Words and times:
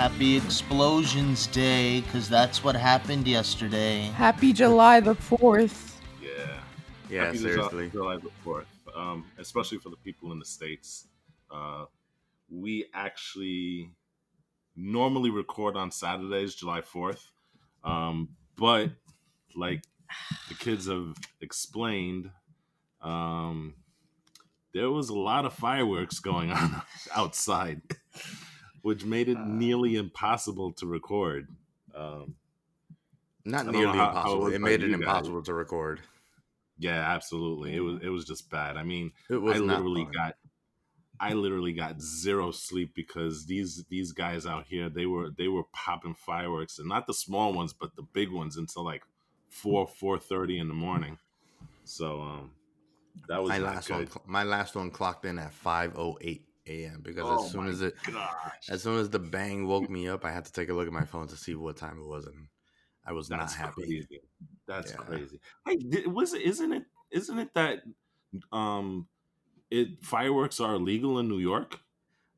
Happy 0.00 0.38
Explosions 0.38 1.46
Day, 1.48 2.00
because 2.00 2.26
that's 2.26 2.64
what 2.64 2.74
happened 2.74 3.28
yesterday. 3.28 4.04
Happy 4.14 4.50
July 4.50 4.98
the 4.98 5.14
4th. 5.14 5.96
Yeah. 6.22 6.30
Yeah, 7.10 7.24
Happy 7.26 7.36
seriously. 7.36 7.90
July 7.90 8.16
the 8.16 8.30
4th, 8.42 8.64
um, 8.96 9.26
especially 9.36 9.76
for 9.76 9.90
the 9.90 9.98
people 9.98 10.32
in 10.32 10.38
the 10.38 10.46
States. 10.46 11.06
Uh, 11.50 11.84
we 12.48 12.86
actually 12.94 13.90
normally 14.74 15.28
record 15.28 15.76
on 15.76 15.90
Saturdays, 15.90 16.54
July 16.54 16.80
4th. 16.80 17.26
Um, 17.84 18.30
but 18.56 18.92
like 19.54 19.84
the 20.48 20.54
kids 20.54 20.88
have 20.88 21.14
explained, 21.42 22.30
um, 23.02 23.74
there 24.72 24.90
was 24.90 25.10
a 25.10 25.14
lot 25.18 25.44
of 25.44 25.52
fireworks 25.52 26.20
going 26.20 26.52
on 26.52 26.80
outside, 27.14 27.82
which 28.82 29.04
made 29.04 29.28
it 29.28 29.38
nearly 29.38 29.96
impossible 29.96 30.72
to 30.74 30.86
record. 30.86 31.48
Um, 31.94 32.34
Not 33.44 33.66
nearly 33.66 33.86
how- 33.86 33.92
how 33.92 34.04
it 34.04 34.08
impossible. 34.08 34.46
It 34.54 34.60
made 34.60 34.82
it 34.82 34.88
guys. 34.88 34.94
impossible 35.00 35.42
to 35.42 35.54
record. 35.54 36.00
yeah, 36.78 37.00
absolutely. 37.14 37.74
It 37.74 37.80
was 37.80 38.00
it 38.02 38.08
was 38.08 38.24
just 38.24 38.48
bad. 38.50 38.76
I 38.76 38.82
mean, 38.84 39.12
It 39.28 39.36
was 39.36 39.56
I 39.56 39.58
literally 39.60 40.04
fun. 40.04 40.12
got 40.12 40.36
I 41.22 41.34
literally 41.34 41.74
got 41.74 42.00
zero 42.00 42.50
sleep 42.50 42.94
because 42.94 43.44
these 43.46 43.84
these 43.90 44.12
guys 44.12 44.46
out 44.46 44.64
here 44.66 44.88
they 44.88 45.04
were 45.06 45.30
they 45.30 45.48
were 45.48 45.64
popping 45.72 46.14
fireworks 46.14 46.78
and 46.78 46.88
not 46.88 47.06
the 47.06 47.12
small 47.12 47.52
ones 47.52 47.74
but 47.74 47.94
the 47.96 48.02
big 48.02 48.30
ones 48.30 48.56
until 48.56 48.82
like 48.84 49.02
four 49.50 49.86
four 49.86 50.18
thirty 50.18 50.58
in 50.58 50.68
the 50.68 50.74
morning. 50.74 51.18
So 51.84 52.22
um 52.22 52.50
that 53.28 53.42
was 53.42 53.50
my 53.50 53.58
last 53.58 53.90
one. 53.90 53.98
good. 54.00 54.12
cl- 54.12 54.24
My 54.26 54.44
last 54.44 54.74
one 54.76 54.90
clocked 54.90 55.24
in 55.26 55.38
at 55.38 55.52
five 55.52 55.98
oh 55.98 56.16
eight 56.22 56.44
a.m. 56.66 57.00
because 57.02 57.26
Oh 57.26 57.44
as 57.44 57.50
soon 57.50 57.66
as 57.68 57.82
it, 57.82 57.94
gosh. 58.04 58.68
as 58.70 58.82
soon 58.82 58.98
as 58.98 59.10
the 59.10 59.18
bang 59.18 59.66
woke 59.66 59.88
me 59.90 60.08
up, 60.08 60.24
I 60.24 60.32
had 60.32 60.44
to 60.44 60.52
take 60.52 60.68
a 60.68 60.74
look 60.74 60.86
at 60.86 60.92
my 60.92 61.04
phone 61.04 61.28
to 61.28 61.36
see 61.36 61.54
what 61.54 61.76
time 61.76 62.00
it 62.00 62.06
was, 62.06 62.26
and 62.26 62.48
I 63.04 63.12
was 63.12 63.28
That's 63.30 63.54
not 63.54 63.66
happy. 63.66 63.82
crazy. 63.82 64.20
That's 64.66 64.92
Yeah. 64.92 64.98
crazy. 64.98 65.40
Hey, 65.66 65.78
was 66.06 66.34
it 66.34 66.42
isn't 66.42 66.72
it 66.72 66.84
isn't 67.10 67.38
it 67.38 67.54
that 67.54 67.82
um 68.52 69.08
it 69.70 70.04
fireworks 70.04 70.60
are 70.60 70.74
illegal 70.74 71.18
in 71.18 71.28
New 71.28 71.38
York? 71.38 71.80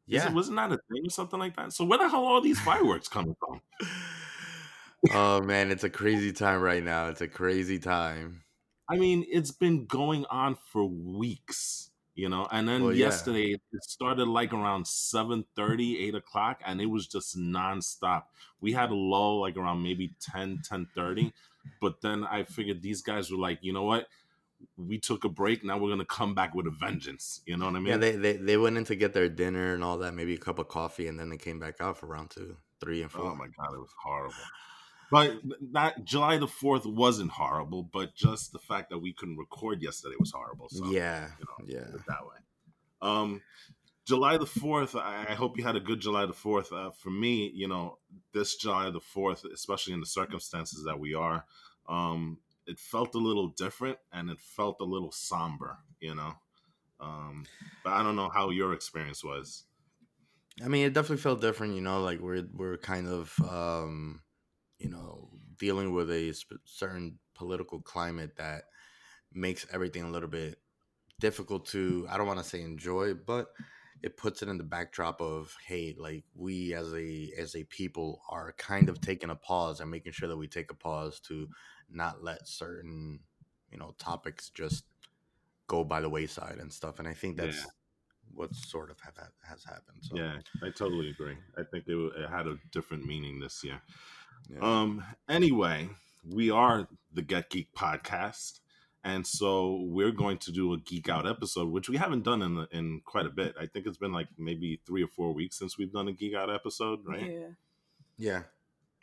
Yeah. 0.06 0.28
it, 0.28 0.34
wasn't 0.34 0.56
that 0.56 0.73
a 0.73 0.78
thing 0.91 1.06
or 1.06 1.11
something 1.11 1.39
like 1.39 1.56
that? 1.56 1.73
So 1.73 1.84
where 1.84 1.98
the 1.98 2.09
hell 2.09 2.25
are 2.25 2.34
all 2.34 2.41
these 2.41 2.61
fireworks 2.61 3.09
coming 3.09 3.37
from? 3.39 3.61
oh 5.12 5.41
man, 5.43 5.70
it's 5.70 5.84
a 5.84 5.91
crazy 5.91 6.33
time 6.33 6.61
right 6.61 6.83
now. 6.83 7.09
It's 7.09 7.20
a 7.20 7.28
crazy 7.28 7.78
time. 7.78 8.43
I 8.89 8.97
mean, 8.97 9.25
it's 9.31 9.53
been 9.53 9.87
going 9.87 10.27
on 10.27 10.56
for 10.56 10.84
weeks, 10.84 11.91
you 12.14 12.28
know. 12.28 12.46
And 12.50 12.68
then 12.68 12.84
Well, 12.84 12.92
yeah. 12.92 13.06
yesterday 13.06 13.52
it 13.52 13.84
started 13.84 14.27
like 14.28 14.52
around 14.52 14.86
7 14.86 15.44
8 15.58 16.14
o'clock, 16.14 16.60
and 16.64 16.80
it 16.80 16.86
was 16.86 17.06
just 17.06 17.36
nonstop. 17.36 18.24
We 18.60 18.72
had 18.72 18.91
a 18.91 18.94
lull 18.94 19.41
like 19.41 19.56
around 19.56 19.82
maybe 19.82 20.14
10, 20.20 20.62
10 20.64 20.88
But 21.80 22.00
then 22.00 22.24
I 22.24 22.44
figured 22.44 22.82
these 22.82 23.02
guys 23.02 23.30
were 23.30 23.38
like, 23.38 23.58
you 23.62 23.72
know 23.72 23.84
what? 23.84 24.08
We 24.77 24.98
took 24.98 25.24
a 25.24 25.28
break. 25.28 25.64
Now 25.64 25.78
we're 25.78 25.91
gonna 25.91 26.04
come 26.04 26.34
back 26.34 26.54
with 26.54 26.66
a 26.66 26.70
vengeance. 26.70 27.41
You 27.46 27.56
know 27.56 27.66
what 27.66 27.74
I 27.74 27.78
mean? 27.80 27.86
yeah, 27.88 27.96
they, 27.96 28.12
they 28.12 28.37
they 28.37 28.56
went 28.56 28.76
in 28.76 28.84
to 28.84 28.94
get 28.94 29.12
their 29.12 29.28
dinner 29.28 29.75
and 29.75 29.82
all 29.82 29.98
that, 29.98 30.14
maybe 30.14 30.34
a 30.34 30.38
cup 30.38 30.60
of 30.60 30.69
coffee, 30.69 31.08
and 31.08 31.19
then 31.19 31.31
they 31.31 31.37
came 31.38 31.58
back 31.58 31.81
out 31.81 31.97
for 31.98 32.06
round 32.06 32.31
two, 32.31 32.56
three, 32.81 33.03
and 33.03 33.10
oh 33.14 33.19
four. 33.19 33.31
Oh 33.32 33.34
my 33.34 33.48
god, 33.48 33.75
it 33.75 33.81
was 33.81 33.92
horrible. 34.00 34.34
But 35.12 35.43
that 35.73 36.06
July 36.06 36.39
the 36.39 36.49
fourth 36.49 36.87
wasn't 36.87 37.33
horrible, 37.33 37.83
but 37.83 38.15
just 38.15 38.50
the 38.50 38.59
fact 38.59 38.89
that 38.89 38.99
we 38.99 39.12
couldn't 39.12 39.37
record 39.37 39.83
yesterday 39.83 40.15
was 40.19 40.33
horrible. 40.33 40.71
So 40.71 40.87
yeah, 40.87 41.28
you 41.39 41.45
know, 41.45 41.81
yeah. 41.81 41.99
that 42.09 42.23
way. 42.23 42.37
Um, 43.03 43.43
July 44.06 44.39
the 44.39 44.47
fourth. 44.47 44.97
I, 44.97 45.27
I 45.28 45.34
hope 45.34 45.59
you 45.59 45.65
had 45.65 45.77
a 45.77 45.81
good 45.81 46.00
July 46.00 46.25
the 46.25 46.33
fourth. 46.33 46.73
Uh, 46.73 46.93
for 46.93 47.11
me, 47.11 47.53
you 47.55 47.69
know, 47.69 47.99
this 48.33 48.56
July 48.56 48.89
the 48.89 49.00
fourth, 49.00 49.45
especially 49.45 49.93
in 49.93 50.00
the 50.00 50.06
circumstances 50.06 50.84
that 50.84 50.99
we 50.99 51.12
are, 51.12 51.44
um, 51.91 52.39
it 52.67 52.79
felt 52.79 53.15
a 53.15 53.19
little 53.19 53.49
different 53.49 53.99
and 54.15 54.31
it 54.31 54.41
felt 54.41 54.81
a 54.81 54.84
little 54.84 55.12
somber. 55.12 55.77
You 56.00 56.15
know, 56.15 56.37
um, 57.00 57.44
but 57.84 57.93
I 57.93 58.03
don't 58.03 58.17
know 58.17 58.31
how 58.31 58.49
your 58.49 58.73
experience 58.73 59.23
was. 59.23 59.65
I 60.65 60.69
mean, 60.69 60.87
it 60.87 60.94
definitely 60.94 61.19
felt 61.19 61.43
different. 61.43 61.75
You 61.75 61.83
know, 61.83 62.00
like 62.00 62.21
we're 62.21 62.47
we're 62.55 62.79
kind 62.79 63.09
of, 63.09 63.39
um, 63.47 64.23
you 64.82 64.91
know, 64.91 65.28
dealing 65.59 65.93
with 65.93 66.10
a 66.10 66.32
sp- 66.34 66.65
certain 66.65 67.19
political 67.34 67.81
climate 67.81 68.37
that 68.37 68.65
makes 69.32 69.66
everything 69.72 70.03
a 70.03 70.10
little 70.10 70.28
bit 70.28 70.59
difficult 71.20 71.66
to. 71.66 72.06
I 72.10 72.16
don't 72.16 72.26
want 72.26 72.41
to 72.41 72.44
say 72.44 72.62
enjoy, 72.62 73.15
but 73.15 73.48
it 74.03 74.16
puts 74.16 74.43
it 74.43 74.48
in 74.48 74.59
the 74.59 74.65
backdrop 74.65 75.20
of 75.20 75.54
hey, 75.66 75.94
like 75.97 76.25
we 76.34 76.75
as 76.75 76.93
a 76.93 77.32
as 77.38 77.54
a 77.54 77.65
people 77.65 78.22
are 78.28 78.53
kind 78.59 78.88
of 78.88 79.00
taking 79.00 79.31
a 79.31 79.37
pause 79.37 79.81
and 79.81 79.91
making 79.91 80.12
sure 80.12 80.28
that 80.28 80.37
we 80.37 80.48
take 80.48 80.70
a 80.70 80.75
pause 80.75 81.20
to 81.20 81.49
not 81.88 82.22
let 82.22 82.49
certain 82.49 83.20
you 83.70 83.78
know 83.78 83.94
topics 83.99 84.50
just 84.50 84.84
go 85.69 85.84
by 85.84 86.00
the 86.00 86.09
wayside 86.09 86.59
and 86.59 86.72
stuff. 86.72 86.99
And 86.99 87.09
I 87.09 87.14
think 87.14 87.37
that's 87.37 87.56
Yeah. 87.56 87.64
what 88.34 88.54
sort 88.54 88.91
of 88.91 88.99
have, 89.00 89.16
has 89.49 89.64
happened. 89.64 89.99
So. 90.00 90.16
Yeah, 90.16 90.38
I 90.62 90.70
totally 90.70 91.10
agree. 91.10 91.37
I 91.56 91.62
think 91.62 91.84
it, 91.87 91.97
it 91.97 92.28
had 92.31 92.47
a 92.47 92.59
different 92.70 93.06
meaning 93.06 93.41
this 93.41 93.62
year. 93.64 93.81
Yeah. 94.48 94.58
Um. 94.60 95.04
Anyway, 95.28 95.88
we 96.28 96.50
are 96.50 96.88
the 97.12 97.22
Get 97.22 97.50
Geek 97.50 97.69
podcast, 97.75 98.60
and 99.04 99.26
so 99.26 99.82
we're 99.88 100.10
going 100.12 100.38
to 100.38 100.53
do 100.53 100.72
a 100.75 100.78
geek 100.78 101.08
out 101.08 101.26
episode, 101.28 101.69
which 101.70 101.88
we 101.88 101.97
haven't 101.97 102.22
done 102.25 102.42
in 102.42 102.66
in 102.72 103.00
quite 103.04 103.26
a 103.26 103.31
bit. 103.31 103.54
I 103.60 103.66
think 103.66 103.86
it's 103.86 103.98
been 103.98 104.12
like 104.12 104.28
maybe 104.38 104.81
three 104.86 105.02
or 105.02 105.08
four 105.08 105.32
weeks 105.32 105.58
since 105.58 105.78
we've 105.78 105.92
done 105.92 106.08
a 106.08 106.12
geek 106.12 106.34
out 106.34 106.52
episode, 106.52 107.00
right? 107.04 107.31
Yeah. 107.31 107.48
Yeah, 108.19 108.42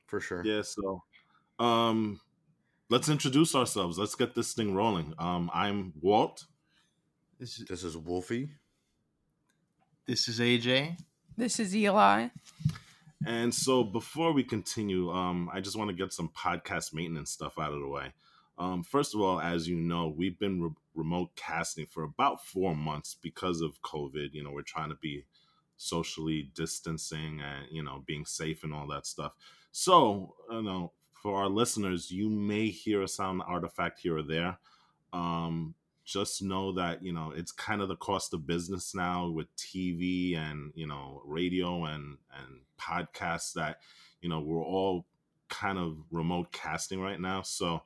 for 0.05 0.19
sure. 0.19 0.43
Yeah. 0.45 0.61
so, 0.61 1.03
um, 1.57 2.21
let's 2.89 3.09
introduce 3.09 3.55
ourselves. 3.55 3.97
Let's 3.97 4.15
get 4.15 4.35
this 4.35 4.53
thing 4.53 4.73
rolling. 4.75 5.13
Um, 5.17 5.49
I'm 5.53 5.93
Walt. 5.99 6.45
This 7.39 7.59
is, 7.59 7.65
This 7.65 7.83
is 7.83 7.97
Wolfie. 7.97 8.49
this 10.05 10.27
is 10.27 10.39
AJ. 10.39 10.97
This 11.37 11.59
is 11.59 11.75
Eli. 11.75 12.27
And 13.25 13.53
so 13.53 13.83
before 13.83 14.31
we 14.31 14.43
continue, 14.43 15.11
um, 15.11 15.49
I 15.53 15.59
just 15.59 15.75
want 15.75 15.89
to 15.89 15.95
get 15.95 16.13
some 16.13 16.29
podcast 16.29 16.93
maintenance 16.93 17.31
stuff 17.31 17.59
out 17.59 17.73
of 17.73 17.79
the 17.79 17.87
way. 17.87 18.13
Um, 18.57 18.83
first 18.83 19.13
of 19.13 19.21
all, 19.21 19.39
as 19.39 19.67
you 19.67 19.75
know, 19.75 20.07
we've 20.07 20.37
been 20.39 20.61
re- 20.61 20.69
remote 20.95 21.35
casting 21.35 21.85
for 21.85 22.03
about 22.03 22.45
four 22.45 22.75
months 22.75 23.15
because 23.21 23.61
of 23.61 23.81
COVID. 23.81 24.33
You 24.33 24.43
know, 24.43 24.51
we're 24.51 24.61
trying 24.61 24.89
to 24.89 24.95
be 24.95 25.25
socially 25.77 26.51
distancing 26.55 27.41
and, 27.41 27.67
you 27.71 27.83
know, 27.83 28.03
being 28.05 28.25
safe 28.25 28.63
and 28.63 28.73
all 28.73 28.87
that 28.87 29.05
stuff. 29.05 29.33
So, 29.71 30.35
you 30.51 30.63
know, 30.63 30.91
for 31.13 31.37
our 31.37 31.49
listeners, 31.49 32.11
you 32.11 32.29
may 32.29 32.67
hear 32.69 33.01
a 33.01 33.07
sound 33.07 33.41
artifact 33.45 33.99
here 33.99 34.17
or 34.17 34.23
there. 34.23 34.57
Um, 35.11 35.75
just 36.05 36.41
know 36.41 36.71
that 36.71 37.03
you 37.03 37.13
know 37.13 37.31
it's 37.35 37.51
kind 37.51 37.81
of 37.81 37.87
the 37.87 37.95
cost 37.95 38.33
of 38.33 38.47
business 38.47 38.95
now 38.95 39.29
with 39.29 39.55
TV 39.55 40.35
and 40.35 40.71
you 40.73 40.87
know 40.87 41.21
radio 41.23 41.85
and 41.85 42.17
and 42.35 42.61
podcasts 42.79 43.53
that 43.53 43.77
you 44.21 44.29
know 44.29 44.39
we're 44.39 44.63
all 44.63 45.05
kind 45.49 45.77
of 45.77 45.97
remote 46.11 46.51
casting 46.51 47.01
right 47.01 47.19
now. 47.19 47.41
So 47.43 47.81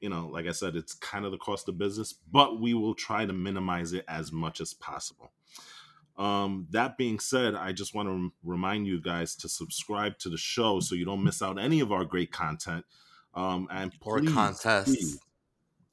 you 0.00 0.08
know 0.08 0.28
like 0.28 0.46
i 0.46 0.52
said 0.52 0.76
it's 0.76 0.94
kind 0.94 1.24
of 1.24 1.32
the 1.32 1.38
cost 1.38 1.68
of 1.68 1.76
business 1.76 2.12
but 2.30 2.60
we 2.60 2.72
will 2.72 2.94
try 2.94 3.26
to 3.26 3.32
minimize 3.32 3.92
it 3.92 4.04
as 4.06 4.30
much 4.30 4.60
as 4.60 4.72
possible. 4.72 5.32
Um 6.16 6.68
that 6.70 6.96
being 6.96 7.18
said 7.18 7.56
i 7.56 7.72
just 7.72 7.94
want 7.96 8.06
to 8.06 8.12
rem- 8.12 8.32
remind 8.44 8.86
you 8.86 9.00
guys 9.00 9.34
to 9.36 9.48
subscribe 9.48 10.16
to 10.18 10.28
the 10.28 10.36
show 10.36 10.78
so 10.78 10.94
you 10.94 11.04
don't 11.04 11.24
miss 11.24 11.42
out 11.42 11.58
any 11.58 11.80
of 11.80 11.90
our 11.90 12.04
great 12.04 12.30
content. 12.30 12.84
Um 13.34 13.66
and 13.72 13.92
Or 14.00 14.20
please, 14.20 14.32
contests. 14.34 14.84
please, 14.84 15.20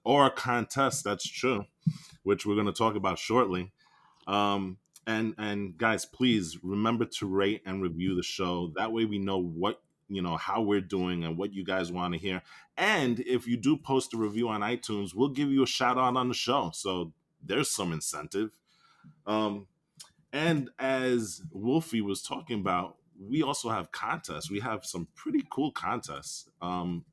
or 0.03 0.27
a 0.27 0.31
contest 0.31 1.03
that's 1.03 1.27
true 1.27 1.65
which 2.23 2.45
we're 2.45 2.55
going 2.55 2.67
to 2.67 2.73
talk 2.73 2.95
about 2.95 3.17
shortly. 3.17 3.71
Um 4.27 4.77
and 5.07 5.35
and 5.37 5.77
guys 5.77 6.05
please 6.05 6.57
remember 6.63 7.05
to 7.05 7.27
rate 7.27 7.61
and 7.65 7.81
review 7.81 8.15
the 8.15 8.23
show. 8.23 8.71
That 8.75 8.91
way 8.91 9.05
we 9.05 9.19
know 9.19 9.37
what 9.41 9.81
you 10.07 10.21
know 10.21 10.37
how 10.37 10.61
we're 10.61 10.81
doing 10.81 11.23
and 11.23 11.37
what 11.37 11.53
you 11.53 11.63
guys 11.63 11.91
want 11.91 12.13
to 12.13 12.19
hear. 12.19 12.41
And 12.77 13.19
if 13.21 13.47
you 13.47 13.57
do 13.57 13.77
post 13.77 14.13
a 14.13 14.17
review 14.17 14.49
on 14.49 14.61
itunes 14.61 15.13
we'll 15.13 15.29
give 15.29 15.49
you 15.49 15.63
a 15.63 15.67
shout 15.67 15.97
out 15.97 16.17
on 16.17 16.27
the 16.27 16.33
show. 16.33 16.71
So 16.73 17.13
there's 17.43 17.69
some 17.69 17.93
incentive. 17.93 18.51
Um 19.25 19.67
and 20.33 20.69
as 20.79 21.41
wolfie 21.51 22.01
was 22.01 22.21
talking 22.21 22.59
about 22.59 22.97
we 23.19 23.41
also 23.41 23.69
have 23.69 23.91
contests. 23.91 24.51
We 24.51 24.59
have 24.59 24.85
some 24.85 25.07
pretty 25.15 25.43
cool 25.49 25.71
contests 25.71 26.49
um 26.61 27.05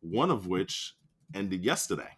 one 0.00 0.30
of 0.30 0.46
which 0.46 0.94
ended 1.34 1.64
yesterday. 1.64 2.17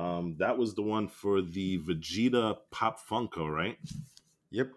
Um, 0.00 0.36
that 0.38 0.56
was 0.56 0.74
the 0.74 0.82
one 0.82 1.08
for 1.08 1.42
the 1.42 1.78
Vegeta 1.80 2.56
Pop 2.70 2.98
Funko, 3.06 3.52
right? 3.54 3.76
Yep. 4.50 4.72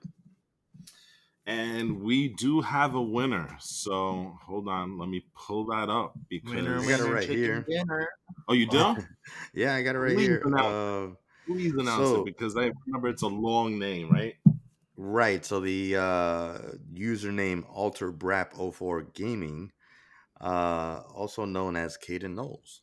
And 1.45 2.01
we 2.01 2.29
do 2.29 2.61
have 2.61 2.95
a 2.95 3.01
winner. 3.01 3.49
So 3.59 4.37
hold 4.45 4.67
on, 4.67 4.97
let 4.97 5.09
me 5.09 5.25
pull 5.35 5.65
that 5.67 5.89
up 5.89 6.13
because 6.29 6.51
Winner, 6.53 6.79
We 6.81 6.87
got 6.87 7.01
it 7.01 7.11
right 7.11 7.27
here. 7.29 7.65
dinner. 7.67 8.07
oh, 8.47 8.53
you 8.53 8.67
do? 8.67 8.95
Yeah, 9.53 9.75
I 9.75 9.81
got 9.81 9.95
it 9.95 9.99
right 9.99 10.15
Please 10.15 10.27
here. 10.27 10.41
announce 10.45 10.65
Uh, 10.65 11.15
Please 11.47 11.73
announce 11.73 12.07
So- 12.09 12.21
it 12.21 12.25
because 12.25 12.55
I 12.57 12.71
remember 12.85 13.07
it's 13.09 13.23
a 13.23 13.27
long 13.27 13.77
name, 13.79 14.09
right? 14.09 14.35
right. 14.95 15.43
So 15.45 15.59
the 15.59 15.95
uh, 15.97 16.57
username 16.93 17.63
Alter 17.69 18.11
Brap 18.13 18.53
04 18.73 19.01
Gaming, 19.13 19.71
uh, 20.39 21.01
also 21.13 21.43
known 21.45 21.75
as 21.75 21.97
Caden 21.97 22.35
Knowles. 22.35 22.82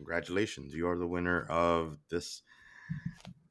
Congratulations, 0.00 0.74
you 0.74 0.88
are 0.88 0.96
the 0.96 1.06
winner 1.06 1.42
of 1.42 1.98
this 2.08 2.40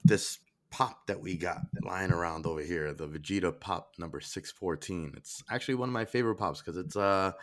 this 0.04 0.40
pop 0.72 1.06
that 1.06 1.22
we 1.22 1.38
got 1.38 1.62
lying 1.84 2.12
around 2.12 2.48
over 2.48 2.62
here, 2.62 2.92
the 2.92 3.08
Vegeta 3.08 3.52
Pop 3.60 3.94
number 4.00 4.20
six 4.20 4.52
fourteen. 4.52 5.14
It's 5.16 5.44
actually 5.52 5.76
one 5.76 5.90
of 5.90 5.94
my 5.94 6.06
favorite 6.06 6.38
pops 6.38 6.60
because 6.60 6.76
it's 6.78 6.96
uh 6.96 7.34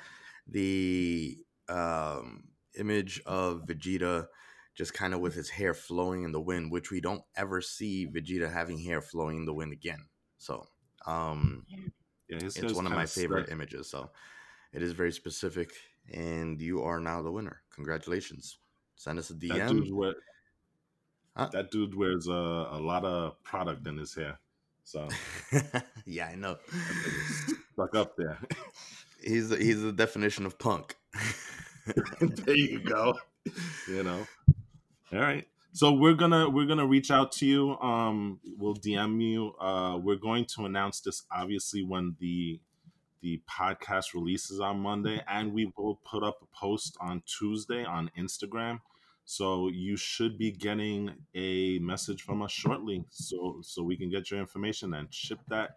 the 0.49 1.39
um 1.69 2.49
image 2.77 3.23
of 3.27 3.63
Vegeta 3.67 4.27
just 4.75 4.93
kind 4.93 5.15
of 5.15 5.21
with 5.21 5.35
his 5.35 5.51
hair 5.51 5.73
flowing 5.73 6.25
in 6.25 6.33
the 6.33 6.41
wind, 6.41 6.73
which 6.73 6.91
we 6.91 7.01
don't 7.01 7.23
ever 7.37 7.61
see 7.61 8.09
Vegeta 8.09 8.53
having 8.53 8.81
hair 8.81 9.01
flowing 9.01 9.37
in 9.37 9.45
the 9.47 9.55
wind 9.55 9.73
again. 9.73 10.07
So 10.39 10.67
um 11.07 11.65
Yeah, 12.29 12.39
it's 12.43 12.61
one 12.75 12.87
of 12.87 12.93
my 12.93 13.07
favorite 13.07 13.51
images. 13.51 13.89
So 13.89 14.11
it 14.73 14.83
is 14.83 14.93
very 14.93 15.13
specific, 15.13 15.71
and 16.13 16.61
you 16.61 16.83
are 16.83 16.99
now 16.99 17.23
the 17.23 17.31
winner. 17.31 17.63
Congratulations. 17.73 18.59
Send 18.97 19.19
us 19.19 19.31
a 19.31 19.35
That 19.35 19.41
DM. 19.51 19.69
dude, 19.71 19.93
wear, 19.95 20.15
Huh? 21.37 21.51
that 21.53 21.71
dude 21.71 21.95
wears 21.95 22.27
a, 22.29 22.33
a 22.33 22.81
lot 22.81 23.05
of 23.05 23.43
product 23.45 23.87
in 23.87 23.97
his 23.99 24.15
hair. 24.15 24.39
So 24.85 25.09
yeah, 26.07 26.29
I 26.29 26.35
know. 26.35 26.57
stuck 27.75 27.95
up 27.95 28.17
there. 28.17 28.39
He's 29.23 29.51
the, 29.51 29.57
he's 29.59 29.83
the 29.83 29.93
definition 29.93 30.47
of 30.47 30.59
punk. 30.59 30.97
there 32.21 32.57
you 32.57 32.81
go. 32.81 33.15
You 33.89 34.03
know. 34.03 34.27
All 35.13 35.21
right. 35.21 35.47
So 35.73 35.93
we're 35.93 36.15
gonna 36.15 36.49
we're 36.51 36.67
gonna 36.67 36.87
reach 36.87 37.13
out 37.13 37.31
to 37.33 37.47
you. 37.47 37.77
Um, 37.79 38.41
we'll 38.59 38.75
DM 38.75 39.21
you. 39.23 39.53
Uh, 39.61 39.97
we're 40.03 40.17
going 40.17 40.47
to 40.57 40.65
announce 40.65 41.01
this 41.01 41.23
obviously 41.31 41.85
when 41.85 42.17
the 42.19 42.59
the 43.27 43.43
podcast 43.51 44.15
releases 44.15 44.61
on 44.61 44.79
Monday, 44.79 45.21
and 45.27 45.53
we 45.53 45.73
will 45.77 45.97
put 46.05 46.23
up 46.23 46.39
a 46.43 46.47
post 46.57 46.97
on 47.01 47.21
Tuesday 47.27 47.85
on 47.85 48.09
Instagram. 48.17 48.79
So 49.25 49.69
you 49.69 49.97
should 49.97 50.39
be 50.39 50.53
getting 50.53 51.13
a 51.35 51.81
message 51.81 52.23
from 52.23 52.41
us 52.43 52.53
shortly, 52.53 53.05
so 53.11 53.59
so 53.63 53.83
we 53.83 53.97
can 53.97 54.11
get 54.11 54.31
your 54.31 54.39
information 54.39 54.95
and 54.95 55.13
ship 55.13 55.41
that 55.49 55.71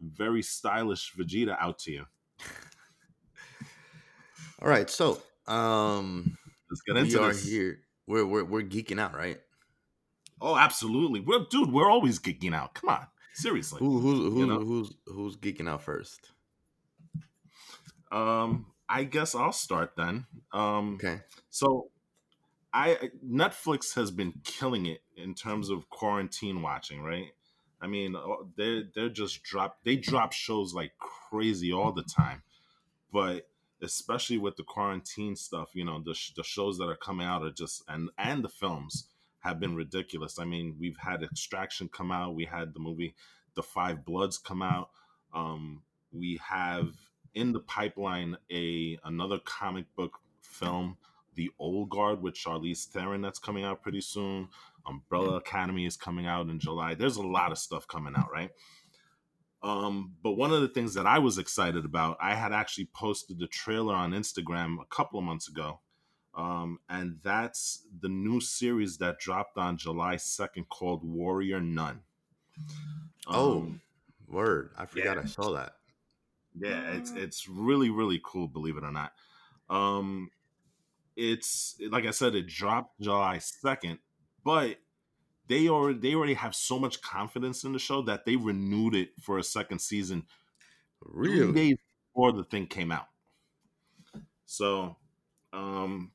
very 0.00 0.40
stylish 0.40 1.12
Vegeta 1.14 1.58
out 1.60 1.78
to 1.80 1.92
you. 1.92 2.04
All 4.62 4.68
right, 4.68 4.88
so 4.88 5.20
um, 5.46 6.38
Let's 6.70 6.80
get 6.86 6.94
we 6.94 7.00
into 7.02 7.22
are 7.22 7.34
this. 7.34 7.46
here. 7.46 7.80
We're, 8.06 8.24
we're 8.24 8.44
we're 8.44 8.62
geeking 8.62 8.98
out, 8.98 9.14
right? 9.14 9.38
Oh, 10.40 10.56
absolutely. 10.56 11.20
We're 11.20 11.44
dude, 11.50 11.70
we're 11.70 11.90
always 11.90 12.18
geeking 12.18 12.54
out. 12.54 12.72
Come 12.72 12.88
on. 12.88 13.06
Seriously. 13.34 13.80
Who 13.80 13.98
who's 13.98 14.32
who, 14.32 14.40
You 14.40 14.46
know? 14.46 14.60
who's 14.60 14.94
who's 15.06 15.36
geeking 15.36 15.68
out 15.68 15.82
first? 15.82 16.30
Um, 18.12 18.66
I 18.88 19.04
guess 19.04 19.34
I'll 19.34 19.52
start 19.52 19.94
then. 19.96 20.26
Um 20.52 20.96
Okay. 20.96 21.20
so 21.50 21.90
I 22.72 23.10
Netflix 23.26 23.94
has 23.94 24.10
been 24.10 24.34
killing 24.44 24.86
it 24.86 25.02
in 25.16 25.34
terms 25.34 25.68
of 25.70 25.88
quarantine 25.90 26.62
watching, 26.62 27.02
right? 27.02 27.32
I 27.80 27.86
mean, 27.86 28.16
they 28.56 28.84
they're 28.94 29.08
just 29.08 29.42
drop 29.42 29.78
they 29.84 29.96
drop 29.96 30.32
shows 30.32 30.72
like 30.74 30.92
crazy 30.98 31.72
all 31.72 31.92
the 31.92 32.02
time, 32.04 32.42
but 33.12 33.48
especially 33.82 34.38
with 34.38 34.56
the 34.56 34.62
quarantine 34.62 35.36
stuff, 35.36 35.70
you 35.74 35.84
know, 35.84 36.00
the 36.04 36.14
sh- 36.14 36.32
the 36.36 36.44
shows 36.44 36.78
that 36.78 36.88
are 36.88 36.96
coming 36.96 37.26
out 37.26 37.42
are 37.42 37.50
just 37.50 37.82
and 37.88 38.10
and 38.18 38.44
the 38.44 38.48
films 38.48 39.08
have 39.40 39.58
been 39.58 39.74
ridiculous. 39.74 40.38
I 40.38 40.44
mean, 40.44 40.76
we've 40.78 40.98
had 40.98 41.22
Extraction 41.22 41.88
come 41.88 42.12
out, 42.12 42.34
we 42.34 42.44
had 42.44 42.74
the 42.74 42.80
movie 42.80 43.14
The 43.54 43.62
Five 43.62 44.04
Bloods 44.04 44.38
come 44.38 44.62
out. 44.62 44.90
Um, 45.34 45.82
we 46.12 46.40
have 46.48 46.94
in 47.34 47.52
the 47.52 47.60
pipeline 47.60 48.36
a 48.50 48.98
another 49.04 49.38
comic 49.44 49.86
book 49.96 50.18
film 50.42 50.96
the 51.34 51.50
Old 51.58 51.90
Guard 51.90 52.22
with 52.22 52.34
Charlize 52.34 52.84
Theron 52.86 53.22
that's 53.22 53.38
coming 53.38 53.64
out 53.64 53.82
pretty 53.82 54.00
soon. 54.00 54.48
Umbrella 54.86 55.36
Academy 55.36 55.86
is 55.86 55.96
coming 55.96 56.26
out 56.26 56.48
in 56.48 56.58
July. 56.58 56.94
There's 56.94 57.16
a 57.16 57.22
lot 57.26 57.52
of 57.52 57.58
stuff 57.58 57.86
coming 57.86 58.14
out, 58.16 58.30
right? 58.30 58.50
Um, 59.62 60.14
but 60.22 60.32
one 60.32 60.52
of 60.52 60.60
the 60.60 60.68
things 60.68 60.94
that 60.94 61.06
I 61.06 61.20
was 61.20 61.38
excited 61.38 61.84
about, 61.84 62.18
I 62.20 62.34
had 62.34 62.52
actually 62.52 62.86
posted 62.86 63.38
the 63.38 63.46
trailer 63.46 63.94
on 63.94 64.10
Instagram 64.10 64.80
a 64.80 64.94
couple 64.94 65.18
of 65.18 65.24
months 65.24 65.48
ago. 65.48 65.80
Um, 66.34 66.78
and 66.88 67.18
that's 67.22 67.86
the 68.00 68.08
new 68.08 68.40
series 68.40 68.98
that 68.98 69.18
dropped 69.20 69.58
on 69.58 69.76
July 69.76 70.16
2nd 70.16 70.68
called 70.68 71.04
Warrior 71.04 71.60
Nun. 71.60 72.00
Oh, 73.26 73.60
Um, 73.60 73.80
word! 74.28 74.70
I 74.76 74.86
forgot 74.86 75.16
yeah. 75.16 75.22
I 75.22 75.26
saw 75.26 75.52
that. 75.52 75.74
Yeah 76.58 76.90
it's 76.92 77.10
it's 77.12 77.48
really 77.48 77.90
really 77.90 78.20
cool 78.24 78.48
believe 78.48 78.76
it 78.76 78.84
or 78.84 78.92
not. 78.92 79.12
Um 79.70 80.30
it's 81.16 81.76
like 81.90 82.06
i 82.06 82.10
said 82.10 82.34
it 82.34 82.46
dropped 82.46 83.00
july 83.00 83.38
2nd 83.38 83.98
but 84.44 84.78
they 85.48 85.68
already 85.68 85.98
they 85.98 86.14
already 86.14 86.34
have 86.34 86.54
so 86.54 86.78
much 86.78 87.02
confidence 87.02 87.64
in 87.64 87.72
the 87.72 87.78
show 87.78 88.02
that 88.02 88.24
they 88.26 88.36
renewed 88.36 88.94
it 88.94 89.10
for 89.20 89.38
a 89.38 89.42
second 89.44 89.80
season 89.80 90.26
three 91.22 91.44
Really? 91.44 91.52
days 91.52 91.76
before 92.14 92.32
the 92.32 92.44
thing 92.44 92.66
came 92.66 92.92
out. 92.92 93.08
So 94.46 94.96
um 95.52 96.12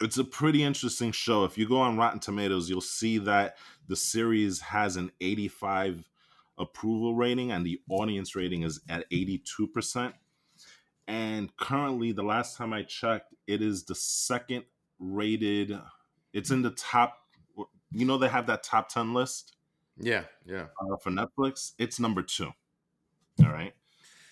it's 0.00 0.18
a 0.18 0.24
pretty 0.24 0.62
interesting 0.62 1.10
show. 1.12 1.44
If 1.44 1.58
you 1.58 1.68
go 1.68 1.78
on 1.78 1.96
rotten 1.96 2.20
tomatoes 2.20 2.70
you'll 2.70 2.80
see 2.80 3.18
that 3.18 3.56
the 3.88 3.96
series 3.96 4.60
has 4.60 4.96
an 4.96 5.10
85 5.20 6.08
approval 6.58 7.14
rating 7.14 7.52
and 7.52 7.64
the 7.64 7.80
audience 7.88 8.34
rating 8.34 8.62
is 8.62 8.80
at 8.88 9.08
82% 9.10 10.12
and 11.06 11.56
currently 11.56 12.12
the 12.12 12.22
last 12.22 12.56
time 12.56 12.72
i 12.72 12.82
checked 12.82 13.32
it 13.46 13.62
is 13.62 13.84
the 13.84 13.94
second 13.94 14.64
rated 14.98 15.78
it's 16.32 16.50
in 16.50 16.62
the 16.62 16.70
top 16.70 17.16
you 17.92 18.04
know 18.04 18.18
they 18.18 18.28
have 18.28 18.46
that 18.46 18.62
top 18.62 18.88
10 18.88 19.14
list 19.14 19.56
Yeah, 19.98 20.24
yeah. 20.44 20.66
uh, 20.80 20.96
for 21.02 21.10
netflix 21.10 21.72
it's 21.78 21.98
number 22.00 22.22
two 22.22 22.50
all 23.42 23.50
right 23.50 23.72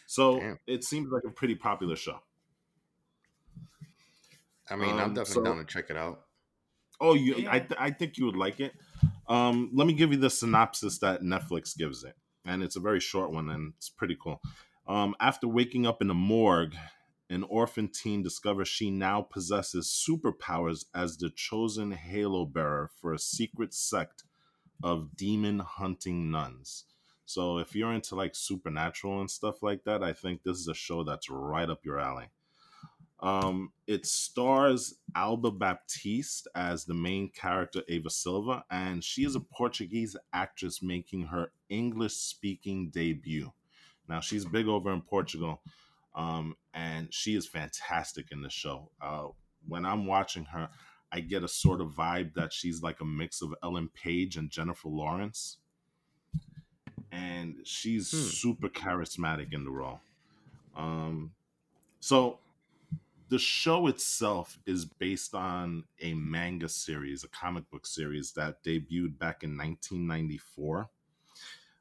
so 0.06 0.38
Damn. 0.40 0.58
it 0.66 0.84
seems 0.84 1.10
like 1.10 1.22
a 1.26 1.30
pretty 1.30 1.54
popular 1.54 1.96
show 1.96 2.20
I 4.68 4.74
mean, 4.74 4.90
I'm 4.96 5.00
Um, 5.00 5.14
definitely 5.14 5.34
so- 5.34 5.44
down 5.44 5.58
to 5.58 5.64
check 5.64 5.90
it 5.90 5.96
out. 5.96 6.26
Oh, 7.00 7.14
you? 7.14 7.46
I 7.48 7.60
th- 7.60 7.78
I 7.78 7.90
think 7.92 8.18
you 8.18 8.24
would 8.26 8.34
like 8.36 8.58
it. 8.58 8.74
Um, 9.28 9.70
let 9.74 9.86
me 9.86 9.92
give 9.92 10.12
you 10.12 10.18
the 10.18 10.30
synopsis 10.30 10.98
that 10.98 11.22
Netflix 11.22 11.76
gives 11.76 12.04
it, 12.04 12.14
and 12.44 12.62
it's 12.62 12.76
a 12.76 12.80
very 12.80 13.00
short 13.00 13.32
one, 13.32 13.50
and 13.50 13.74
it's 13.76 13.90
pretty 13.90 14.16
cool. 14.20 14.40
Um, 14.86 15.14
after 15.20 15.48
waking 15.48 15.86
up 15.86 16.00
in 16.00 16.10
a 16.10 16.14
morgue, 16.14 16.76
an 17.28 17.42
orphan 17.44 17.88
teen 17.88 18.22
discovers 18.22 18.68
she 18.68 18.90
now 18.90 19.20
possesses 19.22 20.04
superpowers 20.08 20.84
as 20.94 21.16
the 21.16 21.30
chosen 21.30 21.90
halo 21.90 22.44
bearer 22.44 22.90
for 23.00 23.12
a 23.12 23.18
secret 23.18 23.74
sect 23.74 24.22
of 24.82 25.16
demon 25.16 25.58
hunting 25.58 26.30
nuns. 26.30 26.84
So, 27.24 27.58
if 27.58 27.74
you're 27.74 27.92
into 27.92 28.14
like 28.14 28.36
supernatural 28.36 29.20
and 29.20 29.30
stuff 29.30 29.62
like 29.62 29.82
that, 29.84 30.04
I 30.04 30.12
think 30.12 30.42
this 30.42 30.58
is 30.58 30.68
a 30.68 30.74
show 30.74 31.02
that's 31.02 31.28
right 31.28 31.68
up 31.68 31.84
your 31.84 31.98
alley. 31.98 32.26
Um, 33.20 33.72
it 33.86 34.04
stars 34.06 34.94
Alba 35.14 35.50
Baptista 35.50 36.50
as 36.54 36.84
the 36.84 36.94
main 36.94 37.30
character, 37.30 37.82
Ava 37.88 38.10
Silva, 38.10 38.64
and 38.70 39.02
she 39.02 39.24
is 39.24 39.34
a 39.34 39.40
Portuguese 39.40 40.16
actress 40.32 40.82
making 40.82 41.22
her 41.26 41.52
English 41.68 42.14
speaking 42.14 42.90
debut. 42.90 43.52
Now, 44.08 44.20
she's 44.20 44.44
big 44.44 44.68
over 44.68 44.92
in 44.92 45.02
Portugal, 45.02 45.62
um, 46.14 46.56
and 46.74 47.12
she 47.12 47.34
is 47.34 47.46
fantastic 47.46 48.30
in 48.30 48.42
the 48.42 48.50
show. 48.50 48.90
Uh, 49.00 49.28
when 49.66 49.86
I'm 49.86 50.06
watching 50.06 50.44
her, 50.46 50.70
I 51.10 51.20
get 51.20 51.42
a 51.42 51.48
sort 51.48 51.80
of 51.80 51.88
vibe 51.92 52.34
that 52.34 52.52
she's 52.52 52.82
like 52.82 53.00
a 53.00 53.04
mix 53.04 53.40
of 53.40 53.54
Ellen 53.62 53.88
Page 53.88 54.36
and 54.36 54.50
Jennifer 54.50 54.88
Lawrence. 54.88 55.58
And 57.10 57.66
she's 57.66 58.10
Hmm. 58.10 58.16
super 58.16 58.68
charismatic 58.68 59.52
in 59.52 59.64
the 59.64 59.70
role. 59.70 60.00
Um, 60.74 61.34
so 62.00 62.40
the 63.28 63.38
show 63.38 63.88
itself 63.88 64.58
is 64.66 64.84
based 64.84 65.34
on 65.34 65.84
a 66.00 66.14
manga 66.14 66.68
series, 66.68 67.24
a 67.24 67.28
comic 67.28 67.68
book 67.70 67.86
series 67.86 68.32
that 68.32 68.62
debuted 68.62 69.18
back 69.18 69.42
in 69.42 69.56
1994. 69.56 70.88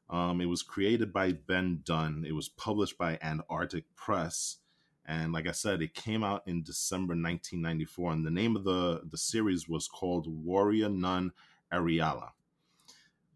Um, 0.09 0.41
it 0.41 0.45
was 0.45 0.63
created 0.63 1.11
by 1.13 1.33
Ben 1.33 1.81
Dunn. 1.83 2.25
It 2.27 2.33
was 2.33 2.49
published 2.49 2.97
by 2.97 3.17
Antarctic 3.21 3.85
Press, 3.95 4.57
And 5.05 5.33
like 5.33 5.47
I 5.47 5.51
said, 5.51 5.81
it 5.81 5.93
came 5.93 6.23
out 6.23 6.43
in 6.47 6.63
December 6.63 7.11
1994, 7.11 8.11
and 8.11 8.25
the 8.25 8.31
name 8.31 8.55
of 8.55 8.63
the 8.63 9.01
the 9.09 9.17
series 9.17 9.67
was 9.69 9.87
called 9.87 10.27
Warrior 10.27 10.89
Nun 10.89 11.31
Areala. 11.71 12.31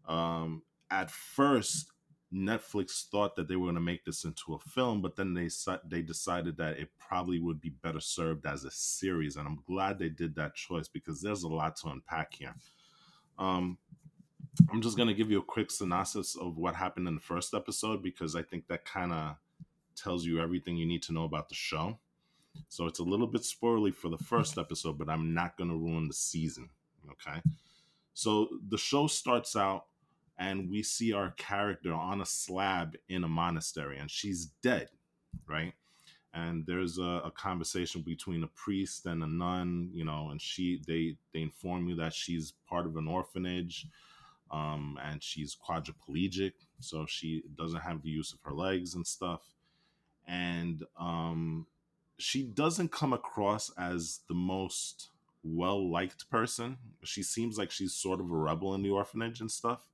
Um, 0.06 0.62
at 0.90 1.10
first, 1.10 1.92
Netflix 2.32 3.08
thought 3.08 3.34
that 3.36 3.48
they 3.48 3.56
were 3.56 3.66
going 3.66 3.74
to 3.74 3.80
make 3.80 4.04
this 4.04 4.24
into 4.24 4.54
a 4.54 4.58
film, 4.58 5.02
but 5.02 5.16
then 5.16 5.34
they 5.34 5.48
they 5.88 6.02
decided 6.02 6.56
that 6.58 6.78
it 6.78 6.90
probably 6.98 7.40
would 7.40 7.60
be 7.60 7.70
better 7.70 8.00
served 8.00 8.46
as 8.46 8.64
a 8.64 8.70
series, 8.70 9.36
and 9.36 9.48
I'm 9.48 9.62
glad 9.66 9.98
they 9.98 10.08
did 10.08 10.36
that 10.36 10.54
choice 10.54 10.86
because 10.86 11.20
there's 11.20 11.42
a 11.42 11.48
lot 11.48 11.76
to 11.76 11.88
unpack 11.88 12.34
here. 12.34 12.54
Um, 13.38 13.78
I'm 14.70 14.82
just 14.82 14.96
going 14.96 15.08
to 15.08 15.14
give 15.14 15.30
you 15.30 15.38
a 15.38 15.44
quick 15.44 15.70
synopsis 15.70 16.36
of 16.36 16.56
what 16.56 16.74
happened 16.74 17.08
in 17.08 17.14
the 17.14 17.20
first 17.20 17.54
episode 17.54 18.02
because 18.02 18.36
I 18.36 18.42
think 18.42 18.66
that 18.68 18.84
kind 18.84 19.12
of 19.12 19.36
tells 19.96 20.24
you 20.24 20.40
everything 20.40 20.76
you 20.76 20.86
need 20.86 21.02
to 21.04 21.12
know 21.12 21.24
about 21.24 21.48
the 21.48 21.54
show. 21.54 21.98
So 22.68 22.86
it's 22.86 22.98
a 22.98 23.04
little 23.04 23.26
bit 23.26 23.42
spoilery 23.42 23.94
for 23.94 24.08
the 24.08 24.18
first 24.18 24.58
episode, 24.58 24.98
but 24.98 25.08
I'm 25.08 25.34
not 25.34 25.56
going 25.56 25.70
to 25.70 25.76
ruin 25.76 26.08
the 26.08 26.14
season. 26.14 26.68
Okay. 27.10 27.40
So 28.14 28.48
the 28.68 28.78
show 28.78 29.06
starts 29.06 29.56
out 29.56 29.86
and 30.40 30.70
we 30.70 30.82
see 30.82 31.12
our 31.12 31.30
character 31.32 31.92
on 31.92 32.22
a 32.22 32.26
slab 32.26 32.96
in 33.10 33.22
a 33.22 33.28
monastery 33.28 33.98
and 33.98 34.10
she's 34.10 34.46
dead, 34.62 34.88
right? 35.46 35.74
And 36.32 36.64
there's 36.66 36.98
a, 36.98 37.22
a 37.24 37.30
conversation 37.30 38.00
between 38.00 38.42
a 38.42 38.48
priest 38.48 39.04
and 39.04 39.22
a 39.22 39.26
nun, 39.26 39.90
you 39.92 40.04
know, 40.04 40.30
and 40.30 40.40
she 40.40 40.80
they 40.86 41.16
they 41.34 41.42
inform 41.42 41.88
you 41.88 41.96
that 41.96 42.14
she's 42.14 42.54
part 42.68 42.86
of 42.86 42.96
an 42.96 43.06
orphanage 43.06 43.86
um, 44.50 44.98
and 45.04 45.22
she's 45.22 45.56
quadriplegic, 45.56 46.52
so 46.80 47.04
she 47.06 47.42
doesn't 47.56 47.80
have 47.80 48.02
the 48.02 48.10
use 48.10 48.32
of 48.32 48.38
her 48.44 48.54
legs 48.54 48.94
and 48.94 49.06
stuff. 49.06 49.42
And 50.26 50.84
um, 50.98 51.66
she 52.16 52.44
doesn't 52.44 52.92
come 52.92 53.12
across 53.12 53.70
as 53.76 54.20
the 54.28 54.34
most 54.34 55.10
well 55.42 55.90
liked 55.90 56.30
person. 56.30 56.78
She 57.04 57.22
seems 57.22 57.58
like 57.58 57.70
she's 57.70 57.92
sort 57.92 58.20
of 58.20 58.30
a 58.30 58.36
rebel 58.36 58.74
in 58.74 58.82
the 58.82 58.90
orphanage 58.90 59.40
and 59.40 59.50
stuff. 59.50 59.90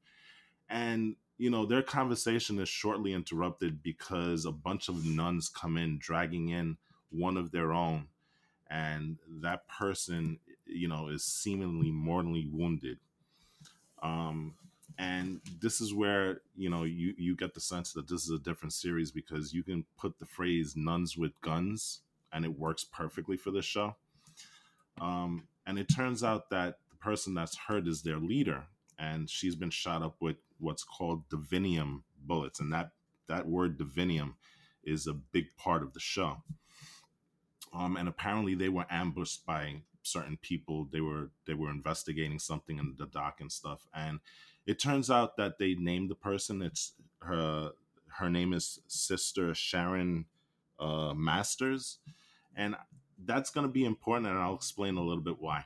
And 0.69 1.17
you 1.39 1.51
know, 1.51 1.67
their 1.67 1.83
conversation 1.83 2.59
is 2.61 2.69
shortly 2.69 3.13
interrupted 3.13 3.83
because 3.83 4.47
a 4.47 4.53
bunch 4.53 4.89
of 4.89 5.05
nuns 5.05 5.49
come 5.49 5.77
in, 5.77 5.99
dragging 5.99 6.49
in 6.49 6.79
one 7.11 7.37
of 7.37 7.53
their 7.53 7.73
own, 7.73 8.09
and 8.71 9.19
that 9.43 9.69
person, 9.69 10.39
you 10.67 10.89
know, 10.89 11.09
is 11.09 11.25
seemingly 11.25 11.91
mortally 11.91 12.49
wounded 12.51 12.99
um, 14.03 14.55
and 14.99 15.41
this 15.61 15.81
is 15.81 15.93
where 15.93 16.41
you 16.57 16.71
know 16.71 16.85
you 16.85 17.15
you 17.19 17.37
get 17.37 17.55
the 17.55 17.61
sense 17.61 17.93
that 17.93 18.09
this 18.09 18.25
is 18.25 18.31
a 18.31 18.39
different 18.39 18.73
series 18.73 19.11
because 19.11 19.53
you 19.53 19.63
can 19.63 19.85
put 19.99 20.19
the 20.19 20.27
phrase 20.27 20.75
"nuns 20.77 21.17
with 21.17 21.41
guns" 21.43 22.01
and 22.33 22.45
it 22.45 22.59
works 22.59 22.85
perfectly 22.85 23.37
for 23.37 23.51
this 23.51 23.65
show. 23.65 23.97
Um, 25.01 25.49
and 25.67 25.79
it 25.79 25.89
turns 25.95 26.25
out 26.25 26.51
that 26.51 26.79
the 26.91 26.97
person 26.97 27.35
that's 27.35 27.57
hurt 27.57 27.87
is 27.87 28.03
their 28.03 28.19
leader, 28.19 28.65
and 28.99 29.29
she's 29.29 29.57
been 29.57 29.71
shot 29.71 30.03
up 30.03 30.17
with 30.21 30.37
what's 30.59 30.85
called 30.85 31.29
divinium 31.29 32.03
bullets, 32.21 32.61
and 32.61 32.73
that 32.73 32.91
that 33.29 33.47
word 33.47 33.79
divinium 33.79 34.35
is 34.85 35.07
a 35.07 35.13
big 35.13 35.47
part 35.57 35.83
of 35.83 35.93
the 35.93 36.01
show. 36.01 36.43
Um, 37.75 37.97
and 37.97 38.09
apparently 38.09 38.55
they 38.55 38.69
were 38.69 38.87
ambushed 38.89 39.45
by 39.45 39.83
certain 40.03 40.39
people. 40.41 40.89
They 40.91 41.01
were 41.01 41.31
they 41.47 41.55
were 41.55 41.71
investigating 41.71 42.39
something 42.39 42.79
in 42.79 42.95
the 42.99 43.07
dock 43.07 43.41
and 43.41 43.51
stuff. 43.51 43.87
And 43.95 44.21
it 44.67 44.79
turns 44.79 45.11
out 45.11 45.37
that 45.37 45.59
they 45.59 45.75
named 45.75 46.11
the 46.11 46.15
person. 46.15 46.63
It's 46.63 46.93
her 47.23 47.73
her 48.19 48.31
name 48.31 48.53
is 48.53 48.81
sister 48.87 49.55
Shannon 49.55 50.27
uh, 50.79 51.13
masters. 51.15 51.99
And 52.57 52.77
that's 53.25 53.51
going 53.51 53.67
to 53.67 53.73
be 53.73 53.85
important 53.85 54.27
and 54.27 54.39
i'll 54.39 54.55
explain 54.55 54.97
a 54.97 55.03
little 55.03 55.23
bit 55.23 55.41
why 55.41 55.65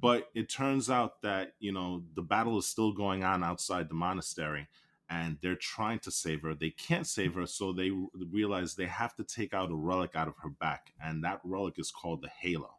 but 0.00 0.28
it 0.34 0.48
turns 0.48 0.90
out 0.90 1.22
that 1.22 1.52
you 1.58 1.72
know 1.72 2.02
the 2.14 2.22
battle 2.22 2.58
is 2.58 2.66
still 2.66 2.92
going 2.92 3.24
on 3.24 3.42
outside 3.42 3.88
the 3.88 3.94
monastery 3.94 4.68
and 5.08 5.38
they're 5.40 5.54
trying 5.54 6.00
to 6.00 6.10
save 6.10 6.42
her. 6.42 6.54
They 6.54 6.70
can't 6.70 7.06
save 7.06 7.34
her 7.34 7.46
so 7.46 7.72
they 7.72 7.92
realize 8.30 8.74
they 8.74 8.86
have 8.86 9.14
to 9.16 9.24
take 9.24 9.54
out 9.54 9.70
a 9.70 9.74
relic 9.76 10.16
out 10.16 10.28
of 10.28 10.34
her 10.42 10.48
back 10.48 10.92
and 11.02 11.22
that 11.24 11.40
relic 11.44 11.78
is 11.78 11.90
called 11.90 12.22
the 12.22 12.28
halo. 12.28 12.74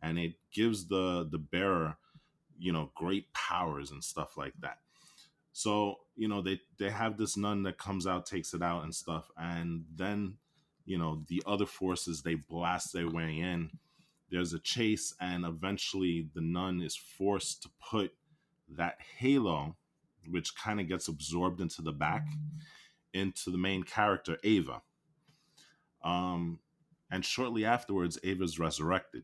And 0.00 0.18
it 0.18 0.34
gives 0.52 0.86
the 0.86 1.26
the 1.30 1.38
bearer 1.38 1.98
you 2.58 2.72
know 2.72 2.90
great 2.94 3.32
powers 3.32 3.90
and 3.90 4.02
stuff 4.02 4.36
like 4.36 4.54
that. 4.60 4.78
So 5.52 5.96
you 6.16 6.28
know 6.28 6.42
they 6.42 6.60
they 6.78 6.90
have 6.90 7.16
this 7.16 7.36
nun 7.36 7.64
that 7.64 7.78
comes 7.78 8.06
out 8.06 8.26
takes 8.26 8.54
it 8.54 8.62
out 8.62 8.84
and 8.84 8.94
stuff 8.94 9.30
and 9.36 9.84
then 9.94 10.36
you 10.84 10.98
know 10.98 11.22
the 11.28 11.42
other 11.46 11.66
forces 11.66 12.22
they 12.22 12.34
blast 12.34 12.92
their 12.92 13.08
way 13.10 13.38
in 13.38 13.70
there's 14.30 14.52
a 14.52 14.58
chase 14.58 15.14
and 15.20 15.44
eventually 15.44 16.28
the 16.34 16.40
nun 16.40 16.80
is 16.80 16.96
forced 16.96 17.62
to 17.62 17.70
put 17.90 18.12
that 18.68 18.96
halo 19.18 19.76
which 20.28 20.56
kind 20.56 20.80
of 20.80 20.88
gets 20.88 21.08
absorbed 21.08 21.60
into 21.60 21.82
the 21.82 21.92
back 21.92 22.26
into 23.14 23.50
the 23.50 23.58
main 23.58 23.82
character 23.82 24.36
ava. 24.44 24.82
Um 26.02 26.58
and 27.10 27.24
shortly 27.24 27.64
afterwards 27.64 28.18
ava's 28.24 28.58
resurrected. 28.58 29.22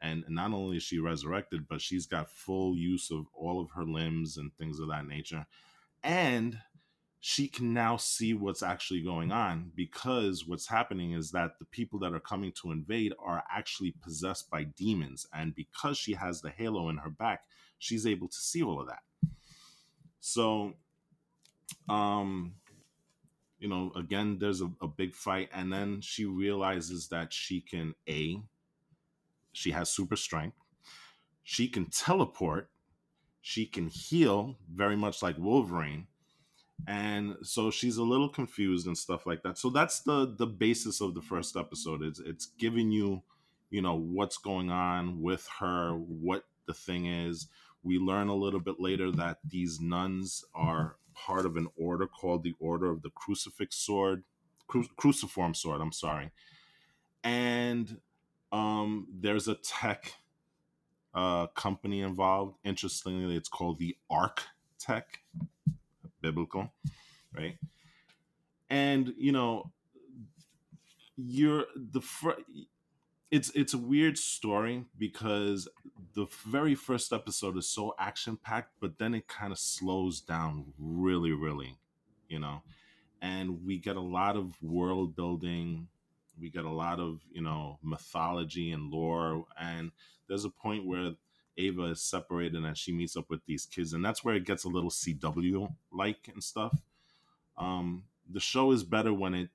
And 0.00 0.24
not 0.28 0.52
only 0.52 0.78
is 0.78 0.82
she 0.82 0.98
resurrected 0.98 1.68
but 1.68 1.80
she's 1.80 2.06
got 2.06 2.30
full 2.30 2.76
use 2.76 3.10
of 3.10 3.26
all 3.34 3.60
of 3.60 3.70
her 3.72 3.84
limbs 3.84 4.38
and 4.38 4.50
things 4.54 4.80
of 4.80 4.88
that 4.88 5.06
nature. 5.06 5.46
And 6.02 6.58
she 7.24 7.46
can 7.46 7.72
now 7.72 7.96
see 7.96 8.34
what's 8.34 8.62
actually 8.62 9.00
going 9.00 9.30
on 9.30 9.70
because 9.76 10.44
what's 10.46 10.66
happening 10.66 11.12
is 11.12 11.30
that 11.30 11.58
the 11.58 11.64
people 11.66 11.98
that 11.98 12.12
are 12.12 12.20
coming 12.20 12.52
to 12.52 12.72
invade 12.72 13.12
are 13.24 13.44
actually 13.50 13.94
possessed 14.02 14.50
by 14.50 14.64
demons 14.64 15.26
and 15.32 15.54
because 15.54 15.96
she 15.96 16.14
has 16.14 16.42
the 16.42 16.50
halo 16.50 16.88
in 16.88 16.96
her 16.96 17.10
back 17.10 17.44
she's 17.78 18.06
able 18.06 18.28
to 18.28 18.38
see 18.38 18.62
all 18.62 18.80
of 18.80 18.88
that 18.88 19.02
so 20.18 20.74
um 21.88 22.54
you 23.60 23.68
know 23.68 23.92
again 23.94 24.36
there's 24.40 24.60
a, 24.60 24.70
a 24.82 24.88
big 24.88 25.14
fight 25.14 25.48
and 25.54 25.72
then 25.72 26.00
she 26.00 26.24
realizes 26.24 27.08
that 27.08 27.32
she 27.32 27.60
can 27.60 27.94
a 28.08 28.42
she 29.52 29.70
has 29.72 29.90
super 29.90 30.16
strength. 30.16 30.56
She 31.42 31.68
can 31.68 31.86
teleport. 31.86 32.70
She 33.40 33.66
can 33.66 33.88
heal, 33.88 34.56
very 34.72 34.96
much 34.96 35.22
like 35.22 35.36
Wolverine. 35.38 36.06
And 36.86 37.36
so 37.42 37.70
she's 37.70 37.96
a 37.96 38.02
little 38.02 38.28
confused 38.28 38.86
and 38.86 38.98
stuff 38.98 39.26
like 39.26 39.42
that. 39.42 39.58
So 39.58 39.70
that's 39.70 40.00
the 40.00 40.34
the 40.36 40.46
basis 40.46 41.00
of 41.00 41.14
the 41.14 41.22
first 41.22 41.56
episode. 41.56 42.02
It's 42.02 42.18
it's 42.18 42.46
giving 42.58 42.90
you, 42.90 43.22
you 43.70 43.82
know, 43.82 43.94
what's 43.94 44.36
going 44.36 44.70
on 44.70 45.22
with 45.22 45.48
her, 45.60 45.92
what 45.92 46.44
the 46.66 46.74
thing 46.74 47.06
is. 47.06 47.48
We 47.84 47.98
learn 47.98 48.28
a 48.28 48.34
little 48.34 48.60
bit 48.60 48.76
later 48.78 49.10
that 49.12 49.38
these 49.48 49.80
nuns 49.80 50.44
are 50.54 50.96
part 51.14 51.46
of 51.46 51.56
an 51.56 51.68
order 51.76 52.06
called 52.06 52.42
the 52.42 52.54
Order 52.58 52.90
of 52.90 53.02
the 53.02 53.10
Crucifix 53.10 53.76
Sword, 53.76 54.24
Cru- 54.66 54.88
Cruciform 54.96 55.54
Sword. 55.54 55.80
I'm 55.80 55.92
sorry, 55.92 56.30
and 57.22 57.98
um, 58.50 59.08
there's 59.12 59.48
a 59.48 59.54
tech 59.54 60.14
uh, 61.14 61.46
company 61.48 62.00
involved. 62.00 62.56
Interestingly, 62.64 63.36
it's 63.36 63.48
called 63.48 63.78
the 63.78 63.96
Arc 64.10 64.44
Tech, 64.78 65.20
biblical, 66.22 66.72
right? 67.36 67.56
And 68.70 69.12
you 69.18 69.32
know, 69.32 69.70
you're 71.16 71.66
the 71.76 72.00
fr- 72.00 72.40
it's 73.30 73.50
it's 73.54 73.74
a 73.74 73.78
weird 73.78 74.18
story 74.18 74.84
because 74.98 75.68
the 76.14 76.26
very 76.46 76.74
first 76.74 77.12
episode 77.12 77.56
is 77.56 77.66
so 77.66 77.94
action 77.98 78.36
packed, 78.36 78.72
but 78.80 78.98
then 78.98 79.14
it 79.14 79.26
kind 79.26 79.52
of 79.52 79.58
slows 79.58 80.20
down 80.20 80.66
really, 80.78 81.32
really, 81.32 81.78
you 82.28 82.38
know, 82.38 82.62
and 83.22 83.64
we 83.64 83.78
get 83.78 83.96
a 83.96 84.00
lot 84.00 84.36
of 84.36 84.62
world 84.62 85.16
building. 85.16 85.88
We 86.40 86.50
get 86.50 86.64
a 86.64 86.70
lot 86.70 87.00
of 87.00 87.20
you 87.32 87.42
know 87.42 87.78
mythology 87.82 88.70
and 88.72 88.90
lore. 88.90 89.44
And 89.58 89.92
there's 90.28 90.44
a 90.44 90.50
point 90.50 90.86
where 90.86 91.12
ava 91.58 91.84
is 91.84 92.02
separated 92.02 92.64
and 92.64 92.76
she 92.78 92.92
meets 92.92 93.16
up 93.16 93.28
with 93.28 93.44
these 93.46 93.66
kids 93.66 93.92
and 93.92 94.04
that's 94.04 94.24
where 94.24 94.34
it 94.34 94.44
gets 94.44 94.64
a 94.64 94.68
little 94.68 94.90
cw 94.90 95.72
like 95.92 96.28
and 96.32 96.42
stuff 96.42 96.82
um 97.58 98.04
the 98.30 98.40
show 98.40 98.72
is 98.72 98.84
better 98.84 99.12
when 99.12 99.34
it 99.34 99.50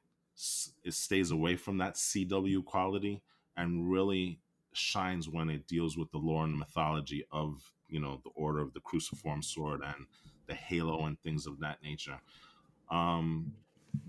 it 0.83 0.93
stays 0.93 1.31
away 1.31 1.55
from 1.55 1.77
that 1.77 1.95
cw 1.95 2.63
quality 2.63 3.21
and 3.55 3.89
really 3.91 4.39
shines 4.73 5.27
when 5.27 5.49
it 5.49 5.67
deals 5.67 5.97
with 5.97 6.11
the 6.11 6.17
lore 6.17 6.43
and 6.43 6.57
mythology 6.57 7.25
of 7.31 7.71
you 7.89 7.99
know 7.99 8.21
the 8.23 8.29
order 8.35 8.59
of 8.59 8.73
the 8.73 8.79
cruciform 8.79 9.41
sword 9.41 9.81
and 9.83 10.05
the 10.47 10.53
halo 10.53 11.05
and 11.05 11.19
things 11.21 11.47
of 11.47 11.59
that 11.59 11.81
nature 11.83 12.19
um 12.91 13.51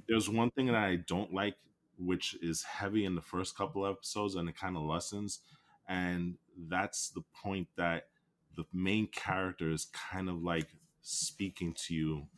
there's 0.06 0.28
one 0.28 0.50
thing 0.50 0.66
that 0.66 0.74
i 0.74 0.96
don't 0.96 1.32
like 1.32 1.54
which 1.98 2.36
is 2.40 2.62
heavy 2.62 3.04
in 3.04 3.14
the 3.14 3.20
first 3.20 3.56
couple 3.56 3.86
episodes 3.86 4.36
and 4.36 4.48
it 4.48 4.56
kind 4.56 4.76
of 4.76 4.82
lessens. 4.82 5.40
And 5.88 6.36
that's 6.68 7.10
the 7.10 7.22
point 7.42 7.68
that 7.76 8.04
the 8.56 8.64
main 8.72 9.06
character 9.08 9.70
is 9.70 9.86
kind 9.86 10.28
of 10.28 10.42
like 10.42 10.68
speaking 11.02 11.74
to 11.86 11.94
you 11.94 12.28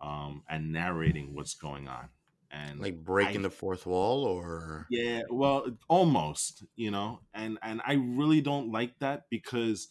um, 0.00 0.42
and 0.48 0.72
narrating 0.72 1.34
what's 1.34 1.54
going 1.54 1.88
on. 1.88 2.10
and 2.50 2.80
like 2.80 3.04
breaking 3.04 3.42
I 3.42 3.42
the 3.42 3.50
fourth 3.50 3.86
wall, 3.86 4.24
or 4.24 4.88
yeah, 4.90 5.22
well, 5.30 5.66
almost, 5.88 6.64
you 6.76 6.90
know, 6.90 7.20
and 7.32 7.58
and 7.62 7.80
I 7.86 7.94
really 7.94 8.40
don't 8.40 8.70
like 8.70 8.98
that 9.00 9.24
because 9.30 9.88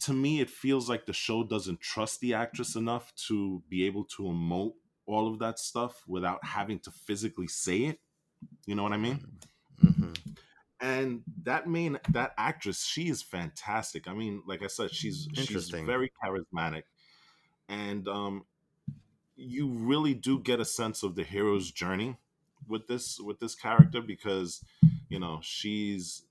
to 0.00 0.12
me 0.12 0.40
it 0.40 0.50
feels 0.50 0.88
like 0.88 1.06
the 1.06 1.12
show 1.12 1.44
doesn't 1.44 1.80
trust 1.80 2.20
the 2.20 2.34
actress 2.34 2.74
enough 2.76 3.12
to 3.28 3.62
be 3.68 3.84
able 3.86 4.04
to 4.04 4.22
emote 4.24 4.74
all 5.06 5.32
of 5.32 5.38
that 5.40 5.58
stuff 5.58 6.04
without 6.06 6.44
having 6.44 6.78
to 6.80 6.90
physically 6.90 7.48
say 7.48 7.84
it. 7.84 8.00
You 8.66 8.74
know 8.76 8.82
what 8.84 8.92
I 8.92 8.98
mean? 8.98 9.20
hmm 9.80 10.12
And 10.82 11.22
that 11.42 11.68
main 11.68 11.98
that 12.10 12.32
actress, 12.38 12.84
she 12.84 13.08
is 13.08 13.22
fantastic. 13.22 14.08
I 14.08 14.14
mean, 14.14 14.42
like 14.46 14.62
I 14.62 14.66
said, 14.66 14.92
she's 14.92 15.28
she's 15.34 15.68
very 15.68 16.10
charismatic, 16.24 16.84
and 17.68 18.08
um, 18.08 18.44
you 19.36 19.68
really 19.68 20.14
do 20.14 20.38
get 20.38 20.58
a 20.58 20.64
sense 20.64 21.02
of 21.02 21.16
the 21.16 21.22
hero's 21.22 21.70
journey 21.70 22.16
with 22.66 22.86
this 22.86 23.18
with 23.20 23.40
this 23.40 23.54
character 23.54 24.00
because 24.00 24.64
you 25.08 25.18
know 25.18 25.40
she's 25.42 26.22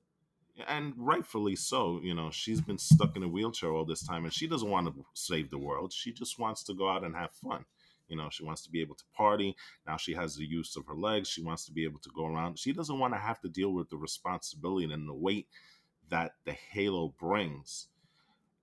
and 0.67 0.93
rightfully 0.97 1.55
so 1.55 1.99
you 2.03 2.13
know 2.13 2.29
she's 2.31 2.61
been 2.61 2.77
stuck 2.77 3.15
in 3.15 3.23
a 3.23 3.27
wheelchair 3.27 3.71
all 3.71 3.85
this 3.85 4.05
time 4.05 4.25
and 4.25 4.33
she 4.33 4.47
doesn't 4.47 4.69
want 4.69 4.87
to 4.87 5.05
save 5.13 5.49
the 5.49 5.57
world. 5.57 5.93
She 5.93 6.11
just 6.11 6.39
wants 6.39 6.63
to 6.63 6.73
go 6.73 6.89
out 6.89 7.03
and 7.03 7.15
have 7.15 7.31
fun 7.31 7.65
you 8.09 8.17
know 8.17 8.29
she 8.29 8.43
wants 8.43 8.63
to 8.63 8.71
be 8.71 8.81
able 8.81 8.95
to 8.95 9.03
party. 9.15 9.55
Now 9.87 9.97
she 9.97 10.13
has 10.13 10.35
the 10.35 10.45
use 10.45 10.75
of 10.75 10.85
her 10.87 10.95
legs. 10.95 11.27
She 11.29 11.43
wants 11.43 11.65
to 11.65 11.71
be 11.71 11.85
able 11.85 11.99
to 11.99 12.09
go 12.15 12.25
around. 12.25 12.59
She 12.59 12.73
doesn't 12.73 12.99
want 12.99 13.13
to 13.13 13.19
have 13.19 13.39
to 13.41 13.49
deal 13.49 13.73
with 13.73 13.89
the 13.89 13.97
responsibility 13.97 14.91
and 14.91 15.07
the 15.07 15.13
weight 15.13 15.47
that 16.09 16.33
the 16.45 16.53
halo 16.53 17.13
brings. 17.19 17.87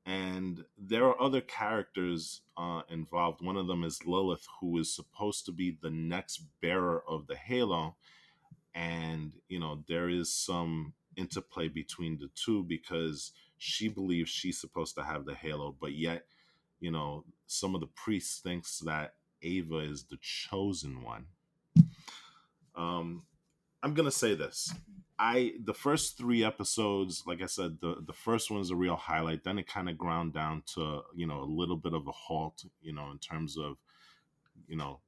And 0.04 0.64
there 0.78 1.04
are 1.06 1.20
other 1.20 1.40
characters 1.40 2.42
uh, 2.56 2.82
involved. 2.88 3.44
One 3.44 3.56
of 3.56 3.66
them 3.66 3.82
is 3.82 4.06
Lilith, 4.06 4.46
who 4.60 4.78
is 4.78 4.94
supposed 4.94 5.46
to 5.46 5.52
be 5.52 5.76
the 5.82 5.90
next 5.90 6.42
bearer 6.62 7.02
of 7.08 7.26
the 7.26 7.34
Halo, 7.34 7.96
and 8.72 9.32
you 9.48 9.58
know 9.58 9.82
there 9.88 10.08
is 10.08 10.32
some 10.32 10.92
interplay 11.16 11.66
between 11.66 12.18
the 12.18 12.30
two 12.36 12.62
because 12.62 13.32
she 13.58 13.88
believes 13.88 14.30
she's 14.30 14.60
supposed 14.60 14.94
to 14.94 15.02
have 15.02 15.24
the 15.24 15.34
Halo, 15.34 15.74
but 15.80 15.94
yet 15.94 16.26
you 16.78 16.92
know 16.92 17.24
some 17.48 17.74
of 17.74 17.80
the 17.80 17.88
priests 17.88 18.38
thinks 18.40 18.78
that 18.80 19.14
Ava 19.42 19.78
is 19.78 20.04
the 20.04 20.18
chosen 20.20 21.02
one. 21.02 21.26
Um, 22.74 23.24
I'm 23.82 23.94
gonna 23.94 24.10
say 24.10 24.34
this. 24.34 24.72
I 25.18 25.54
the 25.64 25.74
first 25.74 26.18
three 26.18 26.44
episodes, 26.44 27.22
like 27.26 27.40
I 27.42 27.46
said, 27.46 27.78
the 27.80 27.96
the 28.06 28.12
first 28.12 28.50
one 28.50 28.60
is 28.60 28.70
a 28.70 28.76
real 28.76 28.96
highlight. 28.96 29.44
Then 29.44 29.58
it 29.58 29.66
kind 29.66 29.88
of 29.88 29.96
ground 29.96 30.34
down 30.34 30.62
to 30.74 31.02
you 31.14 31.26
know 31.26 31.40
a 31.40 31.44
little 31.44 31.76
bit 31.76 31.94
of 31.94 32.06
a 32.06 32.12
halt, 32.12 32.64
you 32.82 32.92
know, 32.92 33.10
in 33.10 33.18
terms 33.18 33.56
of 33.56 33.76
you 34.66 34.76
know 34.76 35.00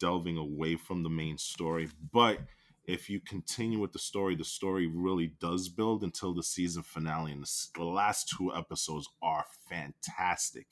delving 0.00 0.36
away 0.36 0.76
from 0.76 1.02
the 1.02 1.10
main 1.10 1.38
story. 1.38 1.88
But 2.12 2.40
if 2.84 3.08
you 3.08 3.20
continue 3.20 3.78
with 3.78 3.92
the 3.92 3.98
story, 4.00 4.34
the 4.34 4.44
story 4.44 4.88
really 4.88 5.34
does 5.40 5.68
build 5.68 6.02
until 6.02 6.34
the 6.34 6.42
season 6.42 6.82
finale, 6.82 7.32
and 7.32 7.44
the, 7.44 7.66
the 7.76 7.84
last 7.84 8.32
two 8.36 8.52
episodes 8.54 9.08
are 9.22 9.44
fantastic. 9.68 10.66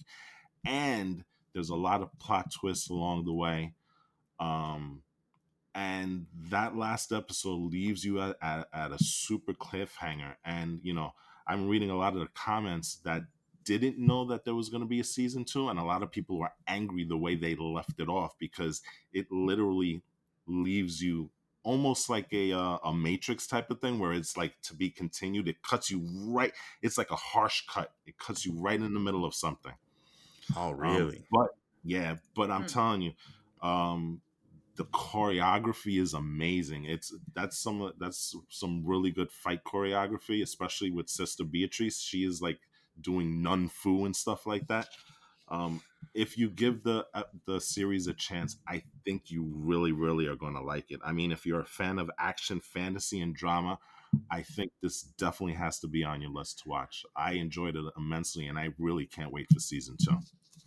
And 0.65 1.25
there's 1.53 1.71
a 1.71 1.77
lot 1.77 2.03
of 2.03 2.17
plot 2.19 2.53
twists 2.53 2.91
along 2.91 3.25
the 3.25 3.33
way. 3.33 3.75
Um, 4.39 5.03
and 5.75 6.27
that 6.51 6.77
last 6.77 7.13
episode 7.13 7.73
leaves 7.73 8.05
you 8.05 8.21
at, 8.21 8.37
at, 8.43 8.69
at 8.73 8.93
a 8.93 8.99
super 8.99 9.53
cliffhanger. 9.53 10.35
And 10.45 10.81
you 10.83 10.95
know 10.95 11.13
i'm 11.47 11.69
reading 11.69 11.91
a 11.91 11.97
lot 11.97 12.15
of 12.15 12.21
the 12.21 12.29
comments 12.35 13.01
that 13.05 13.23
didn't 13.65 13.99
know 13.99 14.25
that 14.25 14.45
there 14.45 14.55
was 14.55 14.69
going 14.69 14.83
to 14.83 14.89
be 14.89 15.01
a 15.01 15.05
season 15.05 15.45
two 15.45 15.69
and 15.69 15.79
a 15.79 15.85
lot 15.85 16.03
of 16.03 16.11
people 16.11 16.39
were 16.39 16.53
angry 16.67 17.05
the 17.05 17.17
way 17.17 17.35
they 17.35 17.55
left 17.55 17.99
it 17.99 18.09
off 18.09 18.35
because 18.39 18.83
it 19.13 19.27
literally 19.31 20.03
leaves 20.47 21.03
you 21.03 21.31
almost 21.63 22.09
like 22.09 22.33
a 22.33 22.53
uh, 22.53 22.79
a 22.85 22.95
matrix 22.95 23.47
type 23.47 23.71
of 23.71 23.81
thing 23.81 23.99
where 23.99 24.13
it's 24.13 24.37
like 24.37 24.55
to 24.63 24.75
be 24.75 24.89
continued. 24.89 25.47
It 25.47 25.63
cuts 25.63 25.91
you 25.91 26.01
right 26.27 26.53
it's 26.81 26.97
like 26.97 27.11
a 27.11 27.17
harsh 27.17 27.65
cut. 27.69 27.93
It 28.07 28.19
cuts 28.19 28.47
you 28.47 28.53
right 28.55 28.81
in 28.81 28.95
the 28.95 29.01
middle 29.01 29.25
of 29.25 29.35
something 29.35 29.75
oh 30.57 30.71
um, 30.85 31.11
really? 31.11 31.25
but 31.31 31.49
yeah, 31.83 32.17
but 32.35 32.51
I'm 32.51 32.65
Hmm. 32.65 32.67
telling 32.67 33.03
you, 33.03 33.13
um, 33.63 34.21
the 34.77 34.85
choreography 34.87 36.01
is 36.01 36.15
amazing. 36.15 36.85
It's 36.85 37.15
that's 37.35 37.59
some 37.59 37.93
that's 37.99 38.35
some 38.51 38.85
really 38.87 39.11
good 39.11 39.33
fight 39.33 39.65
choreography, 39.65 40.43
especially 40.43 40.91
with 40.91 41.09
Sister 41.09 41.45
Beatrice. 41.45 42.01
She 42.01 42.25
is 42.25 42.41
like 42.41 42.61
doing 43.01 43.43
nun 43.43 43.69
fu 43.69 44.05
and 44.05 44.17
stuff 44.17 44.47
like 44.47 44.69
that. 44.69 44.89
Um, 45.49 45.83
if 46.15 46.39
you 46.39 46.49
give 46.49 46.83
the 46.85 47.07
uh, 47.15 47.25
the 47.47 47.61
series 47.61 48.07
a 48.07 48.15
chance, 48.15 48.57
I 48.69 48.83
think 49.05 49.31
you 49.31 49.45
really, 49.55 49.93
really 49.93 50.27
are 50.27 50.37
going 50.37 50.55
to 50.55 50.63
like 50.63 50.91
it. 50.91 51.01
I 51.05 51.13
mean, 51.13 51.33
if 51.33 51.45
you're 51.45 51.61
a 51.61 51.67
fan 51.67 51.99
of 51.99 52.11
action, 52.19 52.61
fantasy, 52.61 53.21
and 53.21 53.35
drama, 53.35 53.79
I 54.31 54.43
think 54.43 54.73
this 54.83 55.03
definitely 55.03 55.55
has 55.55 55.81
to 55.81 55.89
be 55.89 56.05
on 56.05 56.21
your 56.23 56.31
list 56.31 56.61
to 56.61 56.69
watch. 56.69 57.05
I 57.17 57.33
enjoyed 57.33 57.77
it 57.77 57.85
immensely, 57.97 58.47
and 58.47 58.59
I 58.59 58.69
really 58.79 59.07
can't 59.07 59.33
wait 59.33 59.51
for 59.51 59.59
season 59.59 59.97
two. 59.97 60.17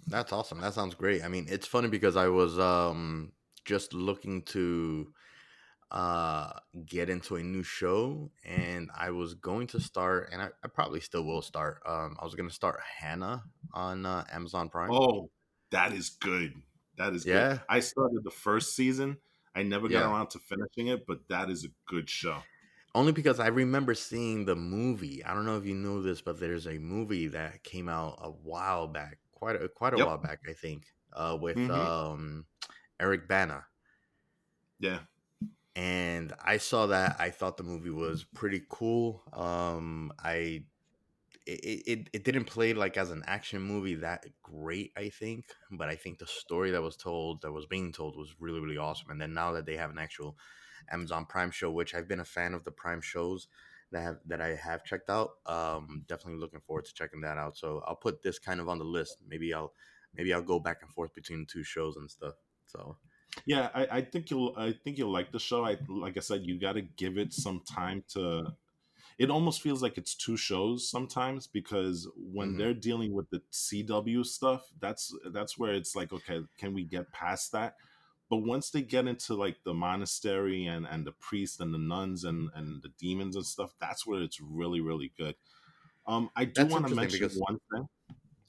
That's 0.08 0.34
awesome. 0.34 0.60
That 0.60 0.74
sounds 0.74 0.96
great. 0.96 1.24
I 1.24 1.28
mean, 1.28 1.46
it's 1.50 1.68
funny 1.68 1.88
because 1.88 2.16
I 2.16 2.28
was 2.28 2.60
um 2.60 3.32
just 3.66 3.94
looking 3.94 4.42
to 4.44 5.14
uh 5.92 6.52
get 6.86 7.10
into 7.10 7.36
a 7.36 7.44
new 7.44 7.64
show 7.64 8.32
and 8.44 8.90
I 8.98 9.12
was 9.12 9.36
going 9.36 9.68
to 9.68 9.80
start 9.80 10.30
and 10.32 10.42
I, 10.42 10.50
I 10.64 10.68
probably 10.68 11.00
still 11.00 11.24
will 11.24 11.42
start. 11.42 11.82
Um 11.86 12.18
I 12.20 12.26
was 12.26 12.36
gonna 12.36 12.50
start 12.50 12.80
Hannah 13.00 13.44
on 13.74 14.06
uh, 14.06 14.26
Amazon 14.32 14.70
Prime. 14.70 14.92
Oh, 14.92 15.30
that 15.72 15.94
is 15.94 16.10
good. 16.10 16.54
That 16.98 17.14
is 17.14 17.26
Yeah? 17.26 17.50
good. 17.50 17.62
I 17.70 17.80
started 17.80 18.24
the 18.24 18.32
first 18.32 18.76
season. 18.76 19.18
I 19.56 19.64
never 19.64 19.88
got 19.88 20.02
Yeah. 20.02 20.12
around 20.12 20.30
to 20.32 20.40
finishing 20.40 20.88
it, 20.88 21.06
but 21.08 21.28
that 21.30 21.50
is 21.50 21.64
a 21.66 21.70
good 21.88 22.10
show. 22.10 22.42
Only 22.96 23.12
because 23.12 23.40
I 23.40 23.48
remember 23.48 23.96
seeing 23.96 24.46
the 24.46 24.56
movie. 24.56 25.24
I 25.24 25.34
don't 25.34 25.46
know 25.46 25.58
if 25.58 25.66
you 25.66 25.74
know 25.74 26.02
this, 26.02 26.22
but 26.22 26.40
there's 26.40 26.68
a 26.68 26.78
movie 26.78 27.28
that 27.28 27.64
came 27.64 27.90
out 27.90 28.20
a 28.22 28.30
while 28.30 28.88
back, 28.88 29.20
quite 29.32 29.56
a 29.60 29.68
quite 29.68 29.96
a 29.96 30.00
Yep. 30.00 30.00
while 30.00 30.20
back, 30.20 30.42
I 30.48 30.54
think, 30.54 30.86
uh, 31.12 31.36
with 31.42 31.68
Mhm. 31.68 31.94
um, 32.12 32.46
Eric 33.00 33.28
Bana. 33.28 33.66
Yeah. 34.80 35.04
and 35.76 36.34
I 36.40 36.58
saw 36.58 36.88
that. 36.88 37.16
I 37.20 37.32
thought 37.32 37.58
the 37.58 37.64
movie 37.64 37.90
was 37.90 38.24
pretty 38.24 38.64
cool. 38.70 39.24
Um, 39.34 40.14
I 40.20 40.66
it, 41.48 41.84
it 41.88 42.10
it 42.14 42.24
didn't 42.26 42.46
play 42.46 42.74
like 42.74 42.98
as 42.98 43.12
an 43.12 43.24
action 43.28 43.62
movie 43.62 43.96
that 43.96 44.26
great, 44.44 44.94
I 44.98 45.10
think, 45.10 45.46
but 45.72 45.90
I 45.90 45.96
think 45.96 46.20
the 46.20 46.28
story 46.28 46.72
that 46.72 46.82
was 46.84 46.98
told, 46.98 47.42
that 47.44 47.52
was 47.54 47.68
being 47.68 47.92
told, 47.94 48.18
was 48.18 48.36
really 48.40 48.62
really 48.62 48.78
awesome. 48.78 49.12
And 49.12 49.22
then 49.22 49.34
now 49.34 49.54
that 49.54 49.66
they 49.68 49.78
have 49.78 49.92
an 49.92 50.00
actual 50.00 50.38
Amazon 50.92 51.26
Prime 51.26 51.52
show, 51.52 51.72
which 51.72 51.94
I've 51.96 52.08
been 52.08 52.20
a 52.20 52.26
fan 52.26 52.54
of 52.54 52.64
the 52.64 52.72
Prime 52.72 53.02
shows 53.02 53.48
that 53.92 54.02
have 54.02 54.20
that 54.26 54.42
I 54.42 54.56
have 54.56 54.84
checked 54.84 55.10
out, 55.10 55.32
um, 55.46 56.04
definitely 56.08 56.40
looking 56.40 56.62
forward 56.62 56.86
to 56.86 56.94
checking 56.94 57.22
that 57.22 57.38
out. 57.38 57.58
So 57.58 57.84
I'll 57.86 57.96
put 57.96 58.22
this 58.22 58.40
kind 58.40 58.60
of 58.60 58.70
on 58.70 58.80
the 58.80 58.86
list. 58.86 59.18
Maybe 59.28 59.54
I'll 59.54 59.74
maybe 60.14 60.34
I'll 60.34 60.42
go 60.42 60.60
back 60.60 60.82
and 60.82 60.92
forth 60.92 61.14
between 61.14 61.42
the 61.42 61.46
two 61.46 61.64
shows 61.64 61.96
and 61.98 62.10
stuff. 62.10 62.36
So 62.66 62.98
Yeah, 63.46 63.70
I, 63.74 63.88
I 63.98 64.02
think 64.02 64.30
you'll 64.30 64.54
I 64.58 64.74
think 64.74 64.98
you'll 64.98 65.12
like 65.12 65.32
the 65.32 65.40
show. 65.40 65.66
I 65.66 65.78
like 65.88 66.18
I 66.18 66.22
said, 66.22 66.46
you 66.46 66.60
gotta 66.60 66.82
give 66.82 67.18
it 67.18 67.34
some 67.34 67.62
time 67.62 68.04
to 68.10 68.54
it 69.18 69.30
almost 69.30 69.62
feels 69.62 69.82
like 69.82 69.98
it's 69.98 70.16
two 70.16 70.38
shows 70.38 70.90
sometimes 70.90 71.48
because 71.48 72.08
when 72.18 72.56
Mhm. 72.56 72.58
they're 72.58 72.74
dealing 72.74 73.14
with 73.14 73.30
the 73.30 73.42
CW 73.52 74.24
stuff, 74.24 74.72
that's 74.80 75.14
that's 75.32 75.58
where 75.58 75.74
it's 75.74 75.96
like, 75.96 76.14
okay, 76.14 76.42
can 76.58 76.74
we 76.74 76.84
get 76.84 77.12
past 77.12 77.52
that? 77.54 77.78
But 78.34 78.48
once 78.48 78.72
they 78.72 78.82
get 78.82 79.06
into 79.06 79.36
like 79.36 79.58
the 79.64 79.76
monastery 79.76 80.66
and 80.66 80.88
and 80.88 81.06
the 81.06 81.12
priests 81.12 81.60
and 81.60 81.72
the 81.72 81.78
nuns 81.78 82.24
and 82.24 82.50
and 82.56 82.82
the 82.82 82.90
demons 82.98 83.36
and 83.36 83.46
stuff, 83.46 83.76
that's 83.80 84.08
where 84.08 84.24
it's 84.24 84.42
really 84.42 84.82
really 84.82 85.12
good. 85.16 85.36
Um, 86.08 86.32
I 86.36 86.46
do 86.46 86.66
want 86.66 86.88
to 86.88 86.96
mention 86.96 87.20
because- 87.20 87.38
one 87.38 87.60
thing. 87.72 87.88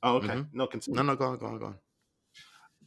Oh, 0.02 0.16
okay. 0.16 0.28
Mhm. 0.28 0.48
No, 0.54 0.66
continue. 0.66 0.96
no, 0.96 1.02
no, 1.02 1.16
go 1.16 1.26
on, 1.26 1.36
go 1.38 1.46
on, 1.48 1.58
go 1.58 1.66
on. 1.66 1.78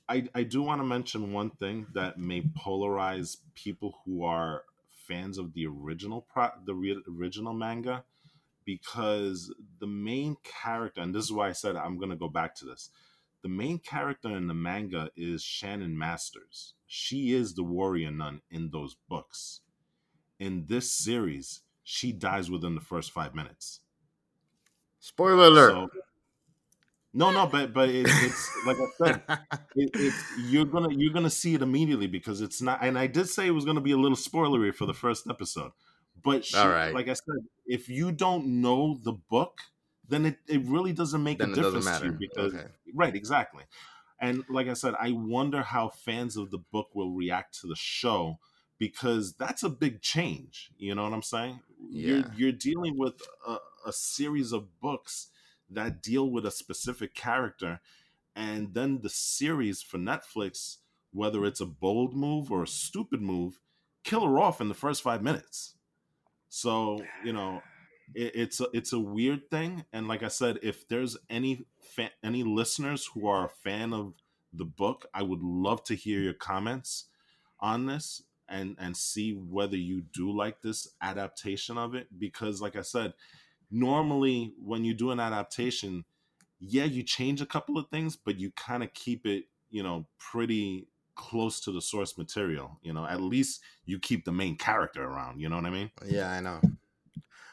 I, 0.10 0.28
I 0.34 0.42
do 0.42 0.64
want 0.64 0.82
to 0.82 0.86
mention 0.86 1.34
one 1.34 1.52
thing 1.52 1.86
that 1.94 2.18
may 2.18 2.42
polarize 2.42 3.38
people 3.54 4.00
who 4.04 4.24
are 4.24 4.64
fans 4.90 5.38
of 5.38 5.54
the 5.54 5.68
original 5.68 6.22
pro, 6.22 6.50
the 6.66 6.74
re- 6.74 7.04
original 7.16 7.54
manga 7.54 8.06
because 8.66 9.54
the 9.80 9.86
main 9.88 10.36
character 10.44 11.02
and 11.02 11.14
this 11.14 11.26
is 11.26 11.32
why 11.32 11.48
I 11.48 11.52
said 11.52 11.76
I'm 11.76 11.98
going 12.00 12.10
to 12.10 12.16
go 12.16 12.28
back 12.28 12.56
to 12.56 12.66
this. 12.66 12.90
The 13.48 13.54
main 13.54 13.80
character 13.80 14.36
in 14.36 14.48
the 14.48 14.54
manga 14.54 15.10
is 15.16 15.42
Shannon 15.42 15.98
Masters. 15.98 16.74
She 16.86 17.32
is 17.32 17.54
the 17.54 17.64
warrior 17.64 18.12
nun 18.12 18.42
in 18.52 18.72
those 18.72 18.98
books. 19.08 19.62
In 20.38 20.66
this 20.66 20.92
series, 20.92 21.62
she 21.82 22.12
dies 22.12 22.52
within 22.52 22.76
the 22.76 22.82
first 22.82 23.10
5 23.14 23.34
minutes. 23.34 23.80
Spoiler 25.00 25.46
alert. 25.46 25.72
So 25.72 25.90
No, 27.14 27.32
no, 27.32 27.48
but 27.48 27.74
but 27.74 27.90
it, 27.90 28.06
it's 28.10 28.66
like 28.66 28.78
I 28.78 28.88
said, 28.98 29.24
it, 29.76 29.92
it's 29.96 30.26
you're 30.36 30.66
gonna 30.66 30.90
you're 30.92 31.14
gonna 31.14 31.30
see 31.30 31.56
it 31.56 31.62
immediately 31.62 32.08
because 32.08 32.42
it's 32.42 32.62
not. 32.62 32.80
And 32.84 33.00
I 33.00 33.08
did 33.08 33.30
say 33.30 33.48
it 33.48 33.52
was 33.52 33.64
gonna 33.66 33.82
be 33.82 33.92
a 33.92 33.98
little 33.98 34.18
spoilery 34.18 34.76
for 34.76 34.86
the 34.86 34.94
first 34.94 35.26
episode, 35.30 35.72
but 36.22 36.44
she, 36.44 36.58
All 36.58 36.68
right. 36.70 36.94
like 36.94 37.08
I 37.08 37.14
said, 37.14 37.48
if 37.66 37.88
you 37.88 38.12
don't 38.12 38.62
know 38.62 39.00
the 39.02 39.14
book, 39.14 39.62
then 40.08 40.26
it, 40.26 40.38
it 40.48 40.62
really 40.66 40.94
doesn't 40.94 41.24
make 41.24 41.40
then 41.40 41.50
a 41.50 41.52
it 41.52 41.56
doesn't 41.56 41.80
difference 41.82 42.00
to 42.00 42.06
you 42.06 42.18
because 42.20 42.54
okay. 42.54 42.68
right, 42.94 43.16
exactly. 43.16 43.64
And 44.20 44.44
like 44.50 44.68
I 44.68 44.74
said, 44.74 44.96
I 45.00 45.12
wonder 45.12 45.62
how 45.62 45.90
fans 45.90 46.38
of 46.38 46.50
the 46.50 46.58
book 46.58 46.90
will 46.94 47.12
react 47.12 47.60
to 47.62 47.68
the 47.68 47.76
show 47.76 48.40
because 48.80 49.34
that's 49.34 49.64
a 49.64 49.70
big 49.70 50.02
change. 50.02 50.72
You 50.78 50.96
know 50.96 51.04
what 51.04 51.14
I'm 51.14 51.22
saying? 51.22 51.60
Yeah. 51.90 52.08
You're 52.08 52.26
you're 52.36 52.52
dealing 52.52 52.98
with 52.98 53.22
a, 53.48 53.58
a 53.86 53.94
series 53.94 54.52
of 54.52 54.80
books 54.80 55.28
that 55.70 56.02
deal 56.02 56.30
with 56.30 56.46
a 56.46 56.52
specific 56.52 57.14
character, 57.14 57.80
and 58.36 58.74
then 58.74 59.02
the 59.02 59.10
series 59.10 59.82
for 59.82 59.98
Netflix, 59.98 60.78
whether 61.12 61.46
it's 61.46 61.62
a 61.62 61.66
bold 61.66 62.16
move 62.16 62.52
or 62.52 62.64
a 62.64 62.68
stupid 62.68 63.22
move, 63.22 63.60
kill 64.04 64.26
her 64.26 64.40
off 64.40 64.62
in 64.62 64.70
the 64.70 64.74
first 64.74 65.02
five 65.02 65.22
minutes. 65.22 65.76
So 66.50 67.04
you 67.24 67.34
know, 67.34 67.62
it, 68.14 68.36
it's 68.36 68.60
a 68.60 68.68
it's 68.74 68.94
a 68.94 69.00
weird 69.00 69.50
thing. 69.50 69.86
And 69.94 70.08
like 70.08 70.24
I 70.24 70.30
said, 70.30 70.60
if 70.62 70.88
there's 70.88 71.18
any 71.30 71.66
any 72.24 72.44
listeners 72.44 73.10
who 73.14 73.28
are 73.28 73.46
a 73.46 73.50
fan 73.50 73.94
of 73.94 74.14
the 74.54 74.66
book, 74.66 75.06
I 75.14 75.24
would 75.24 75.42
love 75.42 75.84
to 75.86 75.96
hear 75.96 76.20
your 76.20 76.34
comments 76.34 77.06
on 77.60 77.86
this 77.86 78.24
and 78.50 78.76
and 78.80 78.96
see 78.96 79.32
whether 79.34 79.76
you 79.76 80.02
do 80.02 80.32
like 80.32 80.62
this 80.62 80.88
adaptation 81.02 81.78
of 81.78 81.96
it 81.96 82.08
because 82.18 82.62
like 82.62 82.76
i 82.76 82.82
said 82.82 83.14
normally 83.70 84.54
when 84.64 84.86
you 84.86 84.94
do 84.94 85.12
an 85.12 85.20
adaptation 85.20 86.06
yeah 86.60 86.86
you 86.86 87.04
change 87.04 87.42
a 87.42 87.46
couple 87.46 87.78
of 87.78 87.90
things 87.90 88.16
but 88.16 88.40
you 88.40 88.52
kind 88.52 88.84
of 88.84 88.94
keep 88.94 89.26
it 89.26 89.46
you 89.70 89.84
know 89.84 90.06
pretty 90.18 90.88
close 91.16 91.60
to 91.60 91.72
the 91.72 91.82
source 91.82 92.18
material 92.18 92.80
you 92.82 92.94
know 92.94 93.06
at 93.06 93.20
least 93.20 93.62
you 93.86 94.00
keep 94.00 94.24
the 94.24 94.32
main 94.32 94.56
character 94.56 95.04
around 95.04 95.40
you 95.42 95.50
know 95.50 95.56
what 95.56 95.66
i 95.66 95.70
mean 95.70 95.90
Yeah, 96.06 96.30
I 96.30 96.40
know. 96.40 96.62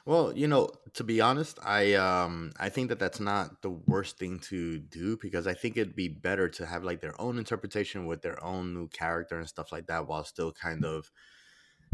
Well, 0.07 0.37
you 0.37 0.47
know, 0.49 0.69
to 0.95 1.05
be 1.05 1.21
honest, 1.23 1.59
I 1.63 1.95
um 1.95 2.53
I 2.59 2.69
think 2.69 2.89
that 2.91 2.99
that's 2.99 3.21
not 3.21 3.63
the 3.63 3.71
worst 3.71 4.19
thing 4.19 4.39
to 4.51 4.79
do 4.79 5.17
because 5.17 5.47
I 5.47 5.55
think 5.55 5.77
it'd 5.77 5.97
be 5.97 6.09
better 6.09 6.49
to 6.51 6.67
have 6.67 6.85
like 6.85 7.01
their 7.01 7.19
own 7.21 7.39
interpretation 7.39 8.05
with 8.07 8.21
their 8.23 8.43
own 8.45 8.75
new 8.75 8.89
character 8.89 9.39
and 9.39 9.49
stuff 9.49 9.73
like 9.73 9.87
that 9.87 10.07
while 10.07 10.25
still 10.25 10.53
kind 10.53 10.85
of 10.85 11.11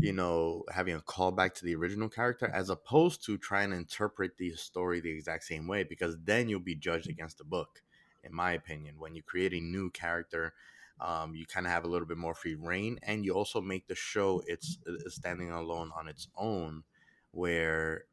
you 0.01 0.13
know 0.13 0.65
having 0.73 0.95
a 0.97 1.01
callback 1.01 1.55
to 1.55 1.65
the 1.65 1.75
original 1.77 2.09
character 2.09 2.49
as 2.49 2.71
opposed 2.71 3.25
to 3.27 3.39
trying 3.39 3.71
to 3.71 3.77
interpret 3.77 4.37
the 4.39 4.53
story 4.57 5.01
the 5.01 5.11
exact 5.11 5.45
same 5.45 5.67
way 5.69 5.85
because 5.85 6.17
then 6.25 6.49
you'll 6.49 6.61
be 6.61 6.77
judged 6.77 7.09
against 7.11 7.39
the 7.39 7.45
book 7.45 7.83
in 8.25 8.35
my 8.35 8.53
opinion. 8.53 8.99
When 8.99 9.15
you 9.15 9.23
create 9.23 9.55
a 9.55 9.61
new 9.61 9.91
character 9.91 10.55
um, 11.01 11.35
you 11.35 11.47
kind 11.47 11.67
of 11.67 11.73
have 11.73 11.85
a 11.85 11.89
little 11.89 12.07
bit 12.09 12.19
more 12.19 12.35
free 12.35 12.55
reign 12.57 12.99
and 13.03 13.25
you 13.25 13.33
also 13.35 13.61
make 13.61 13.87
the 13.89 13.95
show 13.95 14.43
it's, 14.47 14.79
it's 14.87 15.17
standing 15.17 15.51
alone 15.51 15.91
on 15.97 16.09
its 16.09 16.29
own 16.37 16.85
where 17.33 18.05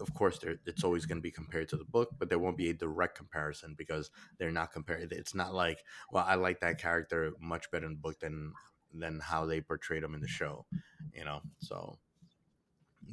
of 0.00 0.12
course 0.14 0.38
there, 0.38 0.56
it's 0.66 0.82
always 0.82 1.06
going 1.06 1.18
to 1.18 1.22
be 1.22 1.30
compared 1.30 1.68
to 1.68 1.76
the 1.76 1.84
book 1.84 2.10
but 2.18 2.28
there 2.28 2.38
won't 2.40 2.56
be 2.56 2.70
a 2.70 2.74
direct 2.74 3.16
comparison 3.16 3.74
because 3.78 4.10
they're 4.38 4.50
not 4.50 4.72
compared 4.72 5.12
it's 5.12 5.34
not 5.34 5.54
like 5.54 5.78
well 6.10 6.24
i 6.26 6.34
like 6.34 6.58
that 6.60 6.78
character 6.80 7.32
much 7.40 7.70
better 7.70 7.86
in 7.86 7.92
the 7.92 7.98
book 7.98 8.18
than 8.18 8.52
than 8.92 9.20
how 9.20 9.46
they 9.46 9.60
portrayed 9.60 10.02
him 10.02 10.14
in 10.14 10.20
the 10.20 10.26
show 10.28 10.66
you 11.14 11.24
know? 11.24 11.40
So 11.58 11.98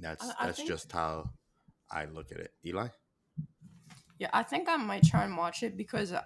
that's 0.01 0.27
I- 0.29 0.33
I 0.39 0.45
that's 0.47 0.57
think- 0.57 0.69
just 0.69 0.91
how 0.91 1.29
i 1.91 2.05
look 2.05 2.31
at 2.31 2.39
it. 2.39 2.53
Eli? 2.65 2.87
Yeah, 4.17 4.29
I 4.33 4.43
think 4.43 4.67
I 4.69 4.77
might 4.77 5.03
try 5.03 5.25
and 5.25 5.37
watch 5.37 5.63
it 5.63 5.75
because 5.77 6.13
I 6.13 6.23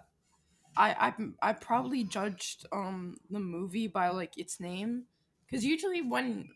I 0.78 1.14
I 1.42 1.54
probably 1.54 2.04
judged 2.04 2.66
um 2.72 3.18
the 3.30 3.40
movie 3.40 3.88
by 3.88 4.10
like 4.10 4.38
its 4.38 4.60
name. 4.60 5.06
Because 5.46 5.66
usually 5.66 6.02
when 6.02 6.50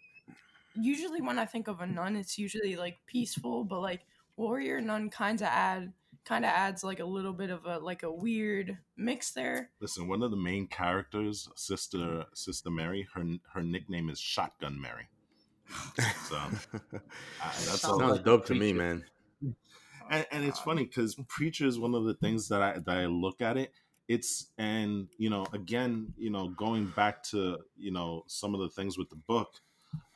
usually 0.75 1.21
when 1.21 1.39
I 1.39 1.45
think 1.45 1.67
of 1.67 1.81
a 1.81 1.87
nun, 1.87 2.15
it's 2.15 2.37
usually 2.37 2.75
like 2.75 2.99
peaceful, 3.05 3.63
but 3.63 3.79
like 3.81 4.05
warrior 4.37 4.81
nun 4.81 5.09
kind 5.09 5.41
of 5.41 5.47
add 5.47 5.93
kind 6.25 6.45
of 6.45 6.51
adds 6.51 6.83
like 6.83 6.99
a 6.99 7.05
little 7.05 7.33
bit 7.33 7.49
of 7.49 7.65
a 7.65 7.79
like 7.79 8.03
a 8.03 8.11
weird 8.11 8.77
mix 8.95 9.31
there. 9.31 9.69
listen 9.79 10.07
one 10.07 10.21
of 10.21 10.31
the 10.31 10.37
main 10.37 10.67
characters 10.67 11.49
sister 11.55 12.25
sister 12.33 12.69
mary 12.69 13.07
her 13.13 13.23
her 13.53 13.63
nickname 13.63 14.09
is 14.09 14.19
shotgun 14.19 14.79
mary. 14.79 15.07
So 16.27 16.35
I, 16.35 16.49
that's 17.41 17.85
all 17.85 17.99
sounds 17.99 18.17
like 18.17 18.25
dope 18.25 18.45
to 18.47 18.55
me 18.55 18.73
man. 18.73 19.03
And, 20.09 20.25
and 20.31 20.43
it's 20.43 20.59
funny 20.59 20.83
because 20.83 21.15
preacher 21.27 21.65
is 21.65 21.79
one 21.79 21.95
of 21.95 22.03
the 22.03 22.13
things 22.15 22.49
that 22.49 22.61
i 22.61 22.77
that 22.77 22.97
i 22.97 23.05
look 23.05 23.41
at 23.41 23.57
it. 23.57 23.71
It's 24.07 24.47
and 24.57 25.07
you 25.17 25.29
know 25.29 25.45
again 25.53 26.13
you 26.17 26.29
know 26.29 26.49
going 26.49 26.87
back 26.87 27.23
to 27.31 27.59
you 27.77 27.91
know 27.91 28.23
some 28.27 28.53
of 28.53 28.59
the 28.59 28.69
things 28.69 28.97
with 28.97 29.09
the 29.09 29.15
book 29.15 29.61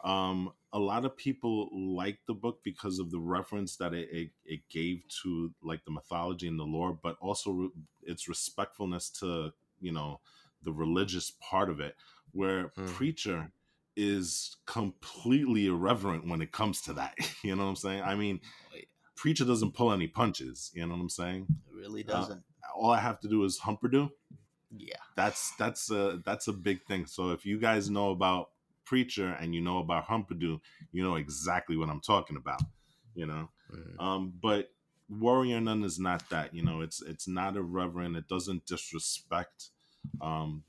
um 0.05 0.51
a 0.73 0.79
lot 0.79 1.05
of 1.05 1.15
people 1.17 1.69
like 1.73 2.19
the 2.27 2.33
book 2.33 2.59
because 2.63 2.99
of 2.99 3.09
the 3.09 3.19
reference 3.19 3.77
that 3.77 3.93
it, 3.93 4.07
it, 4.11 4.29
it 4.45 4.59
gave 4.69 5.01
to 5.23 5.51
like 5.63 5.83
the 5.85 5.91
mythology 5.91 6.47
and 6.47 6.59
the 6.59 6.63
lore 6.63 6.97
but 7.01 7.15
also 7.21 7.51
re- 7.51 7.69
its 8.03 8.27
respectfulness 8.29 9.09
to 9.09 9.51
you 9.79 9.91
know 9.91 10.19
the 10.63 10.71
religious 10.71 11.31
part 11.41 11.69
of 11.69 11.79
it 11.79 11.95
where 12.31 12.71
Mm. 12.77 12.87
preacher 12.87 13.51
is 13.95 14.57
completely 14.65 15.67
irreverent 15.67 16.27
when 16.27 16.41
it 16.41 16.51
comes 16.51 16.81
to 16.81 16.93
that. 16.93 17.13
You 17.43 17.55
know 17.55 17.63
what 17.63 17.69
i'm 17.69 17.75
saying? 17.77 18.01
I 18.03 18.15
mean 18.15 18.41
preacher 19.15 19.45
doesn't 19.45 19.73
pull 19.73 19.91
any 19.93 20.07
punches. 20.07 20.71
You 20.75 20.85
know 20.85 20.95
what 20.95 21.01
i'm 21.01 21.09
saying? 21.09 21.47
It 21.67 21.75
really 21.75 22.03
Uh, 22.03 22.07
doesn't. 22.11 22.43
all 22.75 22.91
i 22.91 22.99
have 22.99 23.19
to 23.21 23.27
do 23.29 23.43
is 23.45 23.59
Humperdoo 23.59 24.09
yeah. 24.77 24.97
that's 25.15 25.55
that's 25.57 25.89
a 25.91 26.19
that's 26.25 26.47
a 26.49 26.53
big 26.53 26.83
thing. 26.83 27.05
So 27.05 27.31
if 27.31 27.45
you 27.45 27.57
guys 27.59 27.89
know 27.89 28.09
about 28.11 28.49
preacher 28.85 29.35
and 29.39 29.53
you 29.55 29.61
know 29.61 29.79
about 29.79 30.07
Humperdoo 30.07 30.59
you 30.91 31.03
know 31.03 31.15
exactly 31.15 31.75
what 31.77 31.89
i'm 31.89 32.01
talking 32.01 32.37
about 32.37 32.61
you 33.15 33.25
know? 33.25 33.49
Um 33.99 34.33
but 34.41 34.69
warrior 35.09 35.61
nun 35.61 35.83
is 35.83 35.99
not 35.99 36.29
that 36.29 36.53
you 36.53 36.63
know? 36.63 36.81
It's 36.81 37.01
it's 37.01 37.27
not 37.27 37.55
irreverent. 37.55 38.15
It 38.17 38.27
doesn't 38.27 38.65
disrespect 38.65 39.69
um 40.21 40.63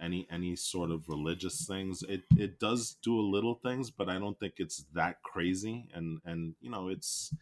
any 0.00 0.26
any 0.30 0.56
sort 0.56 0.90
of 0.90 1.08
religious 1.08 1.66
things. 1.66 2.02
It 2.08 2.22
it 2.36 2.58
does 2.58 2.96
do 3.02 3.18
a 3.18 3.30
little 3.34 3.54
things 3.54 3.90
but 3.90 4.08
i 4.08 4.18
don't 4.18 4.38
think 4.38 4.54
it's 4.58 4.84
that 4.94 5.22
crazy. 5.22 5.88
And 5.94 6.20
and 6.24 6.54
you 6.60 6.70
know 6.70 6.88
it's 6.88 7.32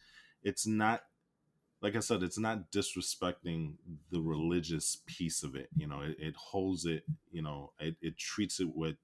it's 0.42 0.66
not 0.66 1.02
like 1.82 1.96
i 1.96 2.00
said 2.00 2.22
it's 2.22 2.38
not 2.38 2.70
disrespecting 2.70 3.74
the 4.10 4.20
religious 4.20 4.98
piece 5.06 5.42
of 5.42 5.54
it 5.54 5.68
you 5.76 5.86
know? 5.86 6.00
It, 6.02 6.16
it 6.18 6.36
holds 6.36 6.84
it 6.84 7.04
you 7.32 7.42
know? 7.42 7.72
It, 7.80 7.96
it 8.02 8.18
treats 8.18 8.60
it 8.60 8.68
with 8.74 8.96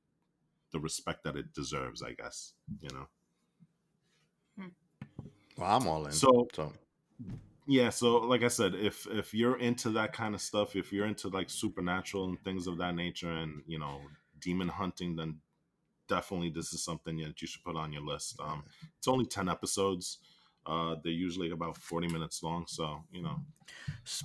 the 0.73 0.81
respect 0.81 1.25
that 1.25 1.37
it 1.37 1.53
deserves 1.53 2.03
i 2.03 2.13
guess 2.13 2.53
you 2.81 2.89
know? 2.95 3.07
Well 5.59 5.71
i'm 5.77 5.87
all 5.87 6.07
in. 6.07 6.13
So- 6.13 6.49
so 6.55 6.73
yeah 7.69 7.89
so 7.91 8.19
like 8.19 8.43
i 8.45 8.49
said 8.49 8.75
if 8.77 9.07
if 9.11 9.35
you're 9.35 9.59
into 9.59 9.91
that 9.91 10.13
kind 10.13 10.35
of 10.37 10.41
stuff 10.41 10.77
if 10.77 10.93
you're 10.93 11.07
into 11.07 11.29
like 11.29 11.51
supernatural 11.51 12.27
and 12.29 12.39
things 12.45 12.67
of 12.69 12.79
that 12.79 12.95
nature 12.95 13.33
and 13.33 13.61
you 13.67 13.77
know 13.79 14.01
demon 14.41 14.69
hunting 14.69 15.17
then 15.17 15.41
definitely 16.09 16.51
this 16.51 16.73
is 16.73 16.85
something 16.85 17.17
that 17.17 17.41
you 17.43 17.49
should 17.49 17.65
put 17.65 17.75
on 17.75 17.93
your 17.93 18.03
list. 18.03 18.39
Um 18.41 18.63
it's 18.99 19.09
only 19.09 19.27
10 19.27 19.49
episodes. 19.49 20.19
Uh 20.65 20.95
they're 21.03 21.13
usually 21.27 21.51
about 21.51 21.77
40 21.79 22.07
minutes 22.09 22.43
long 22.45 22.65
so 22.69 23.03
you 23.11 23.23
know. 23.23 23.37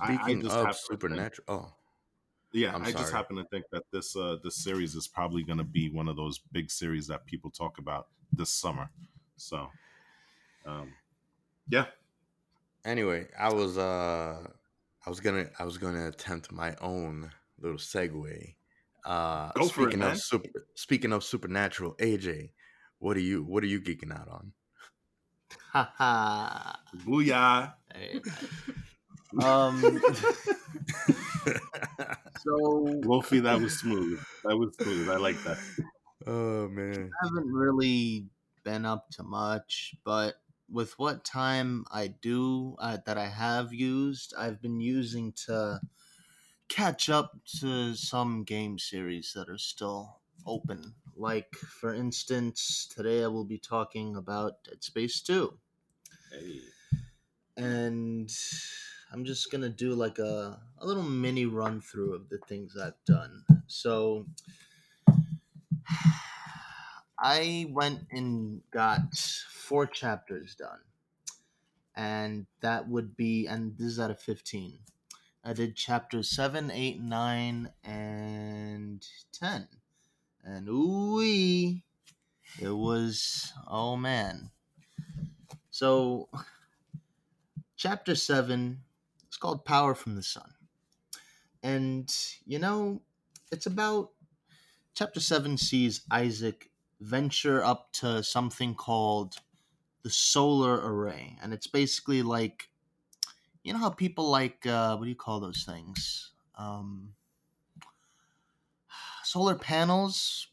I- 0.00 0.12
I 0.12 0.16
speaking 0.16 0.46
of 0.46 0.52
have 0.52 0.66
to 0.66 0.72
think- 0.88 1.00
supernatural 1.00 1.44
oh 1.48 1.72
yeah 2.52 2.74
I'm 2.74 2.82
i 2.82 2.92
just 2.92 3.12
happen 3.12 3.36
to 3.36 3.44
think 3.44 3.64
that 3.72 3.84
this 3.92 4.14
uh 4.16 4.36
this 4.42 4.56
series 4.56 4.94
is 4.94 5.08
probably 5.08 5.42
going 5.42 5.58
to 5.58 5.64
be 5.64 5.88
one 5.90 6.08
of 6.08 6.16
those 6.16 6.38
big 6.52 6.70
series 6.70 7.06
that 7.08 7.24
people 7.26 7.50
talk 7.50 7.78
about 7.78 8.08
this 8.32 8.52
summer. 8.52 8.90
So 9.36 9.68
um 10.66 10.92
yeah. 11.68 11.86
Anyway 12.84 13.28
i 13.38 13.52
was 13.52 13.78
uh 13.78 14.46
i 15.06 15.10
was 15.10 15.20
gonna 15.20 15.46
i 15.58 15.64
was 15.64 15.78
gonna 15.78 16.08
attempt 16.08 16.52
my 16.52 16.74
own 16.80 17.30
little 17.60 17.78
segue. 17.78 18.54
Uh 19.04 19.50
Go 19.52 19.66
for 19.68 19.82
it, 19.82 19.84
speaking 19.84 19.98
man. 20.00 20.12
of 20.12 20.18
super 20.18 20.66
speaking 20.74 21.12
of 21.12 21.24
supernatural 21.24 21.94
aj 21.94 22.50
what 22.98 23.16
are 23.16 23.20
you 23.20 23.42
what 23.42 23.64
are 23.64 23.66
you 23.66 23.80
geeking 23.80 24.12
out 24.12 24.28
on? 24.28 24.52
Ha 25.72 25.92
ha. 25.96 26.80
booyah. 27.04 27.74
Hey, 27.92 28.20
Um. 29.40 30.02
so 32.38 32.56
wolfie 33.04 33.40
that 33.40 33.60
was 33.60 33.78
smooth 33.78 34.18
that 34.44 34.56
was 34.56 34.74
smooth 34.80 35.08
i 35.08 35.16
like 35.16 35.42
that 35.44 35.58
oh 36.26 36.68
man 36.68 37.10
I 37.20 37.26
haven't 37.26 37.52
really 37.52 38.26
been 38.64 38.84
up 38.84 39.10
to 39.10 39.22
much, 39.22 39.94
but 40.04 40.36
with 40.70 40.98
what 40.98 41.24
time 41.24 41.84
I 41.90 42.08
do 42.08 42.76
uh, 42.78 42.98
that 43.06 43.18
I 43.18 43.26
have 43.26 43.72
used, 43.72 44.34
I've 44.38 44.60
been 44.62 44.80
using 44.80 45.32
to 45.46 45.80
catch 46.68 47.10
up 47.10 47.32
to 47.60 47.94
some 47.94 48.44
game 48.44 48.78
series 48.78 49.32
that 49.34 49.48
are 49.48 49.58
still 49.58 50.20
open. 50.46 50.94
Like, 51.14 51.54
for 51.54 51.92
instance, 51.94 52.88
today 52.94 53.22
I 53.22 53.26
will 53.26 53.44
be 53.44 53.58
talking 53.58 54.16
about 54.16 54.64
Dead 54.64 54.82
Space 54.82 55.20
2. 55.20 55.52
hey. 56.32 56.60
And 57.54 58.30
I'm 59.12 59.26
just 59.26 59.50
to 59.62 59.68
do 59.68 59.94
like 59.94 60.18
a, 60.18 60.58
a 60.78 60.86
little 60.86 61.02
mini 61.02 61.44
run 61.44 61.82
through 61.82 62.14
of 62.14 62.30
the 62.30 62.38
things 62.48 62.76
I've 62.76 62.94
done. 63.06 63.44
So, 63.66 64.26
I 67.18 67.66
went 67.70 68.06
and 68.10 68.62
got 68.72 69.14
four 69.50 69.86
chapters 69.86 70.54
done. 70.54 70.80
And 71.94 72.46
that 72.62 72.88
would 72.88 73.14
be, 73.14 73.46
and 73.46 73.76
this 73.76 73.86
is 73.88 74.00
out 74.00 74.10
of 74.10 74.18
15. 74.18 74.78
I 75.44 75.52
did 75.52 75.76
chapters 75.76 76.30
7, 76.30 76.70
8, 76.70 77.02
9, 77.02 77.70
and 77.84 79.06
10. 79.32 79.68
And 80.42 80.68
ooh 80.68 81.20
it 82.60 82.70
was, 82.70 83.52
oh 83.68 83.96
man. 83.96 84.50
So, 85.70 86.28
chapter 87.76 88.14
7 88.14 88.72
is 88.72 88.91
called 89.42 89.64
Power 89.64 89.96
from 89.96 90.14
the 90.14 90.22
Sun. 90.22 90.54
And, 91.64 92.08
you 92.46 92.60
know, 92.60 93.02
it's 93.50 93.66
about 93.66 94.10
chapter 94.94 95.18
7 95.18 95.58
sees 95.58 96.02
Isaac 96.12 96.70
venture 97.00 97.60
up 97.64 97.92
to 97.94 98.22
something 98.22 98.76
called 98.76 99.34
the 100.04 100.10
solar 100.10 100.74
array. 100.74 101.38
And 101.42 101.52
it's 101.52 101.66
basically 101.66 102.22
like, 102.22 102.68
you 103.64 103.72
know 103.72 103.80
how 103.80 103.90
people 103.90 104.30
like, 104.30 104.64
uh, 104.64 104.96
what 104.96 105.04
do 105.04 105.10
you 105.10 105.16
call 105.16 105.40
those 105.40 105.64
things? 105.64 106.30
Um, 106.56 107.14
solar 109.24 109.56
panels. 109.56 110.46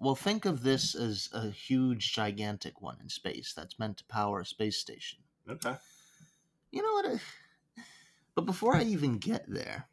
Well, 0.00 0.16
think 0.16 0.46
of 0.46 0.64
this 0.64 0.96
as 0.96 1.28
a 1.32 1.48
huge, 1.48 2.12
gigantic 2.12 2.82
one 2.82 2.96
in 3.00 3.08
space 3.08 3.52
that's 3.54 3.78
meant 3.78 3.98
to 3.98 4.04
power 4.06 4.40
a 4.40 4.46
space 4.46 4.78
station. 4.78 5.20
Okay. 5.48 5.76
You 6.72 6.82
know 6.82 6.92
what? 7.10 7.20
But 8.34 8.46
before 8.46 8.74
I 8.74 8.82
even 8.84 9.18
get 9.18 9.44
there, 9.48 9.88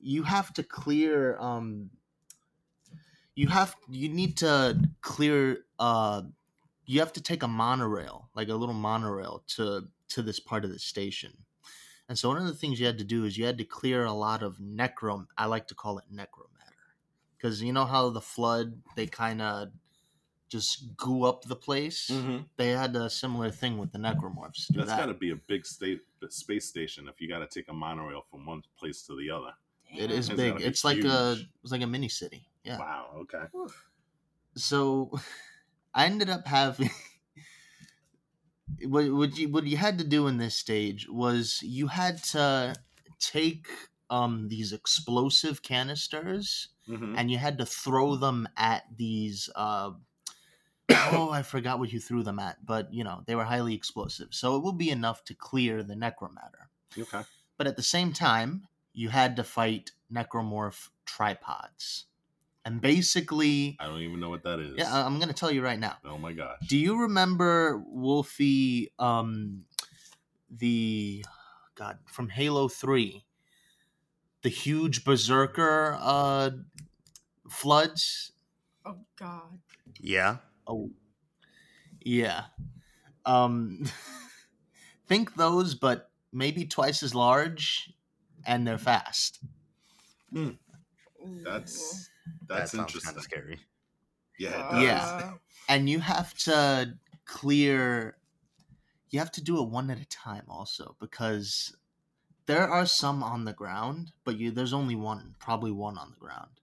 you 0.00 0.24
have 0.24 0.52
to 0.54 0.62
clear. 0.62 1.38
Um, 1.38 1.90
you 3.34 3.48
have 3.48 3.74
you 3.88 4.08
need 4.08 4.36
to 4.38 4.78
clear. 5.00 5.64
Uh, 5.78 6.22
you 6.86 7.00
have 7.00 7.12
to 7.14 7.22
take 7.22 7.42
a 7.42 7.48
monorail, 7.48 8.28
like 8.34 8.48
a 8.48 8.54
little 8.54 8.74
monorail, 8.74 9.42
to 9.56 9.88
to 10.08 10.22
this 10.22 10.40
part 10.40 10.64
of 10.64 10.72
the 10.72 10.78
station. 10.78 11.32
And 12.08 12.18
so 12.18 12.28
one 12.28 12.36
of 12.36 12.46
the 12.46 12.54
things 12.54 12.78
you 12.78 12.86
had 12.86 12.98
to 12.98 13.04
do 13.04 13.24
is 13.24 13.38
you 13.38 13.46
had 13.46 13.58
to 13.58 13.64
clear 13.64 14.04
a 14.04 14.12
lot 14.12 14.42
of 14.42 14.58
necrom. 14.58 15.26
I 15.38 15.46
like 15.46 15.68
to 15.68 15.74
call 15.74 15.98
it 15.98 16.04
necromatter, 16.12 16.74
because 17.36 17.62
you 17.62 17.72
know 17.72 17.86
how 17.86 18.10
the 18.10 18.20
flood 18.20 18.74
they 18.96 19.06
kind 19.06 19.40
of 19.40 19.68
just 20.48 20.96
goo 20.96 21.24
up 21.24 21.44
the 21.44 21.56
place. 21.56 22.10
Mm-hmm. 22.12 22.38
They 22.56 22.70
had 22.70 22.94
a 22.94 23.08
similar 23.08 23.50
thing 23.50 23.78
with 23.78 23.90
the 23.92 23.98
necromorphs. 23.98 24.68
That's 24.68 24.88
that. 24.88 24.98
got 24.98 25.06
to 25.06 25.14
be 25.14 25.30
a 25.30 25.36
big 25.36 25.64
state 25.64 26.02
space 26.30 26.66
station 26.66 27.08
if 27.08 27.20
you 27.20 27.28
got 27.28 27.38
to 27.40 27.46
take 27.46 27.68
a 27.68 27.72
monorail 27.72 28.22
from 28.30 28.46
one 28.46 28.62
place 28.78 29.02
to 29.06 29.16
the 29.16 29.30
other. 29.30 29.52
It 29.96 30.10
is 30.10 30.28
It's 30.28 30.36
big. 30.36 30.52
gotta 30.52 30.60
be 30.60 30.64
It's 30.68 30.84
like 30.84 31.04
a 31.04 31.36
it's 31.62 31.72
like 31.72 31.82
a 31.82 31.86
mini 31.86 32.08
city. 32.08 32.46
Yeah. 32.64 32.78
Wow. 32.78 33.06
Okay. 33.22 33.44
So 34.56 35.12
I 35.94 36.06
ended 36.06 36.30
up 36.30 36.46
having 36.46 36.90
what 38.86 39.10
what 39.12 39.36
you 39.38 39.48
what 39.48 39.64
you 39.66 39.76
had 39.76 39.98
to 39.98 40.04
do 40.04 40.26
in 40.26 40.38
this 40.38 40.56
stage 40.56 41.08
was 41.08 41.60
you 41.62 41.86
had 41.88 42.22
to 42.24 42.74
take 43.20 43.66
um 44.10 44.48
these 44.48 44.72
explosive 44.72 45.62
canisters 45.62 46.68
Mm-hmm. 46.86 47.14
and 47.16 47.30
you 47.30 47.38
had 47.38 47.56
to 47.56 47.64
throw 47.64 48.14
them 48.14 48.46
at 48.58 48.82
these 48.94 49.48
uh 49.56 49.92
oh 50.90 51.30
I 51.30 51.42
forgot 51.42 51.78
what 51.78 51.92
you 51.92 52.00
threw 52.00 52.22
them 52.22 52.38
at 52.38 52.64
but 52.64 52.92
you 52.92 53.04
know 53.04 53.22
they 53.26 53.34
were 53.34 53.44
highly 53.44 53.74
explosive 53.74 54.28
so 54.32 54.56
it 54.56 54.62
will 54.62 54.72
be 54.74 54.90
enough 54.90 55.24
to 55.24 55.34
clear 55.34 55.82
the 55.82 55.94
necromatter 55.94 56.68
Okay. 56.98 57.22
but 57.56 57.66
at 57.66 57.76
the 57.76 57.82
same 57.82 58.12
time, 58.12 58.66
you 58.92 59.08
had 59.08 59.36
to 59.36 59.44
fight 59.44 59.90
necromorph 60.12 60.88
tripods. 61.06 62.04
And 62.64 62.80
basically, 62.80 63.76
I 63.80 63.86
don't 63.86 64.00
even 64.02 64.20
know 64.20 64.30
what 64.30 64.44
that 64.44 64.60
is. 64.60 64.74
yeah, 64.76 64.94
I- 64.94 65.04
I'm 65.04 65.16
going 65.16 65.28
to 65.28 65.34
tell 65.34 65.50
you 65.50 65.62
right 65.62 65.78
now. 65.78 65.96
oh 66.04 66.16
my 66.18 66.32
gosh. 66.32 66.58
Do 66.68 66.78
you 66.78 67.00
remember 67.00 67.82
Wolfie, 67.88 68.92
um, 68.98 69.64
the, 70.48 71.24
God, 71.74 71.98
from 72.06 72.28
Halo 72.28 72.68
3, 72.68 73.24
the 74.42 74.48
huge 74.48 75.04
berserker 75.04 75.98
uh, 76.00 76.50
floods? 77.50 78.32
Oh 78.86 78.98
God. 79.18 79.58
Yeah. 80.00 80.36
Oh, 80.66 80.90
yeah. 82.00 82.46
Um, 83.24 83.84
think 85.06 85.34
those, 85.34 85.74
but 85.74 86.10
maybe 86.32 86.66
twice 86.66 87.02
as 87.02 87.14
large, 87.14 87.92
and 88.46 88.66
they're 88.66 88.78
fast. 88.78 89.40
That's 91.22 92.10
That 92.48 92.48
that's 92.48 92.72
sounds 92.72 92.94
interesting. 92.94 93.08
kind 93.08 93.16
of 93.18 93.22
scary. 93.24 93.60
Yeah. 94.38 94.50
It 94.50 94.60
Uh, 94.60 94.70
does. 94.70 94.82
Yeah. 94.82 95.34
and 95.68 95.88
you 95.88 96.00
have 96.00 96.34
to 96.34 96.98
clear 97.24 98.18
you 99.10 99.18
have 99.20 99.30
to 99.32 99.42
do 99.42 99.62
it 99.62 99.68
one 99.70 99.90
at 99.90 100.00
a 100.00 100.04
time 100.06 100.44
also 100.48 100.96
because 101.00 101.74
there 102.46 102.68
are 102.68 102.84
some 102.86 103.22
on 103.22 103.44
the 103.44 103.52
ground 103.54 104.12
but 104.24 104.36
you 104.38 104.50
there's 104.50 104.72
only 104.74 104.94
one 104.96 105.34
probably 105.38 105.70
one 105.70 105.96
on 105.96 106.10
the 106.10 106.16
ground 106.18 106.60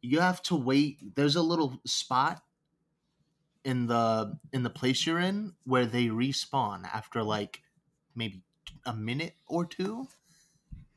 you 0.00 0.20
have 0.20 0.40
to 0.42 0.56
wait 0.56 1.14
there's 1.16 1.36
a 1.36 1.42
little 1.42 1.80
spot 1.84 2.42
in 3.64 3.86
the 3.86 4.38
in 4.52 4.62
the 4.62 4.70
place 4.70 5.06
you're 5.06 5.20
in 5.20 5.52
where 5.64 5.86
they 5.86 6.06
respawn 6.06 6.84
after 6.92 7.22
like 7.22 7.62
maybe 8.14 8.42
a 8.84 8.92
minute 8.92 9.34
or 9.46 9.64
two 9.64 10.08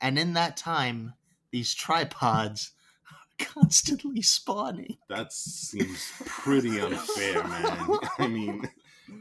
and 0.02 0.18
in 0.18 0.34
that 0.34 0.58
time 0.58 1.14
these 1.52 1.74
tripods 1.74 2.72
are 3.12 3.46
constantly 3.46 4.22
spawning 4.22 4.98
That 5.10 5.32
seems 5.32 6.12
pretty 6.26 6.80
unfair, 6.80 7.44
man. 7.44 8.00
I 8.20 8.28
mean, 8.28 8.70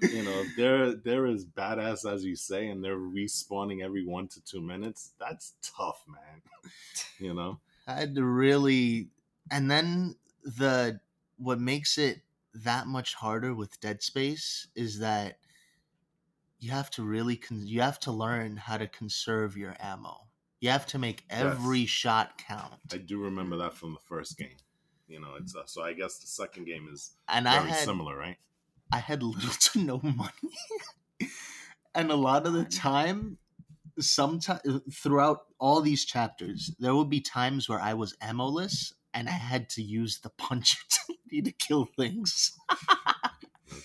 you 0.03 0.23
know, 0.25 0.45
they're 0.57 0.95
they're 0.95 1.27
as 1.27 1.45
badass 1.45 2.11
as 2.11 2.25
you 2.25 2.37
say, 2.37 2.69
and 2.69 2.83
they're 2.83 2.99
respawning 2.99 3.85
every 3.85 4.05
one 4.05 4.29
to 4.29 4.45
two 4.45 4.61
minutes. 4.61 5.13
That's 5.21 5.55
tough, 5.63 6.05
man. 6.09 6.43
You 7.19 7.35
know. 7.35 7.61
I 7.87 7.95
had 7.95 8.15
to 8.17 8.25
really, 8.25 9.09
and 9.51 9.71
then 9.71 10.17
the 10.43 11.01
what 11.39 11.61
makes 11.61 11.99
it 11.99 12.23
that 12.55 12.87
much 12.87 13.15
harder 13.15 13.55
with 13.55 13.81
Dead 13.81 14.03
Space 14.03 14.69
is 14.75 14.99
that 15.01 15.39
you 16.59 16.71
have 16.71 16.91
to 16.91 17.03
really 17.03 17.37
con- 17.37 17.67
you 17.67 17.81
have 17.81 17.99
to 18.01 18.13
learn 18.13 18.57
how 18.57 18.77
to 18.79 18.87
conserve 18.89 19.57
your 19.57 19.77
ammo. 19.81 20.29
You 20.61 20.71
have 20.71 20.87
to 20.87 20.99
make 20.99 21.25
every 21.29 21.81
Yes. 21.81 21.89
shot 21.89 22.39
count. 22.39 22.81
I 22.93 22.99
do 22.99 23.19
remember 23.19 23.57
that 23.59 23.75
from 23.75 23.93
the 23.93 24.01
first 24.01 24.39
game. 24.39 24.57
You 25.07 25.21
know, 25.21 25.35
it's 25.39 25.55
uh, 25.55 25.67
so 25.67 25.83
I 25.83 25.93
guess 25.93 26.19
the 26.19 26.27
second 26.27 26.65
game 26.65 26.89
is 26.91 27.13
And 27.29 27.47
very 27.49 27.69
had 27.69 27.89
similar, 27.89 28.17
right? 28.17 28.39
I 28.93 28.99
had 28.99 29.23
little 29.25 29.51
to 29.51 29.79
no 29.81 30.01
money, 30.03 30.55
and 31.95 32.11
a 32.11 32.17
lot 32.17 32.47
of 32.47 32.53
the 32.53 32.65
time, 32.65 33.39
sometimes 34.01 34.63
throughout 34.93 35.47
all 35.59 35.81
these 35.81 36.05
chapters, 36.05 36.75
there 36.79 36.95
would 36.95 37.11
be 37.11 37.21
times 37.21 37.69
where 37.69 37.81
I 37.81 37.95
was 37.95 38.17
ammoless 38.23 38.93
and 39.15 39.29
I 39.29 39.33
had 39.33 39.71
to 39.71 39.83
use 39.83 40.21
the 40.21 40.31
puncher 40.31 40.79
to 40.91 41.14
kill 41.43 41.85
things. 41.97 42.53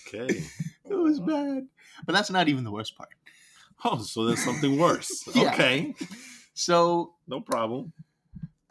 Okay. 0.06 0.42
It 0.90 0.94
was 0.98 1.20
bad. 1.20 1.68
But 2.04 2.14
that's 2.14 2.30
not 2.30 2.48
even 2.48 2.64
the 2.64 2.72
worst 2.72 2.96
part. 2.96 3.10
Oh, 3.84 3.98
so 4.02 4.24
there's 4.24 4.42
something 4.42 4.76
worse. 4.76 5.22
Yeah. 5.36 5.52
Okay, 5.52 5.94
So 6.52 7.14
no 7.28 7.40
problem. 7.40 7.92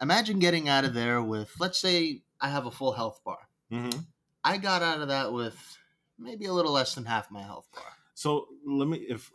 imagine 0.01 0.39
getting 0.39 0.67
out 0.67 0.83
of 0.83 0.93
there 0.93 1.21
with, 1.23 1.53
let's 1.59 1.79
say 1.79 2.23
I 2.41 2.49
have 2.49 2.65
a 2.65 2.71
full 2.71 2.91
health 2.91 3.21
bar. 3.23 3.39
hmm 3.71 3.89
I 4.43 4.57
got 4.57 4.81
out 4.81 4.99
of 5.01 5.07
that 5.07 5.31
with 5.31 5.55
maybe 6.17 6.45
a 6.45 6.53
little 6.53 6.71
less 6.73 6.95
than 6.95 7.05
half 7.05 7.31
my 7.31 7.41
health 7.41 7.67
bar. 7.73 7.83
So 8.15 8.47
let 8.65 8.87
me 8.89 8.97
if 8.97 9.31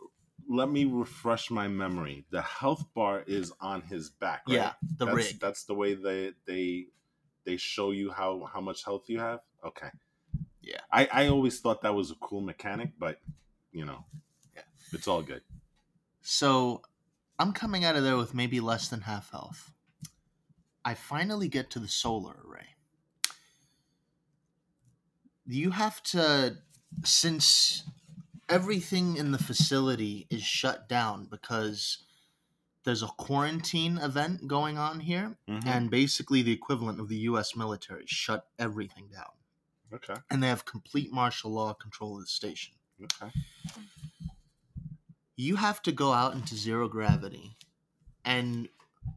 let 0.47 0.69
me 0.69 0.85
refresh 0.85 1.49
my 1.49 1.67
memory. 1.67 2.25
The 2.29 2.41
health 2.43 2.85
bar 2.93 3.23
is 3.25 3.51
on 3.59 3.81
his 3.81 4.09
back, 4.11 4.43
right? 4.47 4.55
Yeah, 4.55 4.73
the 4.97 5.05
that's, 5.05 5.15
rig. 5.15 5.39
That's 5.39 5.63
the 5.63 5.73
way 5.73 5.95
they 5.95 6.33
they 6.45 6.87
they 7.45 7.57
show 7.57 7.91
you 7.91 8.11
how 8.11 8.45
how 8.51 8.61
much 8.61 8.83
health 8.83 9.05
you 9.07 9.19
have. 9.19 9.39
Okay. 9.65 9.89
Yeah. 10.61 10.81
I 10.91 11.07
I 11.11 11.27
always 11.27 11.59
thought 11.59 11.81
that 11.83 11.93
was 11.95 12.11
a 12.11 12.15
cool 12.15 12.41
mechanic, 12.41 12.91
but 12.99 13.19
you 13.71 13.85
know, 13.85 14.05
Yeah. 14.55 14.63
it's 14.91 15.07
all 15.07 15.21
good. 15.21 15.43
So 16.21 16.81
I'm 17.37 17.53
coming 17.53 17.83
out 17.83 17.95
of 17.95 18.03
there 18.03 18.17
with 18.17 18.33
maybe 18.33 18.59
less 18.59 18.87
than 18.89 19.01
half 19.01 19.31
health. 19.31 19.71
I 20.83 20.93
finally 20.93 21.47
get 21.47 21.69
to 21.71 21.79
the 21.79 21.87
solar 21.87 22.35
array. 22.47 22.67
You 25.47 25.71
have 25.71 26.01
to, 26.03 26.57
since 27.03 27.83
everything 28.49 29.17
in 29.17 29.31
the 29.31 29.37
facility 29.37 30.27
is 30.29 30.43
shut 30.43 30.87
down 30.89 31.25
because 31.29 32.04
there's 32.85 33.03
a 33.03 33.07
quarantine 33.07 33.97
event 33.97 34.47
going 34.47 34.77
on 34.77 35.01
here, 35.01 35.37
Mhm. 35.47 35.65
and 35.65 35.91
basically 35.91 36.41
the 36.41 36.51
equivalent 36.53 36.99
of 36.99 37.09
the 37.09 37.17
US 37.29 37.55
military 37.55 38.05
shut 38.07 38.49
everything 38.57 39.09
down. 39.09 39.31
Okay. 39.93 40.15
And 40.29 40.41
they 40.41 40.47
have 40.47 40.65
complete 40.65 41.11
martial 41.11 41.51
law 41.51 41.73
control 41.73 42.15
of 42.15 42.21
the 42.23 42.27
station 42.27 42.75
Okay. 43.01 43.31
you 45.35 45.57
have 45.57 45.81
to 45.83 45.91
go 45.91 46.13
out 46.13 46.33
into 46.33 46.55
zero 46.55 46.87
gravity 46.87 47.57
and 48.23 48.69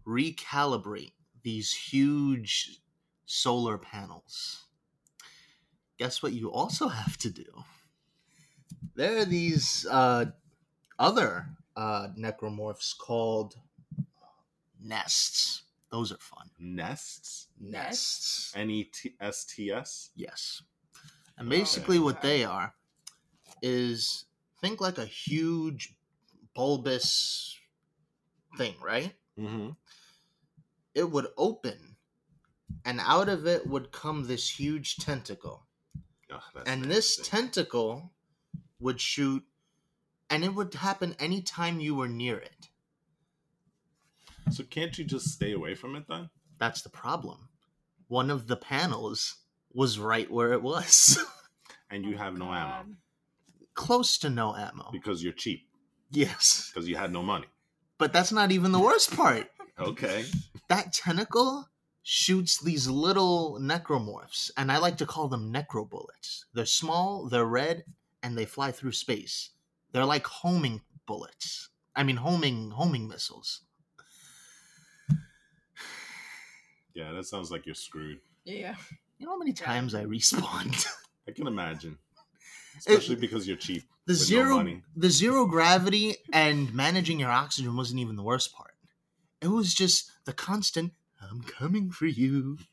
recalibrate 0.07 1.13
these 1.43 1.73
huge 1.73 2.81
solar 3.27 3.79
panels. 3.79 4.65
Guess 5.99 6.23
what 6.23 6.33
you 6.33 6.51
also 6.51 6.89
have 6.89 7.17
to 7.19 7.31
do? 7.31 7.65
There 8.95 9.19
are 9.19 9.25
these 9.25 9.87
uh, 9.87 10.33
other 10.99 11.47
uh, 11.79 12.09
necromorphs 12.19 12.99
called 12.99 13.55
nests. 14.83 15.63
Those 15.91 16.13
are 16.13 16.19
fun. 16.19 16.51
Nests. 16.59 17.47
Nests. 17.59 18.53
N 18.55 18.69
e 18.71 18.85
t 18.85 19.15
s 19.21 19.45
t 19.45 19.71
s. 19.71 20.11
Yes. 20.17 20.63
And 21.39 21.49
basically, 21.49 22.01
what 22.01 22.21
they 22.21 22.45
are 22.45 22.75
is 23.63 24.25
think 24.61 24.81
like 24.81 24.99
a 24.99 25.07
huge 25.07 25.95
bulbous 26.55 27.57
thing, 28.57 28.75
right? 28.83 29.15
Mm-hmm. 29.39 29.71
It 30.95 31.11
would 31.13 31.29
open, 31.37 31.97
and 32.85 33.01
out 33.01 33.29
of 33.29 33.47
it 33.47 33.69
would 33.69 33.93
come 33.93 34.27
this 34.27 34.59
huge 34.59 34.97
tentacle. 34.97 35.67
Oh, 36.31 36.41
and 36.67 36.85
this 36.85 37.17
tentacle 37.23 38.13
would 38.81 39.01
shoot, 39.01 39.45
and 40.31 40.45
it 40.45 40.55
would 40.55 40.73
happen 40.75 41.15
anytime 41.19 41.81
you 41.81 41.95
were 41.95 42.09
near 42.09 42.37
it. 42.39 42.69
so 44.51 44.65
can't 44.65 44.97
you 44.99 45.05
just 45.05 45.29
stay 45.29 45.53
away 45.53 45.75
from 45.75 45.97
it 45.97 46.05
then? 46.09 46.31
That's 46.59 46.83
the 46.83 46.89
problem. 46.89 47.49
One 48.09 48.31
of 48.31 48.47
the 48.47 48.57
panels 48.57 49.37
was 49.73 49.99
right 49.99 50.31
where 50.31 50.53
it 50.53 50.63
was, 50.63 51.19
And 51.91 52.05
you 52.05 52.17
have 52.19 52.37
no 52.37 52.53
ammo 52.53 52.85
oh, 52.85 52.95
close 53.75 54.19
to 54.19 54.29
no 54.31 54.55
ammo. 54.55 54.91
because 54.93 55.23
you're 55.23 55.33
cheap 55.33 55.67
Yes, 56.11 56.71
because 56.73 56.89
you 56.89 56.97
had 56.97 57.13
no 57.13 57.23
money. 57.23 57.47
but 57.99 58.13
that's 58.13 58.33
not 58.33 58.51
even 58.53 58.73
the 58.73 58.81
worst 58.81 59.15
part. 59.17 59.51
Okay. 59.81 60.25
that 60.69 60.93
tentacle 60.93 61.69
shoots 62.03 62.59
these 62.61 62.89
little 62.89 63.59
necromorphs, 63.61 64.51
and 64.57 64.73
I 64.73 64.79
like 64.79 64.97
to 64.97 65.07
call 65.07 65.29
them 65.29 65.53
necro 65.53 65.89
bullets. 65.89 66.47
They're 66.53 66.67
small, 66.67 67.29
they're 67.29 67.45
red, 67.45 67.85
and 68.23 68.37
they 68.37 68.45
fly 68.45 68.73
through 68.73 68.91
space. 68.93 69.51
They're 69.93 70.05
like 70.05 70.27
homing 70.27 70.81
bullets. 71.07 71.69
I 71.97 72.03
mean, 72.03 72.17
homing 72.17 72.71
homing 72.71 73.09
missiles. 73.09 73.63
Yeah, 76.95 77.13
that 77.13 77.27
sounds 77.27 77.51
like 77.51 77.67
you're 77.67 77.75
screwed. 77.75 78.21
Yeah. 78.45 78.75
You 79.19 79.27
know 79.27 79.33
how 79.33 79.39
many 79.39 79.53
times 79.53 79.95
I 79.95 80.05
respawned? 80.05 80.87
I 81.29 81.33
can 81.33 81.47
imagine, 81.47 81.99
especially 82.79 83.15
It- 83.17 83.21
because 83.21 83.47
you're 83.47 83.57
cheap. 83.57 83.83
the 84.07 84.13
With 84.13 84.21
no 84.21 84.25
zero 84.25 84.57
money. 84.57 84.83
the 84.97 85.11
zero 85.11 85.47
gravity 85.47 86.17
and 86.33 86.73
managing 86.75 87.21
your 87.21 87.31
oxygen 87.31 87.77
wasn't 87.77 88.01
even 88.01 88.17
the 88.17 88.23
worst 88.23 88.53
part. 88.55 88.75
It 89.41 89.49
was 89.49 89.75
just 89.75 90.11
the 90.25 90.33
constant 90.33 90.93
"I'm 91.21 91.43
coming 91.43 91.91
for 91.91 92.07
you." 92.07 92.59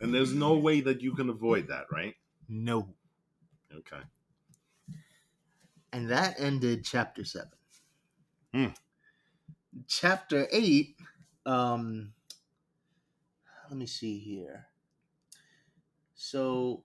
And 0.00 0.12
there's 0.12 0.34
no 0.34 0.54
way 0.54 0.82
that 0.82 1.00
you 1.00 1.14
can 1.14 1.30
avoid 1.30 1.68
that, 1.68 1.86
right? 1.90 2.14
No. 2.46 2.88
Okay. 3.74 4.02
And 5.94 6.10
that 6.10 6.34
ended 6.40 6.84
chapter 6.84 7.24
seven. 7.24 7.52
Hmm. 8.52 8.66
Chapter 9.86 10.48
eight, 10.50 10.96
um 11.46 12.12
let 13.70 13.78
me 13.78 13.86
see 13.86 14.18
here. 14.18 14.66
So 16.16 16.82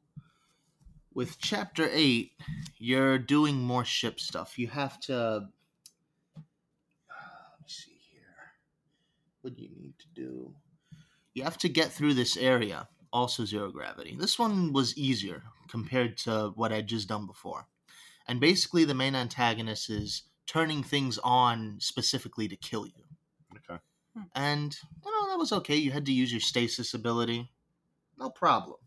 with 1.12 1.40
chapter 1.40 1.90
eight, 1.92 2.34
you're 2.78 3.18
doing 3.18 3.56
more 3.60 3.84
ship 3.84 4.20
stuff. 4.20 4.60
You 4.60 4.68
have 4.68 5.00
to 5.02 5.50
let 6.36 6.44
me 7.60 7.66
see 7.66 8.00
here. 8.12 8.54
What 9.42 9.56
do 9.56 9.64
you 9.64 9.72
need 9.76 9.96
to 9.98 10.08
do? 10.14 10.54
You 11.34 11.44
have 11.46 11.58
to 11.58 11.70
get 11.70 11.92
through 11.92 12.14
this 12.14 12.38
area, 12.38 12.88
also 13.12 13.44
zero 13.44 13.72
gravity. 13.72 14.16
This 14.20 14.38
one 14.38 14.72
was 14.72 14.96
easier 14.96 15.42
compared 15.68 16.16
to 16.18 16.52
what 16.56 16.72
I'd 16.72 16.86
just 16.86 17.10
done 17.10 17.26
before. 17.26 17.66
And 18.30 18.40
basically, 18.40 18.86
the 18.86 18.94
main 18.94 19.16
antagonist 19.16 19.90
is 19.90 20.22
turning 20.46 20.84
things 20.84 21.18
on 21.24 21.78
specifically 21.80 22.48
to 22.48 22.56
kill 22.56 22.86
you. 22.86 23.04
Okay. 23.58 23.82
And, 24.36 24.78
you 25.04 25.12
know, 25.12 25.32
that 25.32 25.40
was 25.40 25.52
okay. 25.52 25.76
You 25.76 25.92
had 25.92 26.06
to 26.06 26.14
use 26.14 26.32
your 26.32 26.40
stasis 26.40 26.94
ability. 26.94 27.52
No 28.20 28.30
problem. 28.30 28.78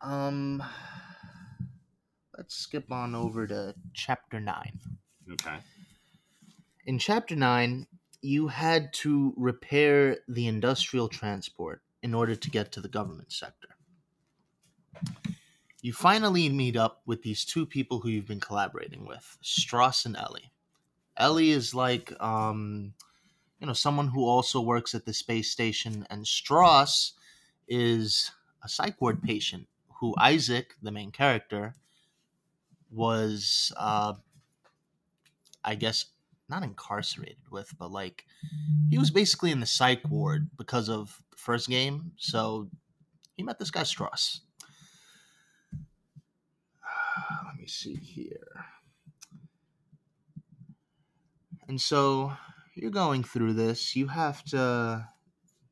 Um, 0.00 0.62
let's 2.34 2.54
skip 2.54 2.90
on 2.90 3.14
over 3.14 3.46
to 3.46 3.74
chapter 3.92 4.40
9. 4.40 4.80
Okay. 5.32 5.56
In 6.86 6.98
chapter 6.98 7.36
9, 7.36 7.86
you 8.22 8.48
had 8.48 8.90
to 8.94 9.34
repair 9.36 10.16
the 10.28 10.46
industrial 10.46 11.08
transport 11.08 11.82
in 12.02 12.14
order 12.14 12.34
to 12.34 12.50
get 12.50 12.72
to 12.72 12.80
the 12.80 12.88
government 12.88 13.32
sector. 13.32 13.68
You 15.82 15.92
finally 15.92 16.48
meet 16.48 16.76
up 16.76 17.00
with 17.06 17.22
these 17.22 17.44
two 17.44 17.64
people 17.64 18.00
who 18.00 18.10
you've 18.10 18.26
been 18.26 18.40
collaborating 18.40 19.06
with, 19.06 19.38
Stross 19.42 20.04
and 20.04 20.16
Ellie. 20.16 20.52
Ellie 21.16 21.50
is 21.50 21.74
like, 21.74 22.12
um, 22.20 22.92
you 23.60 23.66
know, 23.66 23.72
someone 23.72 24.08
who 24.08 24.24
also 24.24 24.60
works 24.60 24.94
at 24.94 25.06
the 25.06 25.14
space 25.14 25.50
station, 25.50 26.06
and 26.10 26.24
Stross 26.24 27.12
is 27.68 28.30
a 28.62 28.68
psych 28.68 29.00
ward 29.00 29.22
patient 29.22 29.66
who 30.00 30.14
Isaac, 30.18 30.74
the 30.82 30.90
main 30.90 31.10
character, 31.10 31.74
was, 32.90 33.72
uh, 33.76 34.14
I 35.64 35.74
guess, 35.74 36.06
not 36.48 36.62
incarcerated 36.62 37.36
with, 37.50 37.72
but 37.78 37.92
like 37.92 38.24
he 38.90 38.98
was 38.98 39.10
basically 39.10 39.52
in 39.52 39.60
the 39.60 39.66
psych 39.66 40.02
ward 40.10 40.50
because 40.58 40.88
of 40.88 41.22
the 41.30 41.36
first 41.36 41.68
game. 41.68 42.12
So 42.16 42.68
he 43.36 43.42
met 43.42 43.58
this 43.58 43.70
guy 43.70 43.82
Stross. 43.82 44.40
Let 47.46 47.56
me 47.58 47.66
see 47.66 47.94
here. 47.94 48.64
And 51.68 51.80
so 51.80 52.32
you're 52.74 52.90
going 52.90 53.24
through 53.24 53.54
this. 53.54 53.94
You 53.94 54.08
have 54.08 54.44
to 54.46 55.06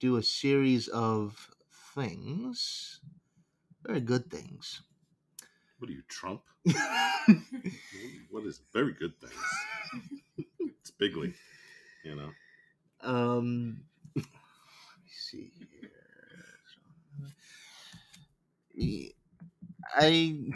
do 0.01 0.17
a 0.17 0.23
series 0.23 0.89
of 0.89 1.51
things, 1.95 3.01
very 3.85 4.01
good 4.01 4.31
things. 4.31 4.83
What 5.79 5.91
are 5.91 5.95
you, 5.95 6.03
Trump? 6.09 6.43
What 8.31 8.45
is 8.45 8.61
very 8.73 8.93
good 8.93 9.19
things? 9.21 10.45
it's 10.61 10.91
bigly, 10.91 11.35
you 12.05 12.15
know. 12.15 12.31
Um, 13.01 13.81
let 14.15 14.25
me 14.25 15.11
see 15.11 15.51
here. 15.57 15.91
I 19.97 20.53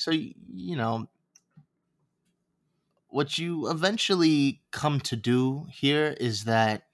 so 0.00 0.10
you 0.12 0.76
know 0.76 1.08
what 3.08 3.36
you 3.38 3.68
eventually 3.68 4.62
come 4.70 4.98
to 5.00 5.14
do 5.14 5.66
here 5.70 6.16
is 6.18 6.44
that 6.44 6.84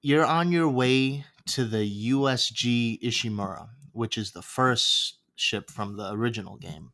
you're 0.00 0.24
on 0.24 0.52
your 0.52 0.68
way 0.68 1.24
to 1.46 1.64
the 1.64 2.10
USG 2.12 3.02
Ishimura, 3.02 3.68
which 3.92 4.16
is 4.16 4.30
the 4.30 4.42
first 4.42 5.16
ship 5.34 5.70
from 5.70 5.96
the 5.96 6.12
original 6.12 6.56
game. 6.56 6.92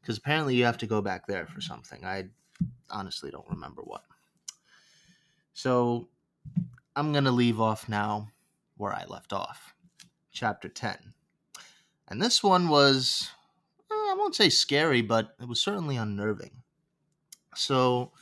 Because 0.00 0.18
apparently 0.18 0.56
you 0.56 0.64
have 0.64 0.78
to 0.78 0.86
go 0.86 1.00
back 1.00 1.26
there 1.28 1.46
for 1.46 1.60
something. 1.60 2.04
I 2.04 2.24
honestly 2.90 3.30
don't 3.30 3.48
remember 3.48 3.82
what. 3.82 4.02
So 5.52 6.08
I'm 6.96 7.12
going 7.12 7.24
to 7.24 7.30
leave 7.30 7.60
off 7.60 7.88
now 7.88 8.30
where 8.78 8.92
I 8.92 9.04
left 9.06 9.32
off. 9.32 9.74
Chapter 10.32 10.68
10. 10.68 11.12
And 12.08 12.20
this 12.20 12.42
one 12.42 12.68
was, 12.68 13.30
eh, 13.90 13.94
I 13.94 14.14
won't 14.18 14.34
say 14.34 14.48
scary, 14.48 15.02
but 15.02 15.34
it 15.40 15.48
was 15.48 15.60
certainly 15.60 15.96
unnerving. 15.96 16.62
So 17.54 18.12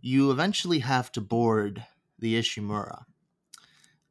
you 0.00 0.30
eventually 0.30 0.80
have 0.80 1.10
to 1.12 1.20
board 1.20 1.84
the 2.18 2.38
Ishimura. 2.38 3.04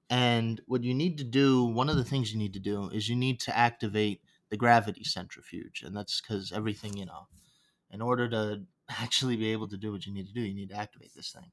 And 0.10 0.62
what 0.68 0.84
you 0.84 0.94
need 0.94 1.18
to 1.18 1.24
do, 1.24 1.64
one 1.64 1.90
of 1.90 1.96
the 1.96 2.04
things 2.04 2.32
you 2.32 2.38
need 2.38 2.54
to 2.54 2.60
do, 2.60 2.90
is 2.90 3.10
you 3.10 3.16
need 3.16 3.40
to 3.42 3.58
activate 3.58 4.22
the 4.50 4.58
gravity 4.58 5.04
centrifuge. 5.04 5.82
And 5.84 5.96
that's 5.96 6.22
because 6.22 6.52
everything, 6.52 6.96
you 6.96 7.06
know, 7.06 7.28
in 7.90 8.02
order 8.02 8.30
to 8.30 8.64
actually 8.90 9.36
be 9.36 9.52
able 9.52 9.68
to 9.70 9.78
do 9.78 9.92
what 9.92 10.06
you 10.06 10.14
need 10.14 10.28
to 10.28 10.34
do, 10.34 10.42
you 10.42 10.54
need 10.54 10.70
to 10.70 10.78
activate 10.78 11.14
this 11.16 11.32
thing. 11.32 11.52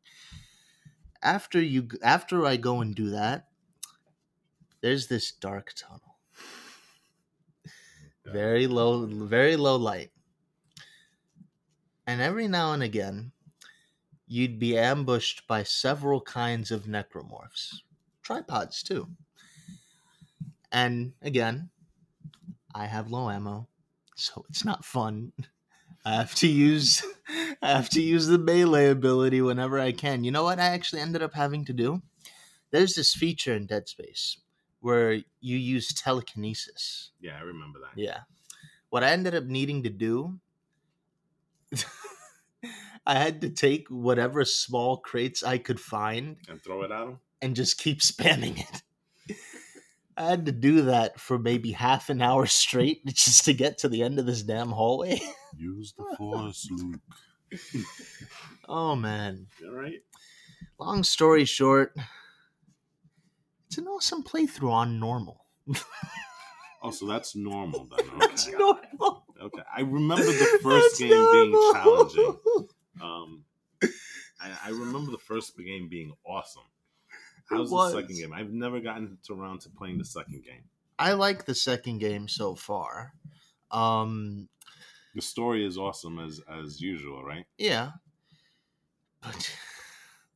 After 1.23 1.61
you 1.61 1.89
after 2.03 2.45
I 2.45 2.57
go 2.57 2.81
and 2.81 2.95
do 2.95 3.11
that, 3.11 3.49
there's 4.81 5.07
this 5.07 5.31
dark 5.31 5.73
tunnel. 5.77 6.12
Very 8.25 8.67
low 8.67 9.07
very 9.07 9.57
low 9.57 9.77
light. 9.77 10.11
And 12.07 12.21
every 12.21 12.49
now 12.49 12.73
and 12.73 12.83
again, 12.83 13.33
you'd 14.27 14.59
be 14.59 14.79
ambushed 14.79 15.47
by 15.47 15.63
several 15.63 16.21
kinds 16.21 16.71
of 16.71 16.85
necromorphs. 16.85 17.83
Tripods 18.23 18.83
too. 18.83 19.09
And 20.71 21.13
again, 21.21 21.71
I 22.75 22.87
have 22.87 23.11
low 23.11 23.29
ammo, 23.29 23.69
so 24.17 24.45
it's 24.49 24.65
not 24.65 24.85
fun. 24.85 25.33
I 26.05 26.15
have 26.15 26.35
to 26.37 26.49
use 26.49 27.05
I 27.63 27.69
have 27.69 27.89
to 27.91 28.03
use 28.03 28.27
the 28.27 28.39
melee 28.39 28.89
ability 28.89 29.41
whenever 29.41 29.79
I 29.79 29.93
can. 29.93 30.25
You 30.25 30.33
know 30.33 30.43
what 30.43 30.59
I 30.59 30.67
actually 30.67 31.03
ended 31.03 31.23
up 31.23 31.35
having 31.35 31.65
to 31.67 31.73
do? 31.73 32.03
There's 32.71 32.95
this 32.95 33.15
feature 33.15 33.55
in 33.55 33.67
Dead 33.67 33.89
Space 33.89 34.39
where 34.83 35.13
you 35.41 35.57
use 35.57 35.95
telekinesis. 35.95 37.11
Yeah, 37.21 37.39
I 37.39 37.43
remember 37.43 37.79
that. 37.81 37.99
Yeah. 38.01 38.19
What 38.91 39.03
I 39.03 39.11
ended 39.13 39.35
up 39.35 39.45
needing 39.45 39.83
to 39.85 39.91
do 39.91 40.39
I 43.07 43.15
had 43.15 43.41
to 43.41 43.51
take 43.51 43.89
whatever 43.89 44.45
small 44.45 44.99
crates 44.99 45.43
I 45.43 45.59
could 45.59 45.81
find 45.81 46.37
And 46.49 46.63
throw 46.63 46.83
it 46.83 46.91
at 46.93 47.03
him. 47.03 47.19
and 47.41 47.57
just 47.57 47.79
keep 47.79 48.01
spamming 48.01 48.61
it. 48.61 49.37
I 50.17 50.27
had 50.27 50.45
to 50.47 50.53
do 50.53 50.83
that 50.83 51.19
for 51.19 51.39
maybe 51.39 51.73
half 51.73 52.11
an 52.11 52.21
hour 52.21 52.45
straight 52.47 53.05
just 53.07 53.47
to 53.47 53.55
get 53.55 53.79
to 53.79 53.89
the 53.89 54.03
end 54.03 54.19
of 54.19 54.27
this 54.27 54.43
damn 54.43 54.71
hallway. 54.71 55.21
Use 55.57 55.95
the 55.97 56.05
force, 56.19 56.69
Luke. 56.71 57.01
oh 58.69 58.95
man. 58.95 59.47
All 59.65 59.75
right. 59.75 60.01
Long 60.79 61.03
story 61.03 61.45
short, 61.45 61.95
it's 63.73 63.79
an 63.79 63.89
awesome 63.89 64.23
playthrough 64.23 64.71
on 64.71 65.01
normal. 65.01 65.47
Oh, 66.83 66.91
so 66.91 67.07
that's 67.07 67.35
normal 67.35 67.89
then. 67.97 68.07
That's 68.19 68.47
Okay. 68.49 68.59
normal. 68.59 69.25
Okay. 69.41 69.63
I 69.75 69.81
remember 69.81 70.27
the 70.27 70.59
first 70.63 70.99
That's 70.99 70.99
game 70.99 71.27
being 71.33 71.53
challenging. 71.73 72.37
Um, 73.01 73.45
I, 74.39 74.51
I 74.67 74.69
remember 74.69 75.11
the 75.11 75.17
first 75.19 75.57
game 75.57 75.89
being 75.89 76.13
awesome. 76.27 76.65
How's 77.49 77.71
the 77.71 77.91
second 77.93 78.17
game? 78.17 78.35
I've 78.35 78.53
never 78.53 78.79
gotten 78.81 79.17
around 79.31 79.63
to 79.63 79.71
playing 79.71 79.97
the 79.97 80.05
second 80.05 80.45
game. 80.45 80.65
I 80.99 81.13
like 81.15 81.47
the 81.47 81.55
second 81.55 81.99
game 81.99 82.29
so 82.29 82.55
far. 82.55 83.15
Um, 83.71 84.49
The 85.15 85.23
story 85.23 85.65
is 85.65 85.79
awesome 85.79 86.19
as 86.19 86.41
as 86.47 86.79
usual, 86.79 87.25
right? 87.25 87.47
yeah, 87.57 87.93
but 89.23 89.51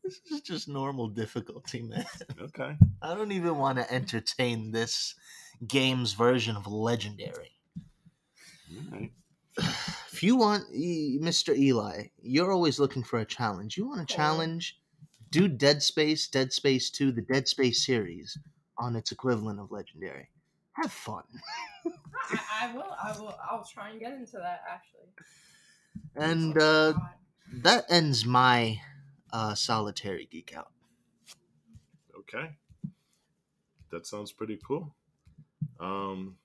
this 0.07 0.33
is 0.33 0.41
just 0.43 0.69
normal 0.69 1.09
difficulty, 1.09 1.83
man. 1.83 2.07
Okay. 2.41 2.77
I 3.03 3.15
don't 3.15 3.33
even 3.33 3.57
want 3.59 3.79
to 3.79 3.93
entertain 3.93 4.73
this 4.73 5.15
game's 5.67 6.13
version 6.13 6.57
of 6.57 6.67
legendary. 6.67 7.53
All 8.71 8.99
right. 8.99 9.13
If 10.13 10.23
you 10.23 10.37
want, 10.37 10.65
E- 10.75 11.19
Mr. 11.21 11.55
Eli, 11.55 12.05
you're 12.23 12.51
always 12.51 12.79
looking 12.79 13.03
for 13.03 13.19
a 13.19 13.27
challenge. 13.27 13.77
You 13.77 13.87
want 13.87 14.01
a 14.01 14.07
challenge? 14.07 14.79
Do 15.31 15.47
Dead 15.47 15.83
Space, 15.83 16.27
Dead 16.29 16.55
Space 16.55 16.91
2, 16.91 17.13
the 17.13 17.21
Dead 17.21 17.47
Space 17.49 17.85
series 17.85 18.39
on 18.79 18.97
its 18.97 19.13
equivalent 19.13 19.61
of 19.61 19.71
legendary. 19.71 20.31
Have 20.73 20.91
fun. 20.91 21.25
I, 22.31 22.39
I 22.63 22.75
will. 22.75 22.97
I 23.03 23.13
will. 23.19 23.37
I'll 23.51 23.65
try 23.71 23.91
and 23.91 24.01
get 24.01 24.15
into 24.15 24.39
that 24.39 24.63
actually. 24.71 25.11
And 26.17 26.57
Oh, 26.59 26.91
uh, 26.95 26.99
that 27.63 27.85
ends 27.91 28.25
my 28.25 28.81
uh, 29.37 29.55
solitary 29.55 30.27
geek 30.31 30.55
out. 30.57 30.71
Okay. 32.21 32.57
That 33.91 34.07
sounds 34.07 34.33
pretty 34.33 34.59
cool. 34.67 34.95
Um 35.79 36.37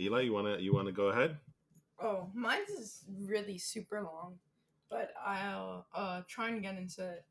Eli, 0.00 0.22
you 0.22 0.32
wanna 0.32 0.56
you 0.58 0.72
wanna 0.72 0.92
go 0.92 1.06
ahead? 1.08 1.36
Oh, 2.02 2.28
mine 2.34 2.64
is 2.78 3.04
really 3.26 3.58
super 3.58 4.00
long, 4.02 4.38
but 4.88 5.12
I'll 5.24 5.86
uh 5.94 6.22
try 6.28 6.48
and 6.48 6.62
get 6.62 6.76
into 6.78 7.02
it. 7.06 7.24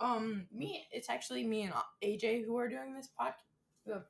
Um, 0.00 0.46
me, 0.52 0.86
it's 0.92 1.10
actually 1.10 1.44
me 1.44 1.62
and 1.62 1.72
AJ 2.02 2.44
who 2.46 2.56
are 2.56 2.68
doing 2.68 2.94
this 2.94 3.08
podcast, 3.20 3.42
the 3.84 4.04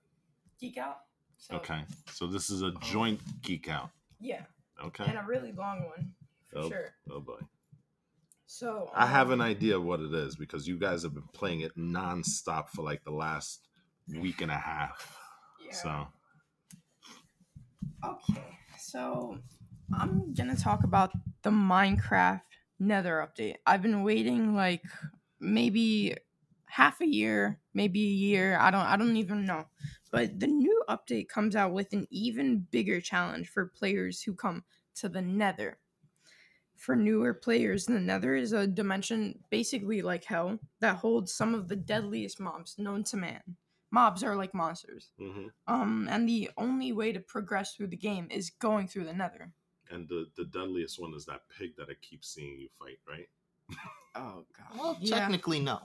geek 0.61 0.77
out. 0.77 0.99
So, 1.39 1.57
Okay. 1.57 1.81
So 2.13 2.27
this 2.27 2.51
is 2.51 2.61
a 2.63 2.73
joint 2.83 3.21
geek 3.43 3.69
out. 3.69 3.89
Yeah, 4.21 4.45
Okay. 4.85 5.05
and 5.09 5.19
a 5.19 5.25
really 5.27 5.53
long 5.53 5.79
one 5.95 6.13
for 6.51 6.59
Oh. 6.59 6.69
sure. 6.69 6.95
Oh 7.11 7.21
boy. 7.21 7.41
So 8.53 8.91
I 8.95 9.07
have 9.07 9.31
an 9.31 9.41
um, 9.41 9.47
idea 9.47 9.81
what 9.81 10.01
it 10.01 10.13
is 10.13 10.37
because 10.37 10.69
you 10.69 10.77
guys 10.77 11.05
have 11.05 11.15
been 11.15 11.29
playing 11.33 11.63
it 11.63 11.75
nonstop 11.75 12.69
for 12.69 12.83
like 12.83 13.03
the 13.03 13.11
last 13.11 13.67
week 14.21 14.43
and 14.43 14.51
a 14.51 14.59
half. 14.59 15.19
Yeah. 15.65 15.73
So 15.73 16.07
Okay, 18.05 18.43
so 18.79 19.39
I'm 19.99 20.35
gonna 20.35 20.55
talk 20.55 20.85
about 20.85 21.13
the 21.41 21.49
Minecraft 21.49 22.43
Nether 22.79 23.27
update. 23.27 23.55
I've 23.67 23.81
been 23.81 24.03
waiting 24.03 24.55
like 24.55 24.83
maybe 25.41 26.15
half 26.67 27.01
a 27.01 27.09
year, 27.09 27.59
maybe 27.73 28.03
a 28.03 28.19
year. 28.29 28.59
I 28.61 28.71
don't 28.71 28.85
I 28.85 28.99
don't 28.99 29.17
even 29.17 29.47
know. 29.47 29.65
But 30.11 30.39
the 30.39 30.47
new 30.47 30.83
update 30.91 31.31
comes 31.31 31.57
out 31.57 31.73
with 31.73 31.95
an 31.95 32.07
even 32.11 32.67
bigger 32.71 33.01
challenge 33.01 33.49
for 33.49 33.65
players 33.65 34.21
who 34.21 34.35
come 34.35 34.65
to 34.97 35.09
the 35.09 35.23
Nether. 35.23 35.79
For 36.83 36.97
newer 36.97 37.33
players, 37.33 37.87
the 37.87 38.01
Nether 38.01 38.35
is 38.35 38.53
a 38.53 38.67
dimension 38.67 39.39
basically 39.51 40.03
like 40.03 40.25
hell 40.25 40.59
that 40.81 40.97
holds 40.97 41.33
some 41.33 41.55
of 41.55 41.69
the 41.69 41.77
deadliest 41.77 42.41
mobs 42.41 42.75
known 42.77 43.05
to 43.05 43.17
man. 43.17 43.41
Mobs 43.93 44.25
are 44.25 44.35
like 44.35 44.53
monsters. 44.53 45.13
mhm. 45.21 45.53
Um, 45.69 46.09
and 46.11 46.29
the 46.29 46.51
only 46.57 46.91
way 46.93 47.13
to 47.13 47.21
progress 47.21 47.77
through 47.77 47.87
the 47.87 47.97
game 47.97 48.27
is 48.33 48.51
going 48.51 48.89
through 48.89 49.05
the 49.05 49.13
Nether. 49.13 49.53
and 49.91 50.09
the 50.09 50.27
the 50.37 50.45
deadliest 50.47 50.99
one 50.99 51.15
is 51.15 51.25
that 51.27 51.43
pig 51.57 51.77
that 51.77 51.89
I 51.89 51.95
keep 52.01 52.25
seeing 52.25 52.59
you 52.59 52.69
fight, 52.81 52.99
right? 53.07 53.29
Oh 54.17 54.45
god. 54.59 54.79
Well, 54.79 54.97
Yeah. 55.01 55.21
technically, 55.21 55.61
no. 55.61 55.79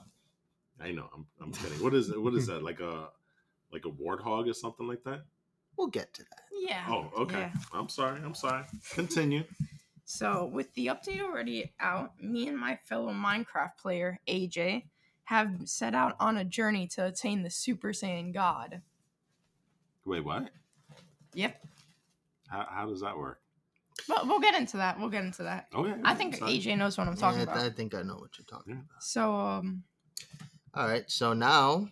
I 0.80 0.90
know. 0.90 1.08
I'm 1.14 1.26
I'm 1.40 1.52
kidding. 1.52 1.80
What 1.84 1.94
is 1.94 2.10
it? 2.10 2.20
What 2.20 2.34
is 2.34 2.46
that? 2.48 2.62
Like 2.64 2.80
a 2.80 3.10
like 3.72 3.84
a 3.86 3.90
warthog 4.02 4.50
or 4.50 4.54
something 4.54 4.88
like 4.88 5.04
that? 5.04 5.20
We'll 5.76 5.86
get 6.00 6.12
to 6.14 6.22
that. 6.24 6.42
Yeah. 6.50 6.84
Oh, 6.88 7.12
okay. 7.22 7.38
Yeah. 7.38 7.52
I'm 7.72 7.88
sorry. 7.88 8.20
I'm 8.24 8.34
sorry. 8.34 8.64
Continue. 8.90 9.44
So 10.10 10.46
with 10.46 10.72
the 10.72 10.86
update 10.86 11.20
already 11.20 11.70
out, 11.80 12.12
me 12.18 12.48
and 12.48 12.56
my 12.56 12.78
fellow 12.86 13.12
Minecraft 13.12 13.76
player 13.78 14.18
AJ 14.26 14.84
have 15.24 15.50
set 15.66 15.94
out 15.94 16.16
on 16.18 16.38
a 16.38 16.44
journey 16.46 16.86
to 16.86 17.04
attain 17.04 17.42
the 17.42 17.50
Super 17.50 17.88
Saiyan 17.88 18.32
God. 18.32 18.80
Wait, 20.06 20.24
what? 20.24 20.48
Yep. 21.34 21.62
How, 22.48 22.66
how 22.70 22.86
does 22.86 23.02
that 23.02 23.18
work? 23.18 23.42
But 24.08 24.26
we'll 24.26 24.40
get 24.40 24.54
into 24.54 24.78
that. 24.78 24.98
We'll 24.98 25.10
get 25.10 25.24
into 25.24 25.42
that. 25.42 25.66
Oh 25.74 25.84
yeah. 25.84 25.96
I 26.02 26.14
think 26.14 26.36
sorry. 26.36 26.52
AJ 26.52 26.78
knows 26.78 26.96
what 26.96 27.06
I'm 27.06 27.14
talking 27.14 27.40
Yeah, 27.40 27.44
about. 27.44 27.58
I 27.58 27.68
think 27.68 27.94
I 27.94 28.00
know 28.00 28.16
what 28.16 28.30
you're 28.38 28.46
talking 28.46 28.76
Yeah. 28.76 28.80
about. 28.88 29.02
So 29.02 29.34
um 29.34 29.82
All 30.72 30.88
right, 30.88 31.04
so 31.10 31.34
now 31.34 31.86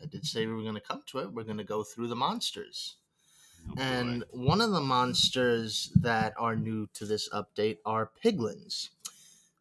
I 0.00 0.06
did 0.06 0.24
say 0.24 0.46
we 0.46 0.52
were 0.52 0.62
going 0.62 0.76
to 0.76 0.80
come 0.80 1.02
to 1.08 1.18
it. 1.18 1.32
We're 1.32 1.42
going 1.42 1.58
to 1.58 1.64
go 1.64 1.82
through 1.82 2.06
the 2.06 2.16
monsters. 2.16 2.98
Oh, 3.68 3.74
boy. 3.74 3.82
And 3.82 4.24
one 4.30 4.60
of 4.60 4.70
the 4.72 4.80
monsters 4.80 5.92
that 5.96 6.34
are 6.38 6.56
new 6.56 6.86
to 6.94 7.04
this 7.04 7.28
update 7.30 7.78
are 7.84 8.10
piglins. 8.22 8.90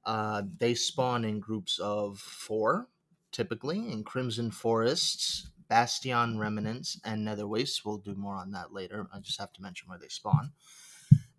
Uh, 0.06 0.44
they 0.58 0.74
spawn 0.74 1.26
in 1.26 1.40
groups 1.40 1.80
of 1.80 2.20
four, 2.20 2.90
typically, 3.32 3.92
in 3.92 4.04
Crimson 4.04 4.52
Forests, 4.52 5.52
Bastion 5.68 6.40
Remnants, 6.40 7.00
and 7.04 7.24
Nether 7.26 7.48
Wastes. 7.48 7.86
We'll 7.86 7.98
do 8.00 8.16
more 8.16 8.36
on 8.36 8.52
that 8.52 8.74
later. 8.74 9.08
I 9.14 9.20
just 9.20 9.40
have 9.40 9.54
to 9.54 9.62
mention 9.62 9.90
where 9.90 10.00
they 10.00 10.08
spawn. 10.08 10.54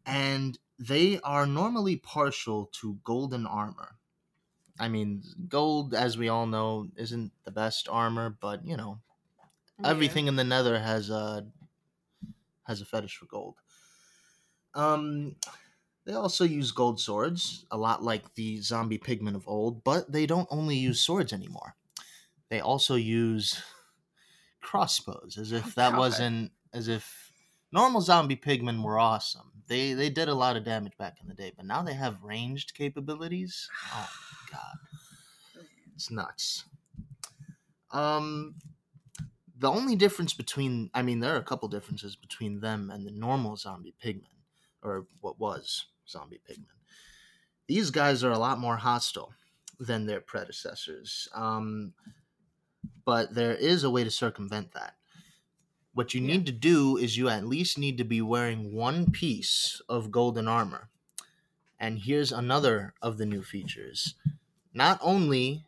And 0.06 0.58
they 0.78 1.20
are 1.20 1.46
normally 1.46 1.96
partial 1.96 2.66
to 2.80 3.00
golden 3.04 3.46
armor. 3.46 3.96
I 4.78 4.88
mean, 4.88 5.22
gold, 5.48 5.94
as 5.94 6.18
we 6.18 6.28
all 6.28 6.46
know, 6.46 6.90
isn't 6.96 7.32
the 7.44 7.50
best 7.50 7.88
armor, 7.88 8.30
but 8.30 8.66
you 8.66 8.76
know, 8.76 9.00
everything 9.84 10.26
in 10.26 10.36
the 10.36 10.44
nether 10.44 10.78
has 10.78 11.10
a 11.10 11.46
has 12.70 12.80
a 12.80 12.86
fetish 12.86 13.16
for 13.16 13.26
gold. 13.26 13.56
Um 14.74 15.36
they 16.06 16.14
also 16.14 16.44
use 16.44 16.72
gold 16.72 16.98
swords 17.00 17.66
a 17.70 17.76
lot 17.76 18.02
like 18.02 18.34
the 18.34 18.60
zombie 18.62 18.98
pigmen 18.98 19.34
of 19.36 19.46
old 19.48 19.82
but 19.84 20.10
they 20.12 20.26
don't 20.26 20.48
only 20.50 20.76
use 20.76 21.00
swords 21.00 21.32
anymore. 21.32 21.74
They 22.48 22.60
also 22.60 22.94
use 22.94 23.60
crossbows 24.60 25.38
as 25.38 25.52
if 25.52 25.66
Oh, 25.66 25.72
that 25.76 25.90
God. 25.92 25.98
wasn't 25.98 26.52
as 26.72 26.86
if 26.88 27.32
normal 27.72 28.00
zombie 28.00 28.36
pigmen 28.36 28.82
were 28.82 28.98
awesome. 28.98 29.50
They 29.66 29.92
they 29.94 30.10
did 30.10 30.28
a 30.28 30.34
lot 30.34 30.56
of 30.56 30.64
damage 30.64 30.96
back 30.96 31.18
in 31.20 31.28
the 31.28 31.34
day 31.34 31.52
but 31.56 31.66
now 31.66 31.82
they 31.82 31.94
have 31.94 32.22
ranged 32.22 32.74
capabilities? 32.74 33.68
Oh 33.92 34.08
my 34.32 34.52
god. 34.58 34.76
It's 35.94 36.10
nuts. 36.10 36.64
Um 37.92 38.54
the 39.60 39.70
only 39.70 39.96
difference 39.96 40.34
between 40.34 40.90
I 40.94 41.02
mean 41.02 41.20
there 41.20 41.34
are 41.34 41.40
a 41.40 41.44
couple 41.44 41.68
differences 41.68 42.16
between 42.16 42.60
them 42.60 42.90
and 42.90 43.06
the 43.06 43.12
normal 43.12 43.56
zombie 43.56 43.94
pigmen 44.02 44.42
or 44.82 45.06
what 45.20 45.38
was 45.38 45.86
zombie 46.08 46.40
pigmen. 46.48 46.66
These 47.68 47.90
guys 47.90 48.24
are 48.24 48.32
a 48.32 48.38
lot 48.38 48.58
more 48.58 48.78
hostile 48.78 49.34
than 49.78 50.06
their 50.06 50.20
predecessors. 50.20 51.28
Um, 51.34 51.94
but 53.04 53.34
there 53.34 53.54
is 53.54 53.84
a 53.84 53.90
way 53.90 54.04
to 54.04 54.10
circumvent 54.10 54.72
that. 54.72 54.96
What 55.92 56.14
you 56.14 56.20
Yeah. 56.22 56.36
need 56.36 56.46
to 56.46 56.52
do 56.52 56.96
is 56.96 57.16
you 57.16 57.28
at 57.28 57.46
least 57.46 57.78
need 57.78 57.98
to 57.98 58.04
be 58.04 58.22
wearing 58.22 58.72
one 58.74 59.12
piece 59.12 59.82
of 59.88 60.10
golden 60.12 60.48
armor. 60.48 60.90
And 61.78 62.00
here's 62.00 62.32
another 62.32 62.94
of 63.02 63.18
the 63.18 63.26
new 63.26 63.42
features. 63.42 64.14
Not 64.74 64.98
only 65.02 65.66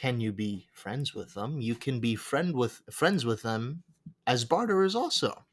can 0.00 0.18
you 0.18 0.32
be 0.32 0.66
friends 0.72 1.14
with 1.14 1.34
them, 1.34 1.60
you 1.60 1.74
can 1.74 2.00
be 2.00 2.16
friend 2.16 2.54
with 2.54 2.80
friends 2.90 3.26
with 3.26 3.42
them 3.42 3.82
as 4.26 4.46
barterers 4.46 4.94
also. 4.94 5.44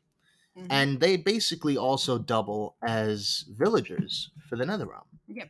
Mhm. 0.56 0.68
And 0.70 1.00
they 1.02 1.18
basically 1.18 1.76
also 1.76 2.18
double 2.18 2.78
as 2.82 3.44
villagers 3.50 4.32
for 4.48 4.56
the 4.56 4.64
Netherrealm. 4.64 5.08
Yeah, 5.28 5.50